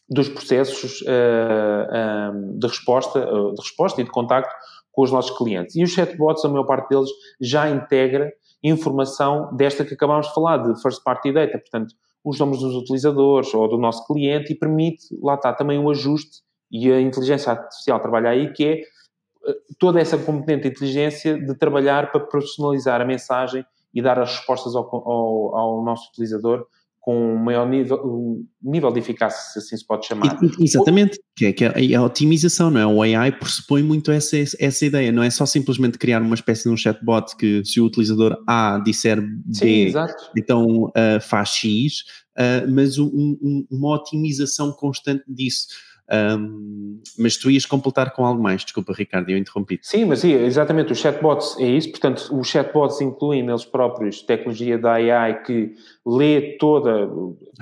dos 0.08 0.28
processos 0.28 1.00
uh, 1.02 2.58
de, 2.58 2.66
resposta, 2.66 3.18
uh, 3.18 3.54
de 3.54 3.60
resposta 3.60 4.00
e 4.00 4.04
de 4.04 4.10
contacto 4.10 4.54
com 4.96 5.02
os 5.02 5.12
nossos 5.12 5.36
clientes. 5.36 5.76
E 5.76 5.84
os 5.84 5.90
chatbots, 5.90 6.42
a 6.42 6.48
maior 6.48 6.64
parte 6.64 6.88
deles, 6.88 7.10
já 7.38 7.68
integra 7.68 8.32
informação 8.64 9.54
desta 9.54 9.84
que 9.84 9.92
acabámos 9.92 10.26
de 10.26 10.34
falar, 10.34 10.56
de 10.56 10.80
first 10.80 11.04
party 11.04 11.32
data, 11.32 11.58
portanto, 11.58 11.94
os 12.24 12.38
nomes 12.40 12.60
dos 12.60 12.74
utilizadores 12.74 13.52
ou 13.52 13.68
do 13.68 13.76
nosso 13.76 14.06
cliente 14.06 14.54
e 14.54 14.56
permite, 14.56 15.04
lá 15.22 15.34
está, 15.34 15.52
também 15.52 15.78
o 15.78 15.90
ajuste 15.90 16.40
e 16.72 16.90
a 16.90 16.98
inteligência 16.98 17.52
artificial 17.52 18.00
trabalha 18.00 18.30
aí, 18.30 18.52
que 18.54 18.64
é 18.64 18.72
eh, 18.80 19.56
toda 19.78 20.00
essa 20.00 20.16
componente 20.16 20.62
de 20.62 20.68
inteligência 20.70 21.38
de 21.38 21.54
trabalhar 21.54 22.10
para 22.10 22.20
personalizar 22.22 23.00
a 23.02 23.04
mensagem 23.04 23.64
e 23.94 24.00
dar 24.00 24.18
as 24.18 24.38
respostas 24.38 24.74
ao, 24.74 24.82
ao, 24.92 25.56
ao 25.56 25.84
nosso 25.84 26.08
utilizador 26.08 26.66
com 27.06 27.34
um 27.34 27.38
maior 27.38 27.68
nível, 27.68 27.98
um 28.04 28.44
nível 28.60 28.90
de 28.90 28.98
eficácia, 28.98 29.52
se 29.52 29.60
assim 29.60 29.76
se 29.76 29.86
pode 29.86 30.08
chamar. 30.08 30.40
Exatamente, 30.58 31.20
que 31.36 31.46
é, 31.46 31.52
que 31.52 31.64
é 31.64 31.94
a 31.94 32.02
otimização, 32.02 32.68
não 32.68 32.80
é? 32.80 32.86
O 32.86 33.00
AI 33.00 33.30
pressupõe 33.30 33.80
muito 33.80 34.10
essa, 34.10 34.36
essa 34.58 34.84
ideia, 34.84 35.12
não 35.12 35.22
é 35.22 35.30
só 35.30 35.46
simplesmente 35.46 35.98
criar 35.98 36.20
uma 36.20 36.34
espécie 36.34 36.64
de 36.64 36.70
um 36.70 36.76
chatbot 36.76 37.36
que 37.36 37.64
se 37.64 37.80
o 37.80 37.84
utilizador 37.84 38.36
A 38.44 38.82
disser 38.84 39.20
B, 39.20 39.54
Sim, 39.54 39.92
então 40.36 40.86
uh, 40.86 41.20
faz 41.22 41.50
X, 41.50 42.00
uh, 42.36 42.68
mas 42.68 42.98
um, 42.98 43.06
um, 43.06 43.64
uma 43.70 43.94
otimização 43.94 44.72
constante 44.72 45.22
disso. 45.28 45.68
Um, 46.12 47.00
mas 47.18 47.36
tu 47.36 47.50
ias 47.50 47.66
completar 47.66 48.12
com 48.12 48.24
algo 48.24 48.42
mais, 48.42 48.62
desculpa 48.62 48.92
Ricardo, 48.92 49.30
eu 49.30 49.38
interrompi. 49.38 49.78
Sim, 49.82 50.04
mas 50.06 50.20
sim, 50.20 50.32
exatamente, 50.32 50.92
os 50.92 50.98
chatbots 50.98 51.56
é 51.58 51.66
isso, 51.66 51.90
portanto 51.90 52.28
os 52.38 52.48
chatbots 52.48 53.00
incluem 53.00 53.42
neles 53.42 53.64
próprios 53.64 54.22
tecnologia 54.22 54.78
da 54.78 54.94
AI 54.94 55.42
que 55.42 55.74
lê 56.04 56.56
toda, 56.58 57.08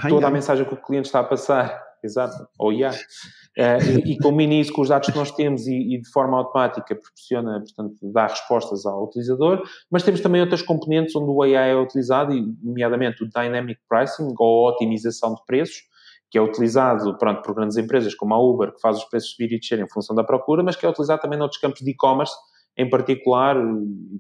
toda 0.09 0.27
a 0.27 0.31
mensagem 0.31 0.65
que 0.65 0.75
o 0.75 0.77
cliente 0.77 1.07
está 1.07 1.21
a 1.21 1.25
passar, 1.25 1.83
exato, 2.05 2.47
ou 2.59 2.73
IA, 2.73 2.91
uh, 2.91 4.01
e, 4.05 4.13
e 4.13 4.19
combina 4.19 4.55
isso 4.55 4.73
com 4.73 4.83
os 4.83 4.89
dados 4.89 5.09
que 5.09 5.17
nós 5.17 5.31
temos 5.31 5.67
e, 5.67 5.95
e, 5.95 6.01
de 6.01 6.09
forma 6.11 6.37
automática 6.37 6.95
proporciona, 6.95 7.61
portanto, 7.61 7.97
dá 8.13 8.27
respostas 8.27 8.85
ao 8.85 9.05
utilizador, 9.05 9.63
mas 9.91 10.03
temos 10.03 10.21
também 10.21 10.41
outras 10.41 10.63
componentes 10.63 11.17
onde 11.17 11.31
o 11.31 11.43
AI 11.43 11.71
é 11.71 11.77
utilizado, 11.77 12.35
nomeadamente 12.63 13.25
o 13.25 13.29
Dynamic 13.29 13.81
Pricing 13.89 14.35
ou 14.39 14.69
a 14.69 14.73
otimização 14.73 15.35
de 15.35 15.41
preços, 15.47 15.83
que 16.35 16.39
é 16.39 16.43
utilizado 16.43 17.17
pronto, 17.17 17.43
por 17.43 17.55
grandes 17.55 17.77
empresas 17.77 18.13
como 18.13 18.35
a 18.35 18.39
Uber, 18.41 18.73
que 18.73 18.81
faz 18.81 18.97
os 18.97 19.05
preços 19.05 19.31
subir 19.31 19.53
e 19.53 19.61
descer 19.61 19.79
em 19.79 19.89
função 19.89 20.17
da 20.17 20.25
procura, 20.25 20.65
mas 20.65 20.75
que 20.75 20.85
é 20.85 20.89
utilizado 20.89 21.23
também 21.23 21.39
noutros 21.39 21.61
campos 21.61 21.81
de 21.81 21.89
e-commerce, 21.93 22.35
em 22.77 22.91
particular, 22.91 23.57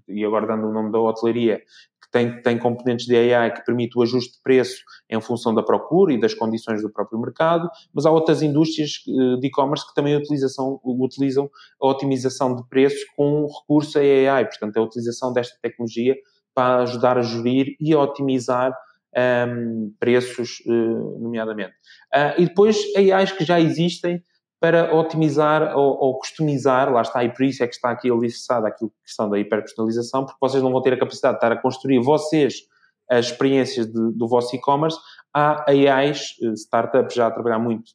e 0.06 0.24
agora 0.24 0.46
dando 0.46 0.68
o 0.68 0.72
nome 0.72 0.92
da 0.92 1.00
hotelaria, 1.00 1.58
que 1.58 2.08
tem, 2.12 2.40
tem 2.40 2.56
componentes 2.56 3.06
de 3.06 3.16
AI 3.16 3.52
que 3.52 3.64
permite 3.64 3.98
o 3.98 4.02
ajuste 4.02 4.34
de 4.34 4.42
preço 4.44 4.76
em 5.10 5.20
função 5.20 5.52
da 5.52 5.60
procura 5.60 6.12
e 6.12 6.20
das 6.20 6.32
condições 6.34 6.82
do 6.82 6.88
próprio 6.88 7.20
mercado, 7.20 7.68
mas 7.92 8.06
há 8.06 8.12
outras 8.12 8.42
indústrias 8.42 9.02
eh, 9.08 9.40
de 9.40 9.48
e-commerce 9.48 9.84
que 9.84 9.92
também 9.92 10.16
utilizam, 10.16 10.80
utilizam 10.84 11.50
a 11.82 11.88
otimização 11.88 12.54
de 12.54 12.62
preços 12.68 13.02
com 13.16 13.48
recurso 13.48 13.98
a 13.98 14.02
AI, 14.02 14.44
portanto, 14.44 14.76
a 14.76 14.82
utilização 14.82 15.32
desta 15.32 15.58
tecnologia 15.60 16.14
para 16.54 16.82
ajudar 16.82 17.18
a 17.18 17.22
gerir 17.22 17.74
e 17.80 17.92
a 17.92 17.98
otimizar 17.98 18.72
um, 19.16 19.92
preços, 19.98 20.60
uh, 20.66 21.18
nomeadamente. 21.20 21.74
Uh, 22.14 22.42
e 22.42 22.46
depois 22.46 22.76
AIs 22.96 23.32
que 23.32 23.44
já 23.44 23.60
existem 23.60 24.22
para 24.60 24.94
otimizar 24.94 25.76
ou, 25.76 25.98
ou, 26.00 26.18
customizar, 26.18 26.90
lá 26.90 27.02
está, 27.02 27.22
e 27.22 27.28
por 27.28 27.44
isso 27.44 27.62
é 27.62 27.66
que 27.66 27.74
está 27.74 27.90
aqui 27.90 28.10
alicerçada 28.10 28.70
que 28.70 28.86
questão 29.04 29.28
da 29.28 29.38
hiperpersonalização, 29.38 30.24
porque 30.24 30.38
vocês 30.40 30.62
não 30.62 30.72
vão 30.72 30.80
ter 30.80 30.94
a 30.94 30.98
capacidade 30.98 31.34
de 31.34 31.36
estar 31.38 31.52
a 31.52 31.60
construir 31.60 32.00
vocês 32.00 32.62
as 33.10 33.26
experiências 33.26 33.86
de, 33.86 34.12
do 34.12 34.26
vosso 34.26 34.56
e-commerce. 34.56 34.98
Há 35.34 35.70
AIs, 35.70 36.36
eh, 36.42 36.52
startups 36.54 37.14
já 37.14 37.26
a 37.26 37.30
trabalhar 37.30 37.58
muito 37.58 37.92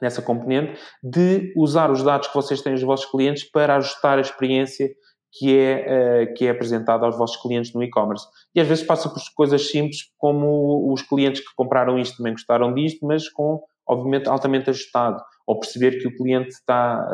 nessa 0.00 0.20
componente, 0.22 0.78
de 1.02 1.52
usar 1.56 1.90
os 1.90 2.02
dados 2.02 2.28
que 2.28 2.34
vocês 2.34 2.60
têm 2.60 2.74
dos 2.74 2.82
vossos 2.82 3.10
clientes 3.10 3.44
para 3.44 3.76
ajustar 3.76 4.18
a 4.18 4.20
experiência 4.20 4.90
que 5.32 5.56
é, 5.56 6.24
uh, 6.30 6.34
que 6.34 6.46
é 6.46 6.50
apresentado 6.50 7.04
aos 7.04 7.16
vossos 7.16 7.40
clientes 7.40 7.72
no 7.74 7.82
e-commerce. 7.82 8.26
E 8.54 8.60
às 8.60 8.66
vezes 8.66 8.84
passa 8.84 9.08
por 9.08 9.20
coisas 9.34 9.70
simples, 9.70 10.10
como 10.16 10.92
os 10.92 11.02
clientes 11.02 11.40
que 11.40 11.54
compraram 11.54 11.98
isto 11.98 12.16
também 12.16 12.32
gostaram 12.32 12.72
disto, 12.74 13.06
mas 13.06 13.28
com, 13.28 13.62
obviamente, 13.86 14.28
altamente 14.28 14.70
ajustado. 14.70 15.22
Ou 15.46 15.58
perceber 15.58 15.98
que 15.98 16.08
o 16.08 16.16
cliente 16.16 16.48
está, 16.48 17.08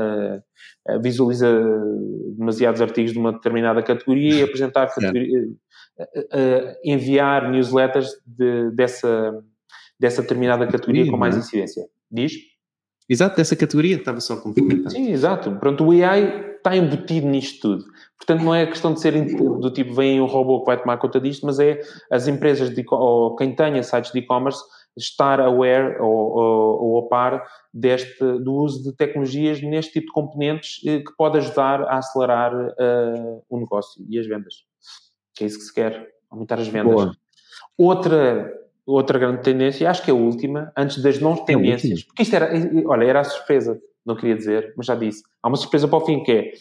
uh, 0.89 1.01
visualiza 1.01 1.49
demasiados 2.37 2.81
artigos 2.81 3.13
de 3.13 3.19
uma 3.19 3.33
determinada 3.33 3.83
categoria 3.83 4.35
e 4.35 4.43
apresentar, 4.43 4.87
categoria, 4.95 5.47
uh, 5.99 6.77
enviar 6.85 7.51
newsletters 7.51 8.11
de, 8.27 8.71
dessa, 8.73 9.43
dessa 9.99 10.23
determinada 10.23 10.67
categoria 10.67 11.11
com 11.11 11.17
mais 11.17 11.37
incidência. 11.37 11.85
Diz? 12.11 12.33
Exato, 13.09 13.37
dessa 13.37 13.55
categoria, 13.55 13.97
estava 13.97 14.21
só 14.21 14.35
a 14.35 14.41
complementar. 14.41 14.91
Sim, 14.91 15.11
exato. 15.11 15.55
Pronto, 15.57 15.85
o 15.85 15.91
AI 15.91 16.54
está 16.65 16.75
embutido 16.75 17.27
nisto 17.27 17.61
tudo. 17.61 17.85
Portanto, 18.17 18.43
não 18.43 18.55
é 18.55 18.67
questão 18.67 18.95
de 18.95 19.01
ser 19.01 19.13
do 19.61 19.71
tipo, 19.71 19.93
vem 19.93 20.19
um 20.19 20.25
robô 20.25 20.61
que 20.61 20.67
vai 20.67 20.81
tomar 20.81 20.97
conta 20.97 21.21
disto, 21.21 21.45
mas 21.45 21.61
é 21.61 21.79
as 22.11 22.27
empresas, 22.27 22.75
de, 22.75 22.83
ou 22.91 23.37
quem 23.37 23.55
tenha 23.55 23.83
sites 23.83 24.11
de 24.13 24.21
e-commerce, 24.21 24.63
estar 24.97 25.41
aware 25.41 26.01
ou, 26.01 26.09
ou, 26.09 26.83
ou 26.83 26.99
a 27.01 27.09
par 27.09 27.45
deste, 27.73 28.19
do 28.39 28.55
uso 28.55 28.83
de 28.83 28.97
tecnologias 28.97 29.61
neste 29.61 29.93
tipo 29.95 30.07
de 30.07 30.13
componentes 30.13 30.81
eh, 30.87 31.01
que 31.01 31.13
pode 31.19 31.37
ajudar 31.37 31.83
a 31.83 31.99
acelerar 31.99 32.55
uh, 32.55 33.43
o 33.51 33.59
negócio 33.59 34.05
e 34.09 34.19
as 34.19 34.27
vendas. 34.27 34.55
Que 35.35 35.45
é 35.45 35.47
isso 35.49 35.59
que 35.59 35.65
se 35.65 35.75
quer, 35.75 36.09
aumentar 36.31 36.61
as 36.61 36.69
vendas. 36.69 36.95
Boa. 36.95 37.17
Outra 37.77 38.51
outra 38.87 39.19
grande 39.19 39.43
tendência, 39.43 39.89
acho 39.89 40.03
que 40.03 40.11
é 40.11 40.15
a 40.15 40.17
última, 40.17 40.71
antes 40.77 41.03
das 41.03 41.19
não 41.19 41.33
é 41.33 41.45
tendências, 41.45 42.05
porque 42.05 42.23
isto 42.23 42.37
era, 42.37 42.51
olha, 42.87 43.05
era 43.05 43.21
a 43.21 43.25
surpresa, 43.25 43.81
não 44.05 44.17
queria 44.17 44.37
dizer, 44.37 44.75
mas 44.77 44.87
já 44.87 44.95
disse. 44.95 45.23
Há 45.43 45.49
uma 45.49 45.57
surpresa 45.57 45.89
para 45.89 45.99
o 45.99 46.05
fim 46.05 46.23
que 46.23 46.33
é 46.33 46.53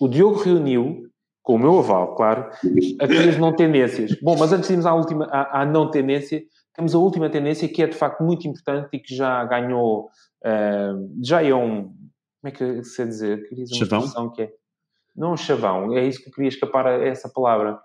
o 0.00 0.08
Diogo 0.08 0.40
reuniu, 0.40 1.10
com 1.42 1.56
o 1.56 1.58
meu 1.58 1.78
aval, 1.78 2.14
claro, 2.14 2.50
aquelas 3.00 3.36
não 3.36 3.54
tendências. 3.54 4.16
Bom, 4.22 4.36
mas 4.38 4.52
antes 4.52 4.68
de 4.68 4.74
irmos 4.74 4.86
à, 4.86 4.94
última, 4.94 5.26
à, 5.26 5.62
à, 5.62 5.66
não 5.66 5.90
tendência, 5.90 6.42
temos 6.74 6.94
a 6.94 6.98
última 6.98 7.28
tendência 7.28 7.68
que 7.68 7.82
é 7.82 7.86
de 7.86 7.96
facto 7.96 8.22
muito 8.22 8.46
importante 8.48 8.88
e 8.94 8.98
que 8.98 9.14
já 9.14 9.44
ganhou, 9.44 10.06
uh, 10.44 11.10
já 11.22 11.42
é 11.42 11.54
um, 11.54 11.82
como 12.40 12.46
é 12.46 12.50
que 12.50 12.84
se 12.84 13.04
dizer? 13.04 13.48
Chavão? 13.74 14.30
Que 14.30 14.42
é, 14.42 14.52
não 15.14 15.32
um 15.32 15.36
chavão, 15.36 15.96
é 15.96 16.06
isso 16.06 16.22
que 16.22 16.28
eu 16.28 16.32
queria 16.32 16.48
escapar 16.48 16.86
a 16.86 16.92
essa 17.04 17.28
palavra. 17.28 17.78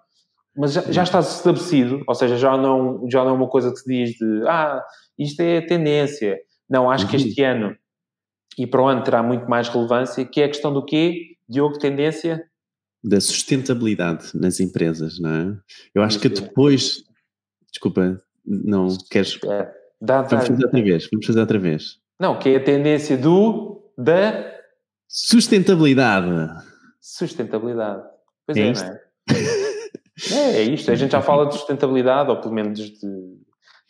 Mas 0.56 0.72
já, 0.72 0.82
já 0.84 1.04
está 1.04 1.20
estabelecido, 1.20 2.02
ou 2.08 2.16
seja, 2.16 2.38
já 2.38 2.56
não, 2.56 3.10
já 3.10 3.24
não 3.26 3.32
é 3.32 3.34
uma 3.34 3.50
coisa 3.50 3.72
que 3.72 3.78
se 3.78 3.90
diz 3.90 4.12
de, 4.12 4.48
ah, 4.48 4.82
isto 5.20 5.42
é 5.42 5.60
tendência. 5.60 6.40
Não, 6.70 6.90
acho 6.90 7.08
que 7.10 7.18
este 7.18 7.44
ano 7.44 7.76
e 8.58 8.66
para 8.66 8.82
o 8.82 8.88
ano 8.88 9.04
terá 9.04 9.22
muito 9.22 9.50
mais 9.50 9.68
relevância, 9.68 10.26
que 10.26 10.42
é 10.42 10.46
a 10.46 10.50
questão 10.50 10.74
do 10.74 10.84
quê? 10.84 11.36
Diogo, 11.48 11.78
tendência? 11.78 12.46
Da 13.04 13.20
sustentabilidade 13.20 14.32
nas 14.34 14.60
empresas, 14.60 15.20
não 15.20 15.30
é? 15.30 15.58
Eu 15.94 16.02
acho 16.02 16.20
que 16.20 16.30
depois, 16.30 17.04
desculpa, 17.72 18.22
não 18.46 18.88
queres... 19.10 19.40
É, 19.44 19.72
dá, 20.02 20.22
dá, 20.22 20.28
vamos 20.28 20.48
fazer 20.48 20.64
outra 20.66 20.82
vez, 20.82 21.10
vamos 21.12 21.26
fazer 21.26 21.40
outra 21.40 21.60
vez. 21.60 22.00
Não, 22.20 22.40
que 22.40 22.50
é 22.50 22.56
a 22.56 22.64
tendência 22.64 23.18
do, 23.18 23.92
da... 23.98 24.54
Sustentabilidade. 25.08 26.64
Sustentabilidade. 27.00 28.04
Pois 28.48 28.58
é, 28.58 28.62
é 28.62 28.74
não 28.74 28.82
é? 28.82 29.02
é? 30.32 30.58
É 30.58 30.64
isto, 30.64 30.90
a 30.92 30.96
gente 30.96 31.12
já 31.12 31.22
fala 31.22 31.46
de 31.48 31.56
sustentabilidade, 31.56 32.30
ou 32.30 32.40
pelo 32.40 32.54
menos 32.54 32.80
de, 32.80 32.92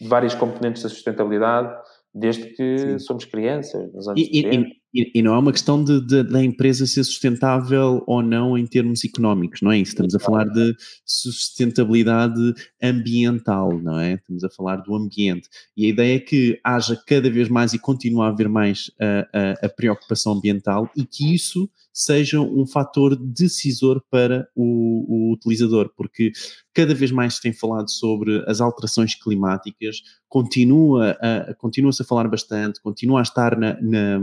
de 0.02 0.08
várias 0.08 0.34
componentes 0.36 0.84
da 0.84 0.90
sustentabilidade, 0.90 1.74
desde 2.16 2.46
que 2.46 2.78
Sim. 2.78 3.00
somos 3.00 3.26
crianças, 3.26 3.94
nos 3.94 4.08
anos 4.08 4.22
e, 4.22 4.40
e, 4.40 4.74
e, 4.94 5.20
e, 5.20 5.22
não 5.22 5.36
é 5.36 5.38
uma 5.38 5.52
questão 5.52 5.84
de, 5.84 6.00
de, 6.00 6.24
da 6.24 6.42
empresa 6.42 6.88
ser 6.88 7.04
sustentável 7.04 8.02
ou 8.08 8.24
não 8.24 8.58
em 8.58 8.66
termos 8.66 9.04
económicos, 9.04 9.62
não 9.62 9.70
é 9.70 9.80
isso? 9.80 9.92
Estamos 9.92 10.16
a 10.16 10.20
falar 10.20 10.46
de 10.46 10.74
sustentabilidade 11.06 12.54
ambiental, 12.82 13.78
não 13.82 14.00
é? 14.00 14.14
Estamos 14.14 14.46
a 14.46 14.50
falar 14.50 14.78
do 14.78 14.96
ambiente. 14.96 15.50
E 15.76 15.88
a 15.88 15.90
ideia 15.90 16.16
é 16.16 16.20
que 16.20 16.58
haja 16.64 16.98
cada 17.06 17.30
vez 17.30 17.50
mais 17.50 17.74
e 17.74 17.80
continue 17.80 18.24
a 18.24 18.30
haver 18.30 18.48
mais 18.48 18.90
a, 18.98 19.64
a, 19.64 19.66
a 19.66 19.70
preocupação 19.70 20.32
ambiental 20.32 20.90
e 20.96 21.04
que 21.04 21.36
isso 21.36 21.70
seja 21.96 22.42
um 22.42 22.68
fator 22.68 23.16
decisor 23.16 24.04
para 24.12 24.46
o, 24.54 25.06
o, 25.08 25.34
utilizador, 25.34 25.90
porque 25.96 26.34
cada 26.74 26.94
vez 26.94 27.10
mais 27.10 27.36
se 27.36 27.42
tem 27.42 27.54
falado 27.54 27.90
sobre 27.90 28.44
as 28.48 28.60
alterações 28.60 29.16
climáticas, 29.16 30.02
continua 30.28 31.18
a, 31.22 31.54
continua-se 31.56 32.02
a 32.02 32.06
falar 32.06 32.28
bastante, 32.28 32.82
continua 32.82 33.22
a 33.22 33.24
estar 33.24 33.58
na, 33.58 33.82
na, 33.82 34.20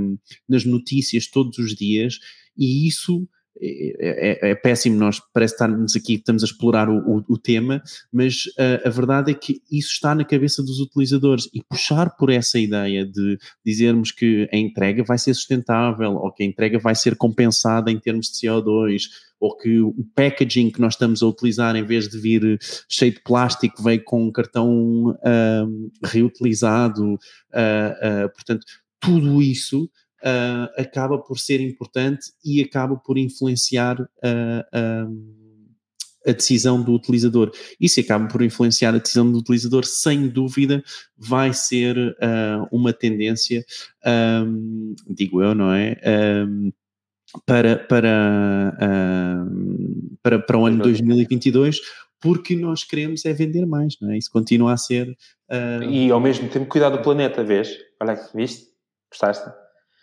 nas 0.47 0.67
notícias 0.67 1.27
todos 1.27 1.57
os 1.57 1.75
dias, 1.75 2.19
e 2.55 2.87
isso 2.87 3.27
é, 3.61 4.49
é, 4.49 4.51
é, 4.51 4.55
péssimo, 4.55 4.97
nós 4.97 5.21
parece 5.33 5.55
estarmos 5.55 5.95
aqui, 5.95 6.15
estamos 6.15 6.43
a 6.43 6.47
explorar 6.47 6.89
o, 6.89 6.99
o, 6.99 7.25
o 7.29 7.39
tema, 7.39 7.83
mas 8.13 8.45
a, 8.59 8.89
a, 8.89 8.91
verdade 8.91 9.31
é 9.31 9.35
que 9.35 9.61
isso 9.71 9.93
está 9.93 10.15
na 10.15 10.25
cabeça 10.25 10.63
dos 10.63 10.81
utilizadores. 10.81 11.49
E 11.53 11.63
puxar 11.63 12.17
por 12.17 12.31
essa 12.31 12.59
ideia 12.59 13.05
de 13.05 13.39
dizermos 13.65 14.11
que 14.11 14.49
a 14.53 14.57
entrega 14.57 15.05
vai 15.05 15.19
ser 15.19 15.35
sustentável 15.35 16.15
ou 16.15 16.33
que 16.33 16.43
a 16.43 16.47
entrega 16.47 16.79
vai 16.79 16.95
ser 16.95 17.17
compensada 17.17 17.91
em 17.91 17.99
termos 17.99 18.27
de 18.33 18.47
CO2 18.47 19.03
ou 19.39 19.57
que 19.57 19.81
o 19.81 20.07
packaging 20.15 20.71
que 20.71 20.81
nós 20.81 20.95
estamos 20.95 21.23
a 21.23 21.27
utilizar 21.27 21.75
em 21.75 21.85
vez 21.85 22.09
de 22.09 22.19
vir 22.19 22.59
cheio 22.89 23.13
de 23.13 23.21
plástico 23.23 23.83
veio 23.83 24.03
com 24.05 24.25
um 24.25 24.31
cartão 24.31 24.71
um, 24.71 25.91
reutilizado, 26.05 27.15
uh, 27.15 27.17
uh, 27.17 28.33
portanto 28.33 28.65
tudo 29.01 29.43
isso 29.43 29.91
uh, 30.23 30.81
acaba 30.81 31.19
por 31.19 31.39
ser 31.39 31.61
importante 31.61 32.33
e 32.45 32.61
acaba 32.63 32.97
por 32.97 33.19
influenciar 33.19 34.01
uh, 34.01 35.43
a 36.27 36.33
decisão 36.33 36.81
do 36.83 36.93
utilizador. 36.93 37.51
E 37.81 37.89
se 37.89 38.01
acaba 38.01 38.29
por 38.29 38.43
influenciar 38.43 38.95
a 38.95 38.99
decisão 38.99 39.31
do 39.31 39.39
utilizador, 39.39 39.85
sem 39.85 40.29
dúvida 40.29 40.83
vai 41.17 41.53
ser 41.53 41.97
uh, 41.99 42.69
uma 42.71 42.93
tendência, 42.93 43.65
um, 44.47 44.95
digo 45.09 45.43
eu, 45.43 45.55
não 45.55 45.73
é? 45.73 45.97
Um, 46.47 46.73
para, 47.47 47.77
para, 47.77 48.77
para, 50.23 50.39
para 50.39 50.59
o 50.59 50.67
ano 50.67 50.83
2022, 50.83 51.81
porque 52.21 52.55
nós 52.55 52.85
queremos 52.85 53.25
é 53.25 53.33
vender 53.33 53.67
mais, 53.67 53.97
não 54.01 54.13
é? 54.13 54.19
Isso 54.19 54.31
continua 54.31 54.75
a 54.75 54.77
ser. 54.77 55.09
Uh... 55.51 55.83
E 55.83 56.11
ao 56.11 56.21
mesmo 56.21 56.49
tempo 56.49 56.67
cuidar 56.67 56.91
do 56.91 57.03
planeta, 57.03 57.43
vês? 57.43 57.77
Olha, 58.01 58.15
viste? 58.35 58.67
Gostaste? 59.11 59.51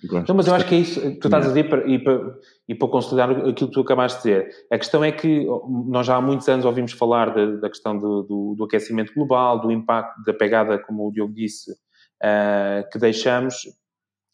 Gosto. 0.05 0.29
Não, 0.29 0.35
mas 0.35 0.47
eu 0.47 0.55
acho 0.55 0.65
que 0.65 0.75
é 0.75 0.77
isso 0.77 1.01
que 1.01 1.19
tu 1.19 1.27
estás 1.27 1.45
a 1.45 1.47
dizer 1.49 1.69
para, 1.69 1.85
e, 1.85 1.99
para, 1.99 2.33
e 2.69 2.75
para 2.75 2.87
consolidar 2.87 3.31
aquilo 3.31 3.53
que 3.53 3.73
tu 3.73 3.81
acabaste 3.81 4.23
de 4.23 4.29
dizer. 4.29 4.49
A 4.71 4.77
questão 4.77 5.03
é 5.03 5.11
que 5.11 5.45
nós 5.87 6.07
já 6.07 6.15
há 6.15 6.21
muitos 6.21 6.47
anos 6.47 6.65
ouvimos 6.65 6.93
falar 6.93 7.33
de, 7.33 7.59
da 7.59 7.69
questão 7.69 7.99
do, 7.99 8.23
do, 8.23 8.55
do, 8.55 8.63
aquecimento 8.63 9.13
global, 9.13 9.59
do 9.59 9.71
impacto 9.71 10.23
da 10.23 10.33
pegada, 10.33 10.79
como 10.79 11.07
o 11.07 11.11
Diogo 11.11 11.33
disse, 11.33 11.71
uh, 11.71 12.89
que 12.89 12.97
deixamos 12.97 13.55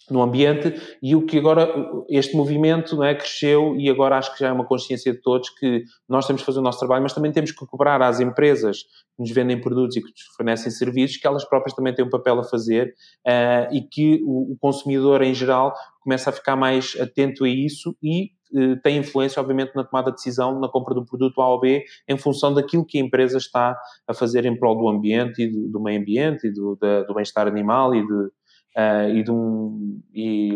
no 0.09 0.21
ambiente 0.21 0.73
e 1.01 1.15
o 1.15 1.25
que 1.25 1.37
agora 1.37 1.67
este 2.09 2.35
movimento 2.35 3.03
é, 3.03 3.15
cresceu 3.15 3.75
e 3.77 3.89
agora 3.89 4.17
acho 4.17 4.33
que 4.33 4.39
já 4.39 4.49
é 4.49 4.51
uma 4.51 4.65
consciência 4.65 5.11
de 5.11 5.19
todos 5.19 5.49
que 5.49 5.83
nós 6.07 6.27
temos 6.27 6.41
que 6.41 6.45
fazer 6.45 6.59
o 6.59 6.61
nosso 6.61 6.79
trabalho, 6.79 7.03
mas 7.03 7.13
também 7.13 7.31
temos 7.31 7.51
que 7.51 7.65
cobrar 7.65 8.01
às 8.01 8.19
empresas 8.19 8.83
que 8.83 9.19
nos 9.19 9.31
vendem 9.31 9.59
produtos 9.59 9.95
e 9.95 10.01
que 10.01 10.09
nos 10.09 10.21
fornecem 10.35 10.71
serviços 10.71 11.17
que 11.17 11.25
elas 11.25 11.43
próprias 11.45 11.75
também 11.75 11.93
têm 11.93 12.05
um 12.05 12.09
papel 12.09 12.39
a 12.39 12.43
fazer 12.43 12.93
uh, 13.25 13.73
e 13.73 13.81
que 13.81 14.21
o, 14.25 14.53
o, 14.53 14.57
consumidor 14.59 15.21
em 15.21 15.33
geral 15.33 15.73
começa 16.01 16.29
a 16.29 16.33
ficar 16.33 16.55
mais 16.55 16.95
atento 16.99 17.43
a 17.43 17.49
isso 17.49 17.95
e 18.03 18.29
uh, 18.53 18.79
tem 18.83 18.97
influência 18.97 19.41
obviamente 19.41 19.73
na 19.75 19.83
tomada 19.83 20.11
de 20.11 20.17
decisão 20.17 20.59
na 20.59 20.69
compra 20.69 20.93
do 20.93 21.05
produto 21.05 21.41
A 21.41 21.49
ou 21.49 21.59
B 21.59 21.83
em 22.07 22.17
função 22.17 22.53
daquilo 22.53 22.85
que 22.85 22.99
a 22.99 23.01
empresa 23.01 23.37
está 23.37 23.75
a 24.07 24.13
fazer 24.13 24.45
em 24.45 24.57
prol 24.57 24.77
do 24.77 24.87
ambiente 24.87 25.41
e 25.41 25.49
do, 25.49 25.69
do 25.69 25.81
meio 25.81 25.99
ambiente 25.99 26.47
e 26.47 26.51
do, 26.51 26.77
do 27.07 27.13
bem-estar 27.13 27.47
animal 27.47 27.95
e 27.95 28.05
de 28.05 28.29
uh, 28.75 29.09
e, 29.09 29.23
de 29.23 29.31
um, 29.31 30.01
e, 30.13 30.53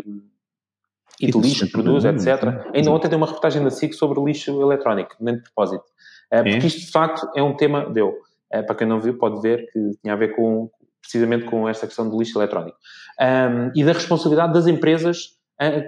e, 1.20 1.26
e 1.28 1.30
do 1.30 1.40
lixo 1.40 1.66
que 1.66 1.72
produz, 1.72 2.04
etc. 2.04 2.66
Ainda 2.74 2.90
ontem 2.90 3.08
dei 3.08 3.16
uma 3.16 3.26
reportagem 3.26 3.62
da 3.62 3.70
SIC 3.70 3.94
sobre 3.94 4.20
lixo 4.22 4.60
eletrónico, 4.60 5.16
nem 5.20 5.36
de 5.36 5.42
propósito. 5.42 5.84
Uh, 6.32 6.42
porque 6.44 6.66
isto, 6.66 6.80
de 6.80 6.90
facto, 6.90 7.28
é 7.34 7.42
um 7.42 7.56
tema, 7.56 7.88
deu. 7.90 8.08
Uh, 8.52 8.66
para 8.66 8.74
quem 8.74 8.86
não 8.86 9.00
viu, 9.00 9.16
pode 9.16 9.40
ver 9.40 9.66
que 9.72 9.90
tinha 10.02 10.14
a 10.14 10.16
ver 10.16 10.36
com, 10.36 10.70
precisamente 11.00 11.46
com 11.46 11.68
esta 11.68 11.86
questão 11.86 12.08
do 12.08 12.18
lixo 12.18 12.38
eletrónico. 12.38 12.76
Um, 13.20 13.70
e 13.74 13.84
da 13.84 13.92
responsabilidade 13.92 14.52
das 14.52 14.66
empresas 14.66 15.38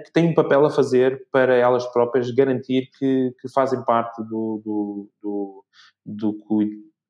que 0.05 0.13
têm 0.13 0.29
um 0.29 0.35
papel 0.35 0.63
a 0.67 0.69
fazer 0.69 1.25
para 1.31 1.55
elas 1.55 1.83
próprias 1.87 2.29
garantir 2.29 2.91
que, 2.95 3.33
que 3.41 3.49
fazem 3.49 3.83
parte 3.83 4.21
do, 4.21 4.61
do, 4.63 5.09
do, 5.19 5.65
do, 6.05 6.37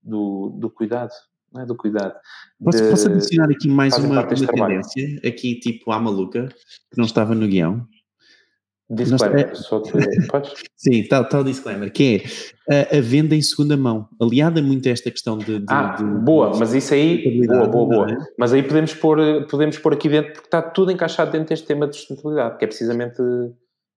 do, 0.02 0.58
do 0.62 0.70
cuidado 0.70 1.12
não 1.54 1.62
é 1.62 1.66
do 1.66 1.76
cuidado. 1.76 2.16
Posso, 2.64 2.84
de... 2.84 2.90
posso 2.90 3.08
adicionar 3.08 3.50
aqui 3.50 3.68
mais 3.68 3.98
uma, 3.98 4.22
uma 4.22 4.28
tendência, 4.28 5.20
aqui 5.28 5.60
tipo 5.60 5.92
à 5.92 6.00
maluca, 6.00 6.48
que 6.92 6.98
não 6.98 7.06
estava 7.06 7.36
no 7.36 7.48
guião? 7.48 7.88
Disclaimer, 8.90 9.48
Nós, 9.50 9.60
só 9.66 9.82
Podes? 10.30 10.54
Sim, 10.76 11.08
tal, 11.08 11.28
tal 11.28 11.44
disclaimer, 11.44 11.92
que 11.92 12.22
é 12.70 12.94
a, 12.94 12.98
a, 12.98 13.02
venda 13.02 13.36
em 13.36 13.42
segunda 13.42 13.78
mão, 13.78 14.08
aliada 14.22 14.62
muito 14.62 14.88
a 14.88 14.92
esta 14.92 15.10
questão 15.10 15.38
de... 15.38 15.60
de 15.60 15.66
ah, 15.70 15.96
de, 15.96 16.04
boa, 16.04 16.52
de, 16.52 16.60
mas 16.60 16.74
isso 16.74 16.94
aí, 16.94 17.46
boa, 17.48 17.68
boa, 17.68 17.88
boa. 17.88 18.12
É? 18.12 18.18
Mas 18.38 18.54
aí 18.54 18.62
podemos 18.62 18.94
pôr, 18.94 19.48
podemos 19.50 19.78
pôr 19.78 19.94
aqui 19.94 20.10
dentro, 20.10 20.34
porque 20.34 20.48
está 20.48 20.62
tudo 20.62 20.92
encaixado 20.92 21.32
dentro 21.32 21.50
deste 21.50 21.66
tema 21.66 21.88
de 21.88 21.96
sustentabilidade, 21.96 22.58
que 22.58 22.66
é 22.66 22.68
precisamente, 22.68 23.22
uh, 23.22 23.56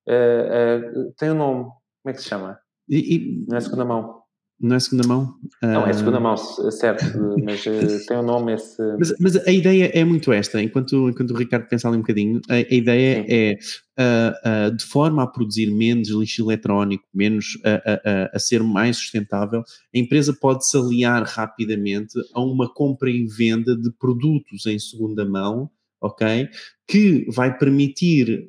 uh, 0.08 1.12
tem 1.18 1.30
um 1.30 1.34
nome, 1.34 1.64
como 1.64 2.10
é 2.10 2.12
que 2.12 2.22
se 2.22 2.28
chama? 2.28 2.58
E, 2.88 3.16
e, 3.16 3.46
não 3.48 3.56
é 3.56 3.60
segunda 3.60 3.84
mão. 3.84 4.25
Não 4.58 4.76
é 4.76 4.80
segunda 4.80 5.06
mão? 5.06 5.34
Não, 5.62 5.86
é 5.86 5.92
segunda 5.92 6.18
mão, 6.18 6.34
certo, 6.36 7.04
mas 7.44 7.66
eh, 7.66 7.98
tem 8.08 8.16
o 8.16 8.20
um 8.20 8.24
nome 8.24 8.54
esse... 8.54 8.80
Mas, 8.98 9.14
mas, 9.20 9.36
a 9.46 9.52
ideia 9.52 9.90
é 9.92 10.02
muito 10.02 10.32
esta, 10.32 10.62
enquanto, 10.62 11.10
enquanto 11.10 11.32
o 11.32 11.36
Ricardo 11.36 11.68
pensa 11.68 11.88
ali 11.88 11.98
um 11.98 12.00
bocadinho, 12.00 12.40
a, 12.48 12.54
a 12.54 12.74
ideia 12.74 13.22
Sim. 13.22 13.26
é, 13.28 13.58
uh, 14.00 14.70
uh, 14.70 14.76
de 14.76 14.84
forma 14.84 15.22
a 15.22 15.26
produzir 15.26 15.70
menos 15.70 16.08
lixo 16.08 16.42
eletrónico, 16.42 17.04
menos 17.12 17.56
uh, 17.56 18.30
a 18.32 18.38
ser 18.38 18.62
mais 18.62 18.96
sustentável, 18.96 19.60
a 19.60 19.98
empresa 19.98 20.32
pode 20.32 20.66
se 20.66 20.76
aliar 20.78 21.22
rapidamente 21.24 22.18
a 22.32 22.40
uma 22.40 22.72
compra 22.72 23.10
e 23.10 23.26
venda 23.26 23.76
de 23.76 23.90
produtos 23.92 24.64
em 24.64 24.78
segunda 24.78 25.26
mão, 25.26 25.70
ok? 26.00 26.48
Que 26.88 27.26
vai 27.30 27.56
permitir 27.58 28.48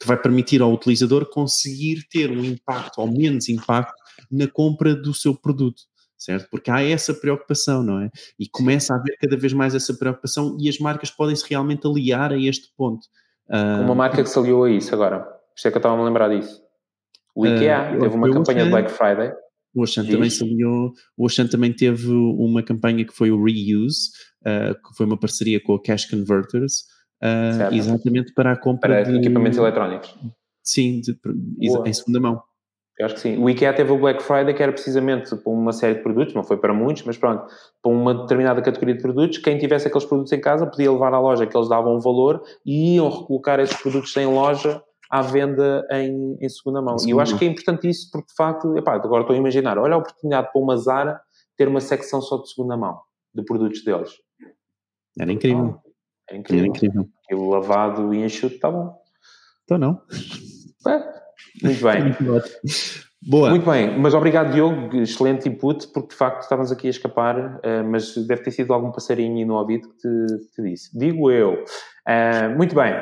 que 0.00 0.06
vai 0.06 0.16
permitir 0.16 0.62
ao 0.62 0.72
utilizador 0.72 1.28
conseguir 1.28 2.06
ter 2.08 2.30
um 2.30 2.44
impacto 2.44 3.00
ou 3.00 3.10
menos 3.10 3.48
impacto 3.48 3.97
na 4.30 4.46
compra 4.46 4.94
do 4.94 5.14
seu 5.14 5.34
produto, 5.34 5.82
certo? 6.16 6.48
Porque 6.50 6.70
há 6.70 6.82
essa 6.82 7.14
preocupação, 7.14 7.82
não 7.82 8.00
é? 8.00 8.10
E 8.38 8.48
começa 8.48 8.92
a 8.92 8.96
haver 8.96 9.16
cada 9.20 9.36
vez 9.36 9.52
mais 9.52 9.74
essa 9.74 9.94
preocupação 9.94 10.56
e 10.60 10.68
as 10.68 10.78
marcas 10.78 11.10
podem-se 11.10 11.48
realmente 11.48 11.86
aliar 11.86 12.32
a 12.32 12.38
este 12.38 12.68
ponto. 12.76 13.06
Uh, 13.48 13.82
uma 13.82 13.94
marca 13.94 14.22
que 14.22 14.28
se 14.28 14.38
aliou 14.38 14.64
a 14.64 14.70
isso 14.70 14.94
agora, 14.94 15.26
isto 15.56 15.68
é 15.68 15.70
que 15.70 15.76
eu 15.76 15.80
estava 15.80 15.94
a 15.94 15.98
me 15.98 16.04
lembrar 16.04 16.28
disso. 16.28 16.60
O 17.34 17.46
IKEA 17.46 17.94
uh, 17.96 18.00
teve 18.00 18.14
uma 18.14 18.30
campanha 18.30 18.64
de 18.64 18.70
Black 18.70 18.90
Friday. 18.90 19.32
O 19.74 19.82
Oxan 19.82 20.04
também 20.04 20.28
se 20.28 20.42
aliou, 20.42 20.92
o 21.16 21.26
Oxan 21.26 21.46
também 21.46 21.72
teve 21.72 22.10
uma 22.10 22.62
campanha 22.62 23.04
que 23.04 23.12
foi 23.12 23.30
o 23.30 23.42
Reuse, 23.42 24.10
uh, 24.42 24.74
que 24.74 24.96
foi 24.96 25.06
uma 25.06 25.18
parceria 25.18 25.62
com 25.62 25.74
a 25.74 25.82
Cash 25.82 26.06
Converters, 26.06 26.84
exatamente 27.72 28.32
para 28.32 28.52
a 28.52 28.56
compra 28.56 28.88
para 28.88 29.02
de 29.02 29.18
equipamentos 29.18 29.58
eletrónicos. 29.58 30.14
Sim, 30.62 31.00
de, 31.00 31.18
em 31.86 31.92
segunda 31.92 32.20
mão. 32.20 32.42
Eu 32.98 33.06
acho 33.06 33.14
que 33.14 33.20
sim. 33.20 33.42
O 33.42 33.48
IKEA 33.48 33.72
teve 33.72 33.92
o 33.92 33.98
Black 33.98 34.22
Friday 34.22 34.52
que 34.52 34.62
era 34.62 34.72
precisamente 34.72 35.34
para 35.36 35.52
uma 35.52 35.72
série 35.72 35.94
de 35.94 36.02
produtos, 36.02 36.34
não 36.34 36.42
foi 36.42 36.56
para 36.56 36.74
muitos, 36.74 37.04
mas 37.04 37.16
pronto, 37.16 37.46
para 37.80 37.92
uma 37.92 38.12
determinada 38.12 38.60
categoria 38.60 38.96
de 38.96 39.00
produtos, 39.00 39.38
quem 39.38 39.56
tivesse 39.56 39.86
aqueles 39.86 40.04
produtos 40.04 40.32
em 40.32 40.40
casa 40.40 40.66
podia 40.66 40.90
levar 40.90 41.14
à 41.14 41.20
loja 41.20 41.46
que 41.46 41.56
eles 41.56 41.68
davam 41.68 41.96
um 41.96 42.00
valor 42.00 42.42
e 42.66 42.96
iam 42.96 43.08
recolocar 43.08 43.60
esses 43.60 43.80
produtos 43.80 44.16
em 44.16 44.26
loja 44.26 44.82
à 45.08 45.22
venda 45.22 45.86
em, 45.92 46.36
em 46.40 46.48
segunda 46.48 46.82
mão. 46.82 46.98
Sim. 46.98 47.08
E 47.08 47.10
eu 47.12 47.20
acho 47.20 47.38
que 47.38 47.44
é 47.44 47.48
importante 47.48 47.88
isso 47.88 48.10
porque, 48.10 48.28
de 48.28 48.34
facto, 48.34 48.76
epá, 48.76 48.94
agora 48.94 49.22
estou 49.22 49.34
a 49.34 49.38
imaginar, 49.38 49.78
olha 49.78 49.94
a 49.94 49.98
oportunidade 49.98 50.50
para 50.52 50.60
uma 50.60 50.76
Zara 50.76 51.20
ter 51.56 51.68
uma 51.68 51.80
secção 51.80 52.20
só 52.20 52.36
de 52.38 52.50
segunda 52.50 52.76
mão, 52.76 52.98
de 53.32 53.44
produtos 53.44 53.84
deles. 53.84 54.10
Era 55.18 55.32
incrível. 55.32 55.80
Era 56.28 56.38
incrível. 56.38 56.64
Era 56.64 56.68
incrível. 56.68 57.08
O 57.32 57.48
lavado 57.48 58.12
e 58.12 58.24
enxuto 58.24 58.56
está 58.56 58.70
bom. 58.70 58.96
Então 59.64 59.78
não. 59.78 60.02
É. 60.86 61.18
Muito 61.62 61.82
bem. 61.82 62.14
Boa. 63.20 63.50
Muito 63.50 63.68
bem, 63.68 63.98
mas 63.98 64.14
obrigado 64.14 64.52
Diogo, 64.52 64.96
excelente 64.96 65.48
input, 65.48 65.88
porque 65.88 66.10
de 66.10 66.14
facto 66.14 66.42
estávamos 66.42 66.70
aqui 66.70 66.86
a 66.86 66.90
escapar, 66.90 67.56
uh, 67.56 67.84
mas 67.90 68.14
deve 68.14 68.42
ter 68.42 68.52
sido 68.52 68.72
algum 68.72 68.92
passarinho 68.92 69.44
no 69.44 69.54
ouvido 69.54 69.88
que 69.88 69.96
te, 69.96 70.08
te 70.54 70.62
disse. 70.62 70.96
Digo 70.96 71.28
eu. 71.30 71.64
Uh, 72.06 72.56
muito 72.56 72.76
bem, 72.76 72.94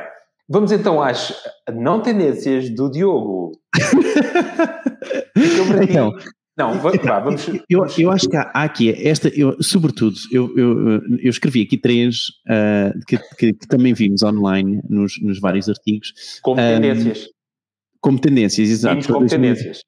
vamos 0.49 0.73
então 0.73 1.03
às 1.03 1.35
não 1.71 2.01
tendências 2.01 2.71
do 2.71 2.91
Diogo. 2.91 3.53
então, 5.83 6.15
não, 6.57 6.81
vá, 6.81 7.21
vamos, 7.21 7.47
eu, 7.69 7.85
eu 7.99 8.11
acho 8.11 8.31
que 8.31 8.37
há, 8.37 8.51
há 8.55 8.63
aqui 8.63 8.91
esta, 9.07 9.29
eu, 9.29 9.63
sobretudo, 9.63 10.17
eu, 10.33 10.51
eu, 10.57 11.03
eu 11.23 11.29
escrevi 11.29 11.61
aqui 11.61 11.77
três 11.77 12.29
uh, 12.49 12.99
que, 13.07 13.19
que, 13.37 13.53
que, 13.53 13.69
também 13.69 13.93
vimos 13.93 14.23
online 14.23 14.81
nos, 14.89 15.21
nos 15.21 15.39
vários 15.39 15.69
artigos. 15.69 16.41
Como 16.41 16.57
tendências. 16.57 17.29
Como 18.01 18.19
tendências, 18.19 18.69
exato. 18.69 19.13
Como 19.13 19.27
tendências. 19.27 19.81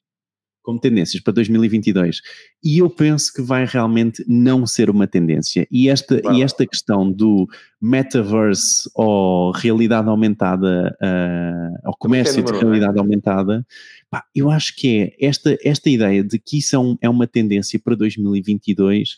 Como 0.63 0.79
tendências 0.79 1.23
para 1.23 1.33
2022. 1.33 2.21
E 2.63 2.79
eu 2.79 2.91
penso 2.91 3.33
que 3.33 3.41
vai 3.41 3.65
realmente 3.65 4.23
não 4.29 4.67
ser 4.67 4.91
uma 4.91 5.07
tendência. 5.07 5.67
E 5.71 5.89
esta, 5.89 6.21
e 6.33 6.43
esta 6.43 6.67
questão 6.67 7.11
do 7.11 7.47
metaverse 7.81 8.91
ou 8.95 9.51
realidade 9.53 10.09
aumentada, 10.09 10.95
uh, 11.03 11.89
ou 11.89 11.97
comércio 11.97 12.43
de 12.43 12.53
realidade 12.53 12.99
aumentada, 12.99 13.67
pá, 14.11 14.25
eu 14.35 14.51
acho 14.51 14.77
que 14.77 15.15
é 15.19 15.27
esta, 15.27 15.57
esta 15.65 15.89
ideia 15.89 16.23
de 16.23 16.39
que 16.39 16.59
isso 16.59 16.77
é, 16.77 16.79
um, 16.79 16.97
é 17.01 17.09
uma 17.09 17.27
tendência 17.27 17.81
para 17.83 17.95
2022 17.95 19.17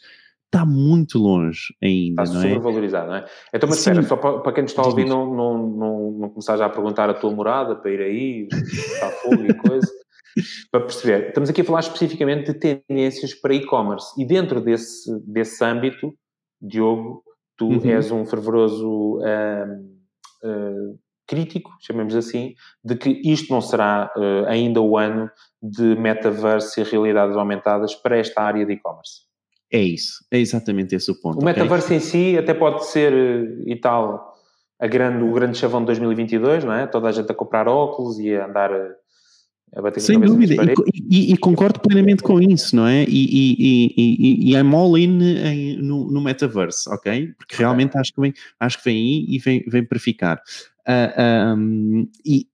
está 0.52 0.66
muito 0.66 1.16
longe 1.18 1.74
ainda. 1.80 2.24
Está 2.24 2.34
não 2.34 2.44
é? 2.44 2.58
não 3.06 3.14
é? 3.14 3.24
Então, 3.54 3.68
mas 3.68 3.78
espera, 3.78 4.02
só 4.02 4.16
para, 4.16 4.40
para 4.40 4.52
quem 4.52 4.62
nos 4.62 4.72
está 4.72 4.82
a 4.82 4.86
ouvir 4.86 5.06
não, 5.06 5.32
não, 5.32 5.58
não, 5.58 6.10
não 6.12 6.28
começar 6.28 6.56
já 6.56 6.66
a 6.66 6.70
perguntar 6.70 7.08
a 7.08 7.14
tua 7.14 7.30
morada 7.30 7.76
para 7.76 7.90
ir 7.90 8.00
aí, 8.00 8.48
está 8.52 9.10
fogo 9.10 9.44
e 9.44 9.54
coisa. 9.54 9.86
para 10.70 10.80
perceber, 10.80 11.28
estamos 11.28 11.50
aqui 11.50 11.60
a 11.60 11.64
falar 11.64 11.80
especificamente 11.80 12.52
de 12.52 12.58
tendências 12.58 13.34
para 13.34 13.54
e-commerce 13.54 14.12
e 14.20 14.24
dentro 14.24 14.60
desse, 14.60 15.10
desse 15.26 15.64
âmbito, 15.64 16.14
Diogo, 16.60 17.22
tu 17.56 17.68
uhum. 17.68 17.90
és 17.90 18.10
um 18.10 18.24
fervoroso 18.24 19.18
uh, 19.18 19.76
uh, 20.44 20.98
crítico, 21.26 21.70
chamemos 21.80 22.14
assim, 22.14 22.54
de 22.84 22.96
que 22.96 23.20
isto 23.24 23.52
não 23.52 23.60
será 23.60 24.12
uh, 24.16 24.46
ainda 24.46 24.80
o 24.80 24.96
ano 24.96 25.30
de 25.62 25.96
metaverse 25.96 26.80
e 26.80 26.84
realidades 26.84 27.36
aumentadas 27.36 27.94
para 27.94 28.18
esta 28.18 28.42
área 28.42 28.66
de 28.66 28.72
e-commerce. 28.72 29.29
É 29.72 29.80
isso, 29.80 30.24
é 30.30 30.38
exatamente 30.38 30.94
esse 30.94 31.10
o 31.10 31.14
ponto. 31.14 31.40
O 31.40 31.44
metaverso 31.44 31.86
okay? 31.86 31.96
em 31.98 32.00
si 32.00 32.36
até 32.36 32.52
pode 32.52 32.86
ser 32.86 33.12
eh, 33.12 33.62
e 33.66 33.76
tal 33.76 34.30
a 34.80 34.86
grande, 34.86 35.22
o 35.22 35.32
grande 35.32 35.58
chavão 35.58 35.80
de 35.80 35.86
2022, 35.86 36.64
não 36.64 36.72
é? 36.72 36.86
Toda 36.86 37.08
a 37.08 37.12
gente 37.12 37.30
a 37.30 37.34
comprar 37.34 37.68
óculos 37.68 38.18
e 38.18 38.34
a 38.34 38.46
andar 38.46 38.72
eh, 38.72 38.94
a 39.76 39.82
bater 39.82 40.00
Sem 40.00 40.18
dúvida, 40.18 40.54
e, 40.54 41.30
e, 41.30 41.32
e, 41.32 41.36
concordo 41.36 41.78
plenamente 41.78 42.22
com 42.22 42.40
isso, 42.40 42.74
não 42.74 42.86
é? 42.86 43.04
E, 43.04 43.06
e, 43.08 43.94
e, 43.96 44.50
e 44.50 44.56
I'm 44.56 44.74
all 44.74 44.98
in 44.98 45.22
em, 45.22 45.76
no, 45.76 46.10
no 46.10 46.20
metaverse, 46.20 46.90
ok? 46.90 47.32
Porque 47.38 47.56
realmente 47.56 47.96
acho 47.96 48.12
que 48.12 48.20
vem, 48.20 48.32
acho 48.58 48.78
que 48.78 48.84
vem 48.84 48.96
aí 48.96 49.26
e 49.28 49.38
vem, 49.38 49.64
vem 49.68 49.84
para 49.84 49.98
ficar. 50.00 50.36
Uh, 50.88 51.12
ah, 51.16 51.54
um, 51.56 52.08
e, 52.24 52.46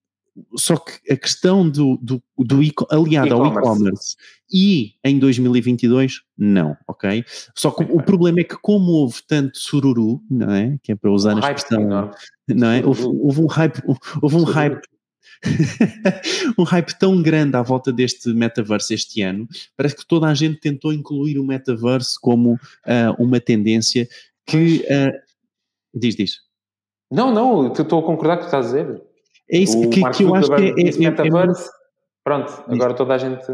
só 0.56 0.76
que 0.76 1.12
a 1.12 1.16
questão 1.16 1.68
do, 1.68 1.96
do, 1.98 2.22
do 2.38 2.60
aliado 2.90 3.34
ao 3.34 3.46
e-commerce 3.46 4.16
e 4.52 4.94
em 5.04 5.18
2022, 5.18 6.22
não, 6.36 6.76
ok? 6.86 7.24
Só 7.54 7.70
que 7.70 7.84
o 7.84 8.02
problema 8.02 8.40
é 8.40 8.44
que 8.44 8.56
como 8.56 8.92
houve 8.92 9.20
tanto 9.26 9.58
sururu, 9.58 10.22
não 10.30 10.50
é? 10.50 10.78
Que 10.82 10.92
é 10.92 10.96
para 10.96 11.10
usar 11.10 11.34
um 11.34 11.44
a 11.44 11.52
expressão, 11.52 11.86
não, 11.86 12.10
não 12.48 12.68
é? 12.68 12.84
Houve, 12.84 13.04
houve, 13.04 13.40
um 13.40 13.46
hype, 13.46 13.82
houve 14.20 14.36
um 14.36 14.44
hype 14.44 14.80
um 16.58 16.62
hype 16.62 16.98
tão 16.98 17.20
grande 17.22 17.56
à 17.56 17.62
volta 17.62 17.92
deste 17.92 18.32
metaverso 18.32 18.94
este 18.94 19.22
ano, 19.22 19.46
parece 19.76 19.96
que 19.96 20.06
toda 20.06 20.26
a 20.26 20.34
gente 20.34 20.60
tentou 20.60 20.92
incluir 20.92 21.38
o 21.38 21.44
metaverso 21.44 22.18
como 22.20 22.54
uh, 22.54 22.58
uma 23.18 23.40
tendência 23.40 24.08
que 24.46 24.84
uh, 24.84 25.12
diz, 25.94 26.16
diz. 26.16 26.46
Não, 27.10 27.32
não, 27.32 27.72
estou 27.72 28.00
a 28.00 28.02
concordar 28.02 28.36
com 28.36 28.46
o 28.46 28.48
que 28.48 28.56
estás 28.56 28.66
a 28.66 28.82
dizer. 28.82 29.05
É 29.50 29.58
isso 29.58 29.80
que, 29.88 30.00
que, 30.10 30.22
eu 30.24 30.34
acho 30.34 30.48
que 30.54 30.62
é, 30.62 30.68
é, 30.68 31.06
é, 31.06 31.52
Pronto, 32.24 32.64
agora 32.66 32.94
toda 32.94 33.14
a 33.14 33.18
gente. 33.18 33.46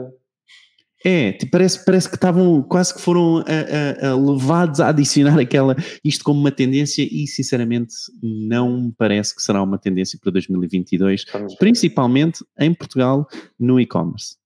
É, 1.04 1.32
tipo, 1.32 1.50
parece, 1.50 1.84
parece 1.84 2.08
que 2.08 2.14
estavam, 2.14 2.62
quase 2.62 2.94
que 2.94 3.00
foram 3.00 3.38
a, 3.38 4.06
a, 4.06 4.10
a 4.10 4.16
levados 4.16 4.80
a 4.80 4.88
adicionar 4.88 5.38
aquela, 5.38 5.74
isto 6.04 6.24
como 6.24 6.40
uma 6.40 6.52
tendência 6.52 7.02
e 7.02 7.26
sinceramente 7.26 7.92
não 8.22 8.92
parece 8.96 9.34
que 9.34 9.42
será 9.42 9.62
uma 9.62 9.78
tendência 9.78 10.18
para 10.22 10.30
2022, 10.30 11.24
principalmente 11.58 12.44
em 12.58 12.72
Portugal 12.72 13.26
no 13.58 13.80
e-commerce. 13.80 14.36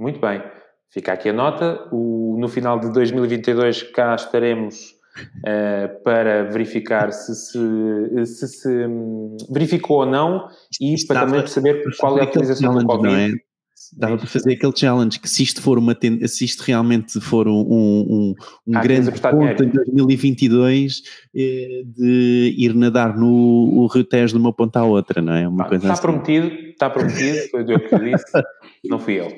Muito 0.00 0.18
bem, 0.18 0.42
fica 0.90 1.12
aqui 1.12 1.28
a 1.28 1.32
nota, 1.32 1.86
o, 1.92 2.36
no 2.40 2.48
final 2.48 2.80
de 2.80 2.90
2022 2.90 3.82
cá 3.84 4.14
estaremos 4.14 4.94
uh, 5.38 6.02
para 6.02 6.44
verificar 6.44 7.12
se 7.12 7.34
se, 7.34 8.26
se 8.26 8.48
se, 8.48 8.86
hum, 8.86 9.36
verificou 9.50 9.98
ou 9.98 10.06
não 10.06 10.48
e 10.80 10.94
para 11.06 11.20
também 11.20 11.40
perceber 11.40 11.82
qual 11.98 12.18
é 12.18 12.22
a 12.22 12.24
utilização 12.24 12.74
do 12.74 12.86
Covid. 12.86 13.34
É? 13.34 13.52
Dava 13.94 14.16
para 14.16 14.26
fazer 14.26 14.52
aquele 14.52 14.72
challenge 14.74 15.18
que 15.18 15.28
se 15.28 15.42
isto 15.42 15.60
for 15.60 15.76
uma 15.76 15.94
se 16.26 16.44
isto 16.44 16.60
realmente 16.60 17.20
for 17.20 17.46
um, 17.46 17.60
um, 17.60 18.34
um 18.66 18.76
ah, 18.78 18.80
grande 18.80 19.10
ponto 19.10 19.64
em 19.64 19.68
2022 19.68 21.02
eh, 21.34 21.82
de 21.84 22.54
ir 22.56 22.74
nadar 22.74 23.16
no 23.16 23.86
Rio 23.92 24.04
Tejo 24.04 24.34
de 24.34 24.40
uma 24.40 24.52
ponta 24.52 24.80
à 24.80 24.84
outra, 24.84 25.20
não 25.20 25.34
é? 25.34 25.46
Uma 25.46 25.64
ah, 25.64 25.68
coisa 25.68 25.84
está 25.84 25.92
assim. 25.92 26.02
prometido, 26.02 26.46
está 26.70 26.88
prometido, 26.88 27.38
foi 27.50 27.62
o 27.62 27.66
que 27.66 27.98
disse, 27.98 28.24
não 28.88 28.98
fui 28.98 29.20
eu. 29.20 29.28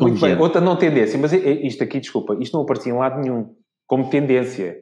Muito 0.00 0.20
bem, 0.20 0.36
outra 0.36 0.60
não 0.60 0.74
tendência, 0.74 1.16
mas 1.18 1.32
isto 1.32 1.84
aqui, 1.84 2.00
desculpa, 2.00 2.36
isto 2.40 2.54
não 2.54 2.64
aparecia 2.64 2.92
em 2.92 2.96
lado 2.96 3.20
nenhum 3.20 3.54
como 3.86 4.10
tendência. 4.10 4.78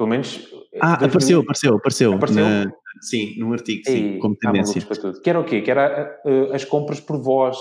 Pelo 0.00 0.08
menos. 0.08 0.48
Ah, 0.80 0.94
apareceu, 0.94 1.40
apareceu, 1.40 1.76
apareceu. 1.76 2.14
Apareceu? 2.14 2.42
Na, 2.42 2.72
sim, 3.02 3.38
num 3.38 3.52
artigo, 3.52 3.82
sim, 3.84 4.16
e, 4.16 4.18
como 4.18 4.34
tendência. 4.34 4.80
Que 5.22 5.28
era 5.28 5.38
o 5.38 5.44
quê? 5.44 5.60
Que 5.60 5.70
era 5.70 6.18
uh, 6.24 6.54
as 6.54 6.64
compras 6.64 6.98
por 6.98 7.20
voz. 7.22 7.58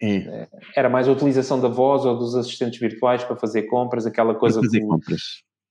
É. 0.00 0.16
Eh, 0.16 0.48
era 0.74 0.88
mais 0.88 1.06
a 1.06 1.12
utilização 1.12 1.60
da 1.60 1.68
voz 1.68 2.06
ou 2.06 2.16
dos 2.16 2.34
assistentes 2.34 2.80
virtuais 2.80 3.22
para 3.22 3.36
fazer 3.36 3.64
compras, 3.64 4.06
aquela 4.06 4.34
coisa 4.34 4.60
para 4.60 4.66
fazer 4.66 4.80
que, 4.80 4.86
compras. 4.86 5.20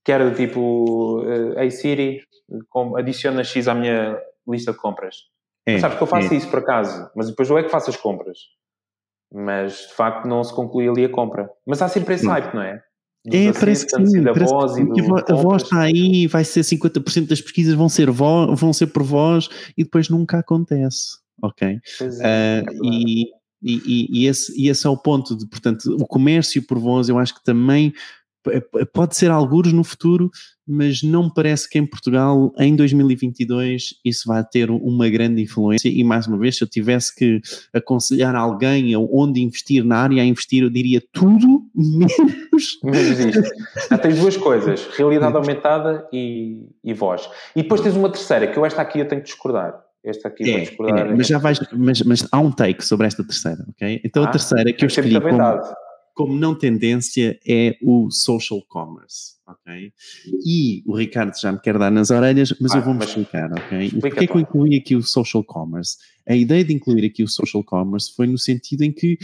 que 0.06 0.12
era 0.12 0.30
do 0.30 0.36
tipo, 0.36 1.24
uh, 1.24 1.60
hey 1.60 1.72
Siri, 1.72 2.22
com, 2.70 2.96
adiciona 2.96 3.44
X 3.44 3.68
à 3.68 3.74
minha 3.74 4.22
lista 4.48 4.72
de 4.72 4.78
compras. 4.78 5.16
É, 5.66 5.80
sabes 5.80 5.98
que 5.98 6.04
eu 6.04 6.08
faço 6.08 6.32
é. 6.32 6.38
isso 6.38 6.48
por 6.48 6.60
acaso, 6.60 7.10
mas 7.16 7.28
depois 7.28 7.50
eu 7.50 7.58
é 7.58 7.64
que 7.64 7.70
faço 7.70 7.90
as 7.90 7.98
compras. 7.98 8.38
Mas 9.34 9.88
de 9.88 9.94
facto 9.96 10.28
não 10.28 10.44
se 10.44 10.54
conclui 10.54 10.88
ali 10.88 11.06
a 11.06 11.10
compra. 11.10 11.50
Mas 11.66 11.82
há 11.82 11.88
sempre 11.88 12.14
esse 12.14 12.28
hype, 12.28 12.54
não 12.54 12.62
é? 12.62 12.84
É, 13.28 13.54
parece 13.54 13.86
que 13.86 14.08
sim. 14.08 14.24
Parece 14.24 14.52
voz 14.52 14.76
que, 14.76 14.86
que 14.86 15.32
a 15.32 15.36
voz 15.36 15.64
está 15.64 15.82
aí, 15.82 16.26
vai 16.28 16.44
ser 16.44 16.62
50% 16.62 17.28
das 17.28 17.42
pesquisas 17.42 17.76
vão 17.76 17.88
ser, 17.88 18.10
vo, 18.10 18.56
vão 18.56 18.74
ser 18.74 18.88
por 18.88 19.04
voz 19.04 19.48
e 19.78 19.84
depois 19.84 20.10
nunca 20.10 20.40
acontece. 20.40 21.20
Ok? 21.42 21.80
É, 22.22 22.64
uh, 22.66 22.86
e, 22.86 23.26
e, 23.62 24.22
e, 24.22 24.28
esse, 24.28 24.60
e 24.60 24.70
esse 24.70 24.88
é 24.88 24.90
o 24.90 24.98
ponto 24.98 25.36
de, 25.36 25.48
portanto, 25.48 25.96
o 26.00 26.08
comércio 26.08 26.66
por 26.66 26.80
voz 26.80 27.10
eu 27.10 27.20
acho 27.20 27.36
que 27.36 27.44
também 27.44 27.94
pode 28.94 29.16
ser 29.16 29.30
algures 29.30 29.72
no 29.72 29.84
futuro, 29.84 30.30
mas 30.68 31.04
não 31.04 31.26
me 31.26 31.34
parece 31.34 31.70
que 31.70 31.78
em 31.78 31.86
Portugal, 31.86 32.54
em 32.58 32.76
2022, 32.76 33.96
isso 34.06 34.28
vai 34.28 34.44
ter 34.44 34.70
uma 34.70 35.10
grande 35.10 35.42
influência. 35.42 35.90
E 35.90 36.04
mais 36.04 36.28
uma 36.28 36.38
vez, 36.38 36.58
se 36.58 36.64
eu 36.64 36.68
tivesse 36.68 37.14
que 37.14 37.42
aconselhar 37.74 38.36
alguém 38.36 38.96
onde 38.96 39.42
investir 39.42 39.84
na 39.84 39.98
área 39.98 40.22
a 40.22 40.26
investir, 40.26 40.64
eu 40.64 40.70
diria 40.70 41.02
tudo 41.12 41.64
menos. 41.76 42.80
Menos 42.84 43.20
isto. 43.20 43.52
Já 43.90 43.98
tens 43.98 44.20
duas 44.20 44.38
coisas: 44.38 44.88
realidade 44.96 45.36
aumentada 45.36 46.08
e, 46.12 46.68
e 46.84 46.94
voz. 46.94 47.30
E 47.56 47.64
depois 47.64 47.82
tens 47.82 47.96
uma 47.96 48.10
terceira, 48.10 48.48
que 48.48 48.58
eu 48.58 48.66
esta 48.66 48.82
aqui 48.82 49.00
eu 49.00 49.08
tenho 49.08 49.22
que 49.22 49.28
discordar. 49.28 49.84
Esta 50.04 50.30
aqui 50.30 50.50
é, 50.50 50.52
vou 50.52 50.60
discordar. 50.62 51.08
É, 51.08 51.16
mas 51.16 51.28
já 51.28 51.38
vais, 51.38 51.60
mas, 51.74 52.02
mas 52.02 52.28
há 52.32 52.40
um 52.40 52.52
take 52.52 52.84
sobre 52.84 53.06
esta 53.06 53.24
terceira, 53.24 53.64
ok? 53.70 54.02
Então 54.04 54.24
ah, 54.24 54.28
a 54.28 54.32
terceira 54.32 54.74
que 54.74 54.84
eu 54.84 54.88
escrevi. 54.88 55.20
Como, 55.20 55.38
como 56.16 56.34
não 56.34 56.56
tendência 56.56 57.40
é 57.48 57.78
o 57.82 58.10
social 58.12 58.62
commerce, 58.68 59.36
ok? 59.48 59.92
E 60.46 60.84
o 60.86 60.96
Ricardo 60.96 61.34
já 61.40 61.52
me 61.52 61.60
quer 61.60 61.78
dar 61.78 61.92
nas 61.92 62.10
orelhas, 62.10 62.54
mas 62.60 62.74
ah, 62.74 62.78
eu 62.78 62.82
vou-me 62.84 63.04
explicar, 63.04 63.52
ok? 63.52 63.92
Porquê 64.00 64.24
é 64.26 64.28
que 64.28 64.36
eu 64.36 64.42
incluí 64.42 64.76
aqui 64.78 64.96
o 64.96 65.04
social 65.04 65.44
commerce? 65.44 65.98
A 66.28 66.36
ideia 66.36 66.64
de 66.64 66.74
incluir 66.74 67.06
aqui 67.06 67.24
o 67.24 67.28
social 67.28 67.64
commerce 67.64 68.14
foi 68.16 68.28
no 68.28 68.38
sentido 68.38 68.84
em 68.84 68.92
que 68.92 69.18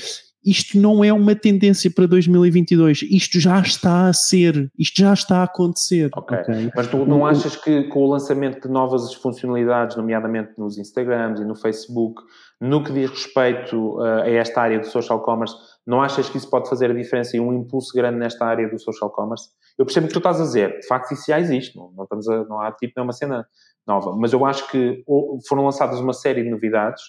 isto 0.48 0.78
não 0.80 1.04
é 1.04 1.12
uma 1.12 1.36
tendência 1.36 1.92
para 1.92 2.08
2022, 2.08 3.02
isto 3.12 3.38
já 3.38 3.60
está 3.60 4.08
a 4.08 4.14
ser, 4.14 4.72
isto 4.80 5.02
já 5.02 5.12
está 5.12 5.40
a 5.40 5.44
acontecer. 5.44 6.10
Ok, 6.16 6.38
okay? 6.38 6.72
mas 6.74 6.88
tu 6.88 7.06
não 7.06 7.26
achas 7.26 7.58
que 7.58 7.84
com 7.84 8.06
o 8.06 8.10
lançamento 8.10 8.66
de 8.66 8.74
novas 8.74 9.14
funcionalidades, 9.16 9.98
nomeadamente 9.98 10.52
nos 10.58 10.78
Instagrams 10.78 11.42
e 11.42 11.44
no 11.46 11.54
Facebook, 11.54 12.24
no 12.62 12.82
que 12.82 12.94
diz 12.94 13.10
respeito 13.10 13.98
uh, 13.98 14.22
a 14.22 14.30
esta 14.30 14.62
área 14.62 14.80
do 14.80 14.88
social 14.88 15.22
commerce, 15.22 15.54
não 15.88 16.02
achas 16.02 16.30
que 16.30 16.38
isso 16.38 16.50
pode 16.50 16.68
fazer 16.70 16.92
a 16.92 16.94
diferença 16.94 17.38
e 17.38 17.40
um 17.40 17.54
impulso 17.54 17.94
grande 17.96 18.18
nesta 18.18 18.46
área 18.46 18.68
do 18.68 18.78
social 18.78 19.10
commerce? 19.10 19.50
Eu 19.78 19.86
percebo 19.86 20.06
o 20.06 20.08
que 20.10 20.14
tu 20.14 20.20
estás 20.20 20.42
a 20.42 20.44
dizer, 20.44 20.80
de 20.80 20.86
facto 20.86 21.14
isso 21.14 21.24
já 21.28 21.40
existe, 21.40 21.78
não, 21.78 21.92
não, 21.96 22.04
estamos 22.04 22.28
a, 22.28 22.44
não 22.44 22.60
há 22.60 22.72
tipo, 22.74 22.94
não 22.98 23.04
é 23.04 23.06
uma 23.06 23.14
cena 23.14 23.48
nova, 23.88 24.14
mas 24.18 24.34
eu 24.34 24.46
acho 24.46 24.70
que 24.70 25.04
foram 25.48 25.64
lançadas 25.64 26.00
uma 26.02 26.12
série 26.12 26.44
de 26.44 26.50
novidades 26.50 27.02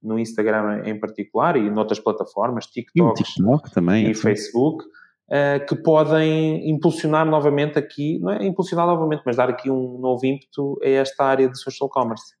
no 0.00 0.16
Instagram 0.16 0.82
em 0.86 0.98
particular 0.98 1.56
e 1.56 1.68
noutras 1.68 1.98
plataformas, 1.98 2.66
TikTok, 2.66 3.22
TikTok 3.22 3.70
também, 3.72 4.08
e 4.08 4.14
Facebook, 4.14 4.84
uh, 4.84 5.66
que 5.66 5.74
podem 5.74 6.70
impulsionar 6.70 7.26
novamente 7.26 7.78
aqui, 7.78 8.20
não 8.20 8.30
é 8.30 8.46
impulsionar 8.46 8.86
novamente, 8.86 9.22
mas 9.26 9.36
dar 9.36 9.50
aqui 9.50 9.68
um 9.68 9.98
novo 9.98 10.24
ímpeto 10.24 10.78
a 10.84 10.88
esta 10.88 11.24
área 11.24 11.48
de 11.48 11.60
social 11.60 11.90
commerce. 11.90 12.32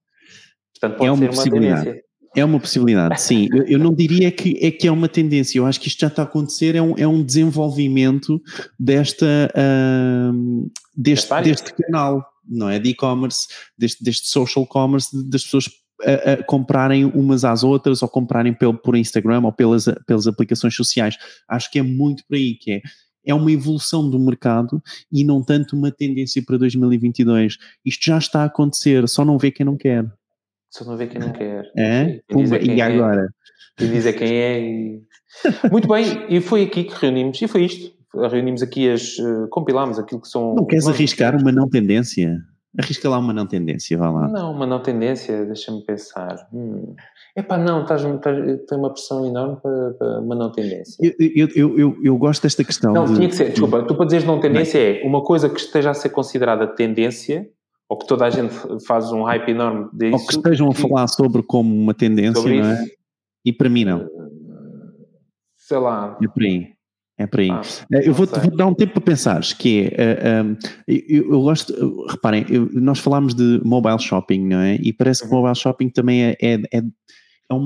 Portanto, 0.72 0.98
pode 0.98 1.08
é 1.08 1.12
uma 1.12 1.32
ser 1.32 1.50
uma 1.50 1.60
tendência. 1.60 2.04
É 2.36 2.44
uma 2.44 2.60
possibilidade, 2.60 3.20
sim. 3.20 3.48
Eu, 3.52 3.64
eu, 3.64 3.78
não 3.78 3.92
diria 3.92 4.30
que 4.30 4.56
é 4.60 4.70
que 4.70 4.86
é 4.86 4.92
uma 4.92 5.08
tendência, 5.08 5.58
eu 5.58 5.66
acho 5.66 5.80
que 5.80 5.88
isto 5.88 6.00
já 6.00 6.06
está 6.06 6.22
a 6.22 6.24
acontecer, 6.24 6.76
é 6.76 6.82
um, 6.82 6.94
é 6.96 7.06
um 7.06 7.24
desenvolvimento 7.24 8.40
desta, 8.78 9.50
uh, 9.52 10.70
deste, 10.96 11.28
deste 11.42 11.74
canal, 11.74 12.24
não 12.48 12.68
é? 12.68 12.78
De 12.78 12.90
e-commerce, 12.90 13.48
deste, 13.76 14.04
deste 14.04 14.28
social 14.28 14.64
commerce, 14.64 15.08
das 15.28 15.42
pessoas 15.42 15.68
a, 16.04 16.32
a 16.32 16.44
comprarem 16.44 17.04
umas 17.04 17.44
às 17.44 17.62
outras 17.62 18.02
ou 18.02 18.08
comprarem 18.08 18.54
pelo, 18.54 18.74
por 18.74 18.96
Instagram 18.96 19.42
ou 19.44 19.52
pelas, 19.52 19.86
pelas 20.06 20.26
aplicações 20.26 20.74
sociais. 20.74 21.16
Acho 21.48 21.70
que 21.70 21.78
é 21.78 21.82
muito 21.82 22.24
por 22.26 22.36
aí 22.36 22.54
que 22.54 22.72
é. 22.72 22.82
É 23.24 23.34
uma 23.34 23.52
evolução 23.52 24.08
do 24.08 24.18
mercado 24.18 24.82
e 25.12 25.24
não 25.24 25.42
tanto 25.42 25.76
uma 25.76 25.90
tendência 25.90 26.42
para 26.42 26.56
2022. 26.56 27.58
Isto 27.84 28.04
já 28.04 28.18
está 28.18 28.42
a 28.42 28.46
acontecer, 28.46 29.06
só 29.08 29.24
não 29.24 29.36
vê 29.36 29.50
quem 29.50 29.66
não 29.66 29.76
quer. 29.76 30.10
Só 30.70 30.84
não 30.84 30.96
vê 30.96 31.06
quem 31.06 31.20
não 31.20 31.32
quer. 31.32 31.64
É? 31.76 32.20
Pumba, 32.28 32.56
é 32.56 32.62
e 32.62 32.80
agora? 32.80 33.22
É, 33.22 33.28
quem 33.76 33.90
diz 33.90 34.06
é 34.06 34.12
quem 34.12 34.36
é. 34.36 34.60
E... 34.60 35.02
Muito 35.70 35.88
bem, 35.88 36.26
e 36.28 36.40
foi 36.40 36.62
aqui 36.62 36.84
que 36.84 36.94
reunimos, 36.94 37.40
e 37.42 37.48
foi 37.48 37.64
isto. 37.64 37.92
Reunimos 38.14 38.62
aqui 38.62 38.88
as. 38.88 39.18
Uh, 39.18 39.48
compilámos 39.50 39.98
aquilo 39.98 40.20
que 40.20 40.28
são. 40.28 40.54
Não 40.54 40.66
queres 40.66 40.86
arriscar 40.86 41.36
uma 41.36 41.52
não 41.52 41.68
tendência? 41.68 42.36
Arrisca 42.78 43.08
lá 43.08 43.18
uma 43.18 43.32
não 43.32 43.46
tendência, 43.46 43.98
vá 43.98 44.10
lá. 44.10 44.28
Não, 44.28 44.52
uma 44.52 44.64
não 44.64 44.80
tendência, 44.80 45.44
deixa-me 45.44 45.84
pensar. 45.84 46.48
Hum. 46.52 46.94
Epá, 47.36 47.58
não, 47.58 47.82
estás, 47.82 48.04
estás, 48.04 48.36
tem 48.68 48.78
uma 48.78 48.92
pressão 48.92 49.26
enorme 49.26 49.56
para, 49.60 49.90
para 49.94 50.20
uma 50.20 50.36
não 50.36 50.52
tendência. 50.52 50.96
Eu, 51.18 51.48
eu, 51.54 51.78
eu, 51.78 51.96
eu, 52.02 52.16
gosto 52.16 52.42
desta 52.42 52.62
questão. 52.62 52.92
Não, 52.92 53.04
de... 53.04 53.14
tinha 53.14 53.28
que 53.28 53.34
ser, 53.34 53.50
desculpa, 53.50 53.82
tu 53.82 53.96
para 53.96 54.04
dizeres 54.04 54.26
não 54.26 54.40
tendência 54.40 54.78
é 54.78 55.02
uma 55.04 55.22
coisa 55.22 55.48
que 55.48 55.58
esteja 55.58 55.90
a 55.90 55.94
ser 55.94 56.10
considerada 56.10 56.66
tendência, 56.66 57.48
ou 57.90 57.98
que 57.98 58.06
toda 58.06 58.24
a 58.24 58.30
gente 58.30 58.54
faz 58.86 59.10
um 59.10 59.24
hype 59.24 59.48
enorme 59.48 59.88
disso. 59.92 60.12
Ou 60.16 60.26
que 60.26 60.36
estejam 60.36 60.68
a 60.70 60.74
falar 60.74 61.08
sobre 61.08 61.42
como 61.42 61.74
uma 61.74 61.92
tendência, 61.92 62.40
não 62.40 62.70
é? 62.70 62.86
E 63.44 63.52
para 63.52 63.68
mim 63.68 63.84
não. 63.84 64.08
Sei 65.56 65.76
lá. 65.76 66.16
É 66.22 66.28
por 66.28 66.42
aí. 66.44 66.72
É 67.18 67.26
por 67.26 67.40
aí. 67.40 67.50
Ah, 67.50 67.62
eh, 67.92 68.08
eu 68.08 68.14
vou-te 68.14 68.38
vou 68.38 68.56
dar 68.56 68.66
um 68.66 68.74
tempo 68.74 68.92
para 68.92 69.02
pensares, 69.02 69.52
que 69.52 69.90
é, 69.92 70.40
uh, 70.40 70.46
um, 70.46 70.56
eu, 70.86 71.32
eu, 71.32 71.42
gosto, 71.42 72.06
reparem, 72.06 72.46
eu, 72.48 72.70
nós 72.72 73.00
falámos 73.00 73.34
de 73.34 73.60
mobile 73.64 73.98
shopping, 73.98 74.46
não 74.46 74.60
é? 74.60 74.76
E 74.76 74.92
parece 74.92 75.22
que 75.22 75.28
uhum. 75.28 75.40
mobile 75.40 75.56
shopping 75.56 75.90
também 75.90 76.26
é, 76.26 76.36
é, 76.40 76.54
é, 76.72 76.82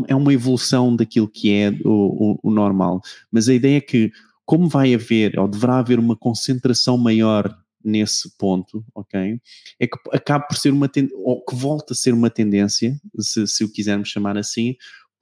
é 0.08 0.14
uma 0.14 0.32
evolução 0.32 0.96
daquilo 0.96 1.28
que 1.28 1.52
é 1.52 1.70
o, 1.84 2.32
o, 2.32 2.40
o, 2.44 2.50
normal. 2.50 3.02
Mas 3.30 3.46
a 3.46 3.54
ideia 3.54 3.76
é 3.76 3.80
que, 3.80 4.10
como 4.46 4.68
vai 4.68 4.94
haver, 4.94 5.38
ou 5.38 5.46
deverá 5.46 5.78
haver 5.78 5.98
uma 5.98 6.16
concentração 6.16 6.96
maior 6.96 7.54
nesse 7.84 8.36
ponto, 8.38 8.84
ok? 8.94 9.40
É 9.78 9.86
que 9.86 9.98
acaba 10.12 10.44
por 10.46 10.56
ser 10.56 10.72
uma 10.72 10.88
tendência, 10.88 11.18
ou 11.18 11.44
que 11.44 11.54
volta 11.54 11.92
a 11.92 11.96
ser 11.96 12.14
uma 12.14 12.30
tendência, 12.30 12.98
se, 13.20 13.46
se 13.46 13.64
o 13.64 13.70
quisermos 13.70 14.08
chamar 14.08 14.38
assim, 14.38 14.74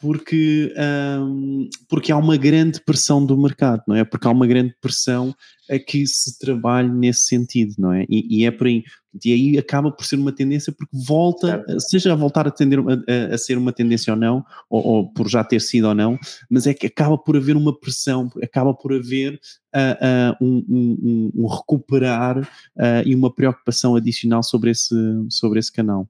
porque, 0.03 0.74
um, 1.20 1.70
porque 1.88 2.11
há 2.11 2.16
uma 2.16 2.36
grande 2.36 2.80
pressão 2.84 3.24
do 3.24 3.40
mercado, 3.40 3.84
não 3.86 3.94
é? 3.94 4.05
Porque 4.05 4.26
há 4.26 4.32
uma 4.32 4.48
grande 4.48 4.74
pressão 4.80 5.32
a 5.70 5.78
que 5.78 6.05
se 6.09 6.36
trabalhe 6.40 6.90
nesse 6.90 7.26
sentido, 7.26 7.76
não 7.78 7.92
é? 7.92 8.05
E, 8.09 8.40
e 8.40 8.44
é 8.44 8.50
por 8.50 8.66
aí. 8.66 8.82
E 9.24 9.32
aí 9.32 9.57
acaba 9.57 9.92
por 9.92 10.05
ser 10.05 10.16
uma 10.16 10.32
tendência 10.32 10.72
porque 10.72 10.90
volta, 11.07 11.46
certo. 11.46 11.80
seja 11.82 12.12
a 12.14 12.16
voltar 12.16 12.48
a, 12.48 12.50
tender, 12.50 12.80
a, 12.80 13.34
a, 13.34 13.38
ser 13.38 13.57
uma 13.57 13.72
tendência 13.72 14.12
ou 14.12 14.18
não, 14.18 14.44
ou, 14.68 14.84
ou, 14.84 15.12
por 15.12 15.28
já 15.28 15.44
ter 15.44 15.61
sido 15.61 15.86
ou 15.86 15.94
não, 15.94 16.18
mas 16.50 16.66
é 16.66 16.74
que 16.74 16.88
acaba 16.88 17.16
por 17.16 17.36
haver 17.36 17.57
uma 17.57 17.78
pressão, 17.78 18.28
acaba 18.42 18.74
por 18.74 18.92
haver 18.92 19.34
uh, 19.72 20.42
uh, 20.42 20.44
um, 20.44 20.66
um, 20.68 21.32
um, 21.36 21.46
recuperar 21.46 22.40
uh, 22.40 23.07
e 23.07 23.14
uma 23.14 23.32
preocupação 23.32 23.94
adicional 23.94 24.42
sobre 24.42 24.72
esse, 24.72 24.96
sobre 25.30 25.61
esse 25.61 25.70
canal. 25.70 26.09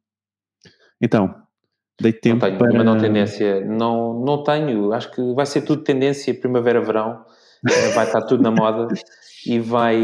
Então, 0.99 1.42
Dei 2.03 2.13
tempo 2.13 2.45
não 2.45 2.59
tenho, 2.59 2.59
para... 2.59 2.85
Não 2.85 2.99
tendência, 2.99 3.65
não, 3.65 4.25
não 4.25 4.43
tenho, 4.43 4.93
acho 4.93 5.11
que 5.13 5.35
vai 5.35 5.47
ser 5.47 5.63
tudo 5.63 5.85
tendência 5.85 6.35
primavera-verão, 6.35 7.25
eh, 7.71 7.89
vai 7.91 8.07
estar 8.07 8.23
tudo 8.23 8.43
na 8.43 8.51
moda. 8.51 8.89
E 9.47 9.59
vai, 9.59 9.97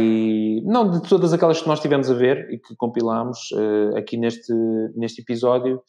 não 0.64 0.90
de 0.90 1.02
todas 1.08 1.32
aquelas 1.32 1.60
que 1.60 1.68
nós 1.68 1.80
tivemos 1.80 2.10
a 2.10 2.14
ver 2.14 2.48
e 2.50 2.58
que 2.58 2.74
compilámos 2.76 3.38
uh, 3.52 3.96
aqui 3.96 4.16
neste, 4.16 4.52
neste 4.96 5.22
episódio, 5.22 5.80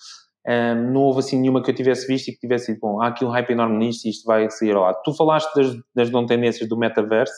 um, 0.48 0.52
ehm, 0.52 0.92
não 0.92 1.02
houve 1.02 1.20
assim 1.20 1.40
nenhuma 1.40 1.64
que 1.64 1.72
eu 1.72 1.76
tivesse 1.76 2.06
visto 2.06 2.28
e 2.28 2.34
que 2.34 2.40
tivesse 2.40 2.68
sido, 2.68 2.80
bom, 2.80 3.02
há 3.02 3.08
aqui 3.08 3.26
um 3.26 3.30
hype 3.30 3.50
enorme 3.50 3.78
nisto 3.78 4.06
e 4.06 4.10
isto 4.10 4.24
vai 4.26 4.48
sair 4.52 4.74
lá. 4.74 4.94
Tu 4.94 5.14
falaste 5.16 5.52
das, 5.56 5.76
das 5.96 6.12
não 6.12 6.28
tendências 6.28 6.70
do 6.70 6.78
metaverso, 6.78 7.34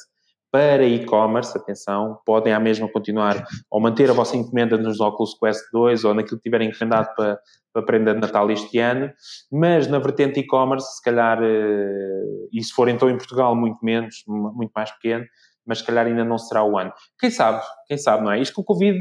para 0.52 0.84
e-commerce, 0.84 1.58
atenção, 1.58 2.20
podem 2.26 2.54
à 2.54 2.60
mesma 2.60 2.88
continuar 2.92 3.46
ou 3.70 3.80
manter 3.80 4.10
a 4.10 4.14
vossa 4.14 4.36
encomenda 4.36 4.78
nos 4.78 5.00
Oculus 5.00 5.34
Quest 5.40 5.62
2 5.72 6.04
ou 6.04 6.14
naquilo 6.14 6.38
que 6.38 6.44
tiverem 6.44 6.70
encomendado 6.70 7.10
para, 7.16 7.40
para 7.74 7.86
prenda 7.86 8.14
de 8.14 8.20
Natal 8.20 8.52
este 8.52 8.78
ano, 8.78 9.10
mas 9.50 9.88
na 9.88 9.98
vertente 10.00 10.42
e-commerce, 10.42 10.98
se 10.98 11.02
calhar, 11.02 11.42
eh, 11.42 12.50
e 12.52 12.62
se 12.62 12.74
for 12.74 12.90
então 12.90 13.10
em 13.10 13.18
Portugal, 13.18 13.56
muito 13.56 13.78
menos, 13.82 14.24
muito 14.28 14.72
mais 14.76 14.92
pequeno, 14.92 15.26
mas 15.66 15.78
se 15.78 15.86
calhar 15.86 16.06
ainda 16.06 16.26
não 16.26 16.38
será 16.38 16.64
o 16.66 16.78
ano. 16.78 16.92
Quem 17.18 17.32
sabe? 17.32 17.64
Quem 17.88 17.98
sabe, 17.98 18.24
não 18.24 18.32
é? 18.32 18.42
Isto 18.42 18.56
com 18.56 18.62
o 18.62 18.66
Covid, 18.66 19.00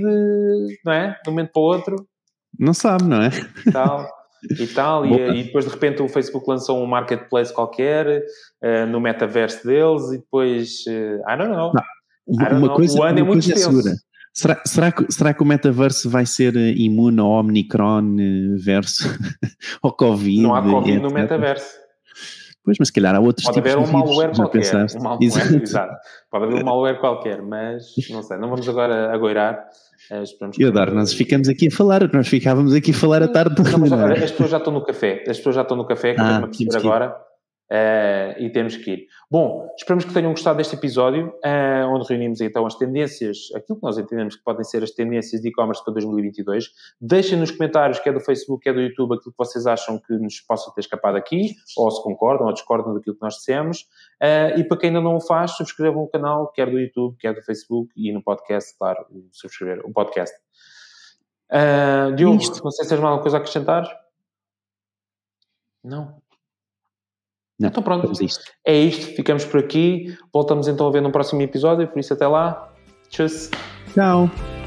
não 0.84 0.92
é? 0.92 1.18
De 1.24 1.30
um 1.30 1.32
momento 1.32 1.52
para 1.52 1.62
o 1.62 1.64
outro. 1.64 1.96
Não 2.58 2.72
sabe, 2.72 3.04
não 3.04 3.22
é? 3.22 3.30
Tal 3.72 4.06
e 4.58 4.66
tal, 4.66 5.04
e, 5.04 5.40
e, 5.40 5.44
depois 5.44 5.64
de 5.64 5.70
repente 5.70 6.02
o 6.02 6.08
Facebook 6.08 6.48
lançou 6.48 6.82
um 6.82 6.86
marketplace 6.86 7.52
qualquer 7.52 8.22
uh, 8.62 8.86
no 8.88 9.00
metaverso 9.00 9.66
deles 9.66 10.12
e 10.12 10.18
depois, 10.18 10.84
uh, 10.88 11.30
I 11.30 11.36
don't 11.36 11.50
know. 11.50 11.72
Não, 11.74 11.82
uma, 12.26 12.42
I 12.42 12.48
don't 12.50 12.66
know. 12.66 12.76
Coisa, 12.76 12.98
o 12.98 13.02
ano 13.02 13.18
é 13.18 13.22
muito 13.22 13.50
é 13.50 13.56
segura. 13.56 13.92
Será, 14.32 14.62
será, 14.64 14.92
que, 14.92 15.12
será 15.12 15.34
que 15.34 15.42
o 15.42 15.46
metaverso 15.46 16.08
vai 16.08 16.24
ser 16.24 16.56
eh, 16.56 16.72
imune 16.76 17.18
ao 17.18 17.30
Omicron 17.30 18.16
verso 18.64 19.08
ao 19.82 19.92
Covid? 19.92 20.40
Não 20.40 20.54
há 20.54 20.62
Covid 20.62 20.92
etc. 20.92 21.02
no 21.02 21.10
metaverso. 21.10 21.80
Pois, 22.64 22.76
mas 22.78 22.88
se 22.88 22.92
calhar 22.92 23.14
há 23.16 23.20
outros 23.20 23.44
Pode 23.44 23.56
tipos 23.56 23.72
haver 23.72 23.88
um 23.88 23.90
malware 23.90 24.34
qualquer. 24.34 24.74
Um 24.96 25.02
malware, 25.02 25.62
exato. 25.62 25.94
Pode 26.30 26.44
haver 26.44 26.62
um 26.62 26.64
malware 26.64 27.00
qualquer, 27.00 27.42
mas 27.42 27.86
não 28.10 28.22
sei, 28.22 28.36
não 28.36 28.48
vamos 28.48 28.68
agora 28.68 29.12
agoirar. 29.12 29.66
Uh, 30.10 30.24
e 30.58 30.64
Adoro, 30.64 30.92
nós 30.92 31.12
ficamos 31.12 31.48
aqui 31.48 31.68
a 31.68 31.70
falar, 31.70 32.12
nós 32.12 32.26
ficávamos 32.26 32.74
aqui 32.74 32.90
a 32.90 32.94
falar 32.94 33.22
a 33.22 33.28
tarde 33.28 33.54
toda. 33.54 34.12
As 34.12 34.32
pessoas 34.32 34.50
já 34.50 34.56
estão 34.56 34.72
no 34.72 34.84
café, 34.84 35.24
as 35.28 35.36
pessoas 35.36 35.54
já 35.54 35.62
estão 35.62 35.76
no 35.76 35.86
café, 35.86 36.14
que 36.14 36.20
ah, 36.20 36.48
eu 36.58 36.78
agora. 36.78 37.29
Uh, 37.70 38.34
e 38.36 38.50
temos 38.50 38.76
que 38.76 38.90
ir. 38.90 39.06
Bom, 39.30 39.72
esperamos 39.78 40.04
que 40.04 40.12
tenham 40.12 40.32
gostado 40.32 40.56
deste 40.56 40.74
episódio, 40.74 41.28
uh, 41.28 41.86
onde 41.88 42.04
reunimos 42.08 42.40
então 42.40 42.66
as 42.66 42.74
tendências, 42.74 43.48
aquilo 43.54 43.78
que 43.78 43.84
nós 43.84 43.96
entendemos 43.96 44.34
que 44.34 44.42
podem 44.42 44.64
ser 44.64 44.82
as 44.82 44.90
tendências 44.90 45.40
de 45.40 45.50
e-commerce 45.50 45.84
para 45.84 45.94
2022. 45.94 46.64
Deixem 47.00 47.38
nos 47.38 47.52
comentários, 47.52 48.00
quer 48.00 48.12
do 48.12 48.18
Facebook, 48.18 48.64
quer 48.64 48.74
do 48.74 48.80
YouTube, 48.80 49.14
aquilo 49.14 49.30
que 49.30 49.38
vocês 49.38 49.68
acham 49.68 50.00
que 50.00 50.12
nos 50.14 50.40
possa 50.40 50.72
ter 50.74 50.80
escapado 50.80 51.16
aqui, 51.16 51.54
ou 51.76 51.88
se 51.92 52.02
concordam 52.02 52.48
ou 52.48 52.52
discordam 52.52 52.92
daquilo 52.92 53.14
que 53.14 53.22
nós 53.22 53.34
dissemos. 53.34 53.82
Uh, 54.20 54.58
e 54.58 54.64
para 54.64 54.76
quem 54.76 54.88
ainda 54.88 55.00
não 55.00 55.14
o 55.14 55.20
faz, 55.20 55.52
subscrevam 55.52 56.02
o 56.02 56.08
canal, 56.08 56.50
quer 56.50 56.68
do 56.68 56.76
YouTube, 56.76 57.16
quer 57.20 57.34
do 57.34 57.42
Facebook, 57.42 57.92
e 57.96 58.12
no 58.12 58.20
podcast, 58.20 58.76
claro, 58.76 59.06
subscrever 59.30 59.80
o 59.86 59.92
podcast. 59.92 60.36
Uh, 61.52 62.16
Diogo, 62.16 62.36
Isto. 62.36 62.64
não 62.64 62.70
sei 62.72 62.84
se 62.84 62.88
tens 62.88 63.00
mais 63.00 63.10
alguma 63.10 63.22
coisa 63.22 63.36
a 63.36 63.40
acrescentar? 63.40 63.88
Não. 65.84 66.20
Não, 67.60 67.68
então 67.68 67.82
pronto, 67.82 68.10
isto. 68.22 68.42
é 68.66 68.74
isto, 68.74 69.14
ficamos 69.14 69.44
por 69.44 69.60
aqui. 69.60 70.16
Voltamos 70.32 70.66
então 70.66 70.88
a 70.88 70.90
ver 70.90 71.02
no 71.02 71.12
próximo 71.12 71.42
episódio, 71.42 71.86
por 71.86 71.98
isso 72.00 72.14
até 72.14 72.26
lá. 72.26 72.72
Tchau. 73.10 73.26
Tchau. 73.94 74.59